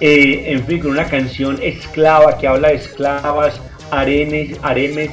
eh, 0.00 0.44
en 0.52 0.64
fin, 0.64 0.78
con 0.78 0.92
una 0.92 1.06
canción 1.06 1.58
esclava 1.60 2.38
que 2.38 2.46
habla 2.46 2.68
de 2.68 2.76
esclavas, 2.76 3.60
arenes, 3.90 4.56
aremes, 4.62 5.10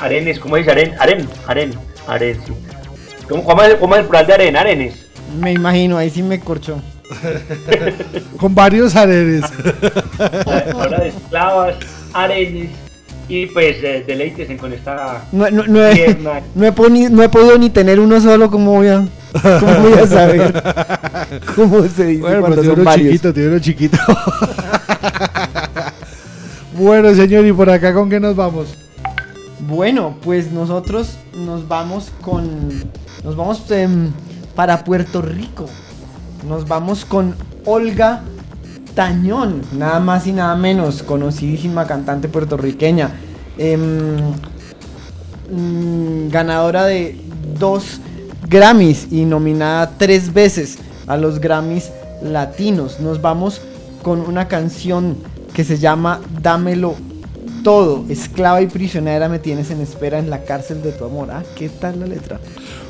arenes, 0.00 0.40
¿cómo 0.40 0.56
dice? 0.56 0.72
Aren, 0.72 0.94
aren, 0.98 1.28
aren, 1.46 1.70
aren, 2.08 2.40
sí. 2.44 2.52
¿Cómo, 3.30 3.44
cómo 3.44 3.62
es, 3.62 3.74
cómo 3.76 3.94
es 3.94 4.00
el 4.00 4.06
plural 4.06 4.26
de 4.26 4.34
aren? 4.34 4.56
Arenes. 4.56 5.06
Me 5.40 5.52
imagino, 5.52 5.96
ahí 5.96 6.10
sí 6.10 6.22
me 6.22 6.38
corchó. 6.40 6.80
Con 8.36 8.54
varios 8.54 8.94
arenes. 8.96 9.44
Habla 10.78 10.98
de 10.98 11.08
esclavas, 11.08 11.76
arenes, 12.12 12.68
y 13.28 13.46
pues 13.46 13.76
eh, 13.84 14.04
deleítesen 14.06 14.58
con 14.58 14.72
esta 14.72 15.22
No, 15.30 15.48
no, 15.50 15.64
no 15.64 15.86
he, 15.86 15.94
tierna 15.94 16.40
no, 16.56 16.66
he 16.66 16.72
poni- 16.74 17.08
no 17.08 17.22
he 17.22 17.28
podido 17.28 17.56
ni 17.58 17.70
tener 17.70 18.00
uno 18.00 18.20
solo, 18.20 18.50
¿cómo 18.50 18.72
voy 18.72 18.88
a, 18.88 19.06
cómo 19.60 19.74
voy 19.82 19.92
a 19.92 20.06
saber 20.08 20.62
cómo 21.54 21.82
se 21.86 22.06
dice 22.06 22.20
Bueno, 22.22 22.40
cuando 22.40 22.64
son 22.64 22.72
uno 22.72 22.84
varios? 22.84 23.06
chiquito, 23.12 23.32
tiene 23.32 23.48
uno 23.50 23.58
chiquito. 23.60 23.98
bueno, 26.74 27.14
señor, 27.14 27.46
¿y 27.46 27.52
por 27.52 27.70
acá 27.70 27.92
con 27.94 28.10
qué 28.10 28.18
nos 28.18 28.34
vamos? 28.34 28.74
Bueno, 29.60 30.16
pues 30.22 30.50
nosotros 30.50 31.16
nos 31.36 31.68
vamos 31.68 32.10
con. 32.22 32.68
Nos 33.24 33.36
vamos 33.36 33.70
em, 33.70 34.10
para 34.54 34.84
Puerto 34.84 35.20
Rico. 35.20 35.66
Nos 36.48 36.66
vamos 36.66 37.04
con 37.04 37.34
Olga 37.64 38.22
Tañón, 38.94 39.62
nada 39.72 40.00
más 40.00 40.26
y 40.26 40.32
nada 40.32 40.56
menos, 40.56 41.02
conocidísima 41.02 41.86
cantante 41.86 42.28
puertorriqueña. 42.28 43.10
Em, 43.58 44.16
mm, 45.50 46.30
ganadora 46.30 46.84
de 46.86 47.20
dos 47.58 48.00
Grammys 48.48 49.08
y 49.12 49.24
nominada 49.24 49.92
tres 49.98 50.32
veces 50.32 50.78
a 51.06 51.16
los 51.16 51.40
Grammys 51.40 51.90
latinos. 52.22 53.00
Nos 53.00 53.20
vamos 53.20 53.60
con 54.02 54.20
una 54.20 54.48
canción 54.48 55.16
que 55.52 55.62
se 55.62 55.78
llama 55.78 56.20
Dámelo 56.42 56.96
todo, 57.62 58.04
esclava 58.08 58.62
y 58.62 58.66
prisionera 58.66 59.28
me 59.28 59.38
tienes 59.38 59.70
en 59.70 59.80
espera 59.80 60.18
en 60.18 60.30
la 60.30 60.44
cárcel 60.44 60.82
de 60.82 60.92
tu 60.92 61.04
amor. 61.04 61.28
Ah, 61.30 61.42
¿qué 61.56 61.68
tal 61.68 62.00
la 62.00 62.06
letra? 62.06 62.40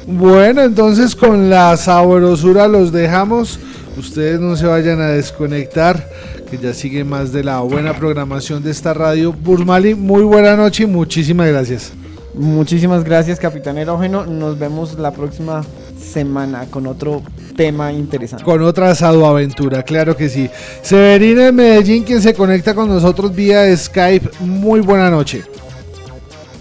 Bueno, 0.07 0.63
entonces 0.63 1.15
con 1.15 1.51
la 1.51 1.77
sabrosura 1.77 2.69
los 2.69 2.93
dejamos. 2.93 3.59
Ustedes 3.97 4.41
no 4.41 4.57
se 4.57 4.67
vayan 4.67 5.01
a 5.01 5.09
desconectar, 5.09 6.09
que 6.51 6.59
ya 6.59 6.73
sigue 6.73 7.05
más 7.05 7.33
de 7.33 7.45
la 7.45 7.61
buena 7.61 7.95
programación 7.95 8.63
de 8.63 8.71
esta 8.71 8.95
radio. 8.95 9.33
Burmali, 9.33 9.95
muy 9.95 10.23
buena 10.23 10.57
noche 10.57 10.85
y 10.85 10.87
muchísimas 10.87 11.49
gracias. 11.49 11.93
Muchísimas 12.35 13.05
gracias, 13.05 13.39
Capitán 13.41 13.77
Erógeno. 13.77 14.25
Nos 14.25 14.59
vemos 14.59 14.99
la 14.99 15.11
próxima 15.11 15.63
semana 16.01 16.67
con 16.71 16.87
otro 16.87 17.23
tema 17.57 17.93
interesante. 17.93 18.45
Con 18.45 18.63
otra 18.63 18.91
asado 18.91 19.27
aventura, 19.27 19.83
claro 19.83 20.17
que 20.17 20.29
sí. 20.29 20.49
Severina 20.83 21.47
de 21.47 21.53
Medellín, 21.53 22.05
quien 22.05 22.23
se 22.23 22.33
conecta 22.33 22.75
con 22.75 22.89
nosotros 22.89 23.35
vía 23.35 23.77
Skype. 23.77 24.31
Muy 24.41 24.81
buena 24.81 25.11
noche. 25.11 25.43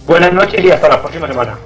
Buenas 0.07 0.34
noches 0.34 0.64
y 0.64 0.72
hasta 0.72 0.90
la 0.90 1.02
próxima 1.02 1.28
semana. 1.28 1.57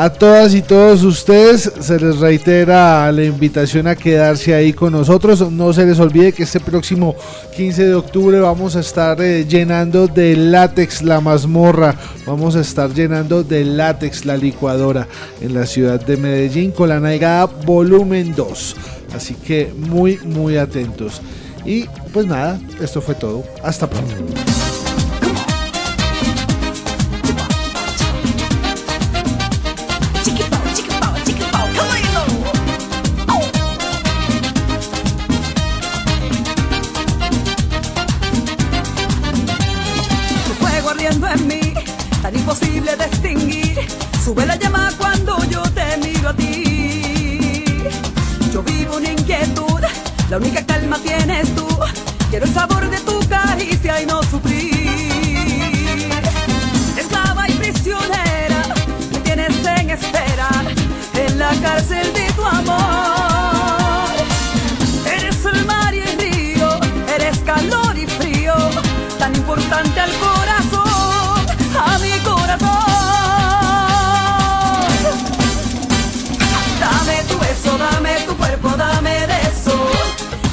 A 0.00 0.10
todas 0.10 0.54
y 0.54 0.62
todos 0.62 1.02
ustedes 1.02 1.72
se 1.80 1.98
les 1.98 2.20
reitera 2.20 3.10
la 3.10 3.24
invitación 3.24 3.88
a 3.88 3.96
quedarse 3.96 4.54
ahí 4.54 4.72
con 4.72 4.92
nosotros. 4.92 5.50
No 5.50 5.72
se 5.72 5.84
les 5.84 5.98
olvide 5.98 6.32
que 6.32 6.44
este 6.44 6.60
próximo 6.60 7.16
15 7.56 7.84
de 7.84 7.94
octubre 7.96 8.38
vamos 8.38 8.76
a 8.76 8.80
estar 8.80 9.20
eh, 9.20 9.44
llenando 9.44 10.06
de 10.06 10.36
látex 10.36 11.02
la 11.02 11.20
mazmorra. 11.20 11.96
Vamos 12.24 12.54
a 12.54 12.60
estar 12.60 12.94
llenando 12.94 13.42
de 13.42 13.64
látex 13.64 14.24
la 14.24 14.36
licuadora 14.36 15.08
en 15.40 15.52
la 15.52 15.66
ciudad 15.66 16.00
de 16.00 16.16
Medellín 16.16 16.70
con 16.70 16.90
la 16.90 17.00
Naigada 17.00 17.46
volumen 17.46 18.36
2. 18.36 18.76
Así 19.16 19.34
que 19.34 19.74
muy, 19.76 20.18
muy 20.18 20.58
atentos. 20.58 21.20
Y 21.64 21.86
pues 22.12 22.24
nada, 22.24 22.60
esto 22.80 23.00
fue 23.00 23.16
todo. 23.16 23.42
Hasta 23.64 23.90
pronto. 23.90 24.14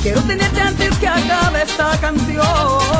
Quiero 0.05 0.21
tenerte 0.21 0.61
antes 0.61 0.95
que 0.99 1.07
acabe 1.07 1.63
esta 1.63 1.97
canción. 1.99 2.94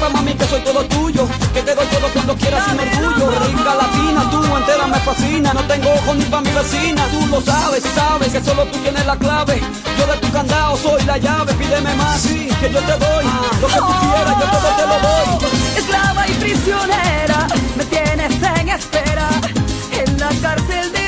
sepa 0.00 0.08
mami 0.08 0.34
que 0.34 0.46
soy 0.46 0.60
todo 0.62 0.84
tuyo, 0.84 1.28
que 1.52 1.62
te 1.62 1.74
doy 1.74 1.86
todo 1.86 2.08
cuando 2.12 2.34
quieras 2.36 2.64
sin 2.64 2.78
orgullo. 2.80 3.30
Rica 3.30 3.74
latina, 3.74 4.30
tú 4.30 4.56
entera 4.56 4.86
me 4.86 5.00
fascina, 5.00 5.52
no 5.52 5.62
tengo 5.64 5.90
ojos 5.90 6.16
ni 6.16 6.24
pa' 6.24 6.40
mi 6.40 6.50
vecina. 6.50 7.02
Tú 7.10 7.26
lo 7.26 7.40
sabes, 7.40 7.84
sabes 7.94 8.28
que 8.32 8.42
solo 8.42 8.64
tú 8.66 8.78
tienes 8.78 9.04
la 9.06 9.16
clave. 9.16 9.60
Yo 9.98 10.06
de 10.06 10.16
tu 10.18 10.32
candado 10.32 10.76
soy 10.76 11.02
la 11.04 11.18
llave, 11.18 11.52
pídeme 11.54 11.94
más, 11.94 12.20
sí, 12.20 12.48
que 12.60 12.72
yo 12.72 12.80
te 12.80 12.96
doy 13.04 13.24
lo 13.60 13.68
que 13.68 13.80
tú 13.88 13.94
quieras, 14.00 14.34
yo 14.40 14.46
todo 14.54 14.68
te 14.78 14.86
lo 14.90 14.96
doy. 15.06 15.28
Esclava 15.76 16.28
y 16.28 16.32
prisionera, 16.34 17.46
me 17.76 17.84
tienes 17.84 18.32
en 18.42 18.68
espera 18.68 19.28
en 19.92 20.18
la 20.18 20.28
cárcel 20.40 20.92
de 20.92 20.99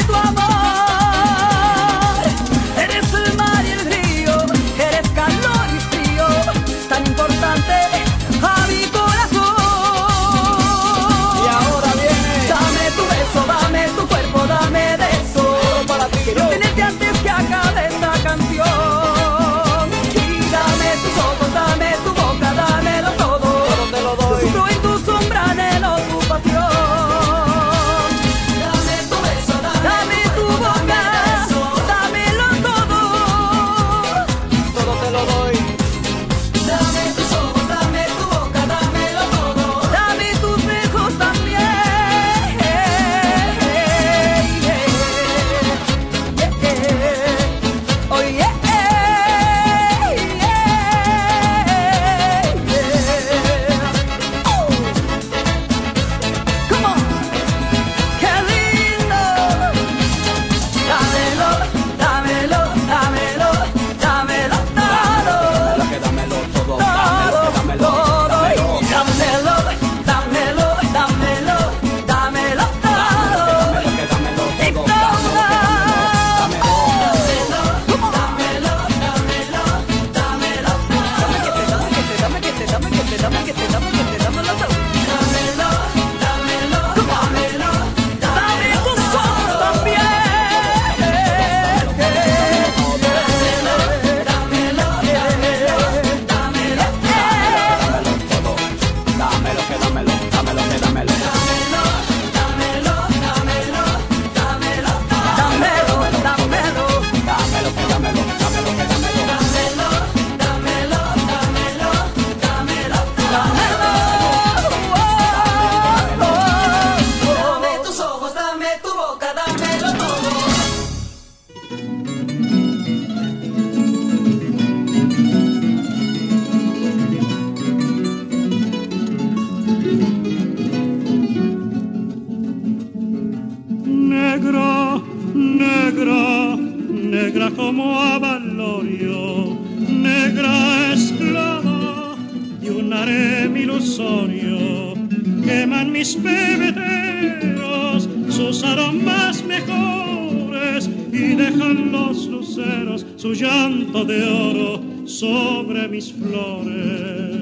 mis 146.02 146.16
pebeteros 146.16 148.08
sus 148.28 148.64
aromas 148.64 149.44
mejores 149.44 150.90
y 151.12 151.36
dejan 151.36 151.92
los 151.92 152.26
luceros 152.26 153.06
su 153.14 153.34
llanto 153.34 154.04
de 154.04 154.24
oro 154.24 154.82
sobre 155.06 155.86
mis 155.86 156.12
flores. 156.12 157.32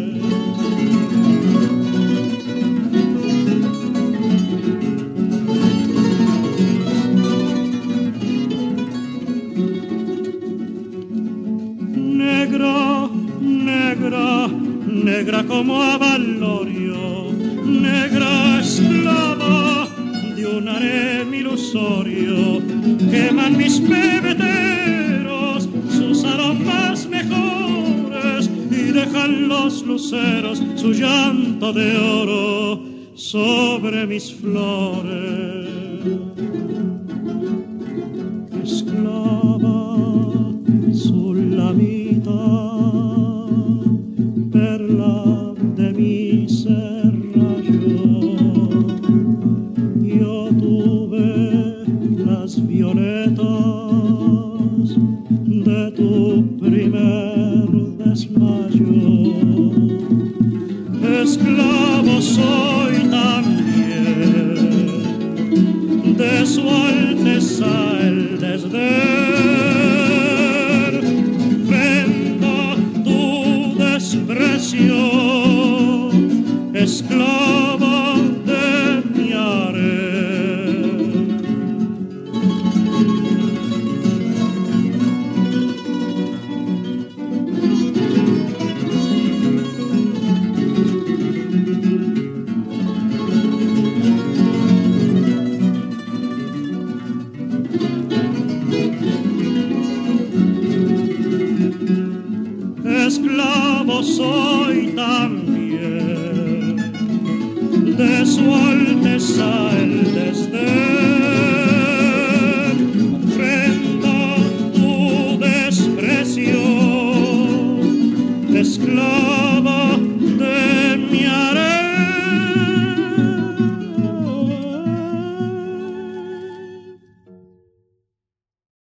is 34.21 34.31
flowing. 34.31 34.60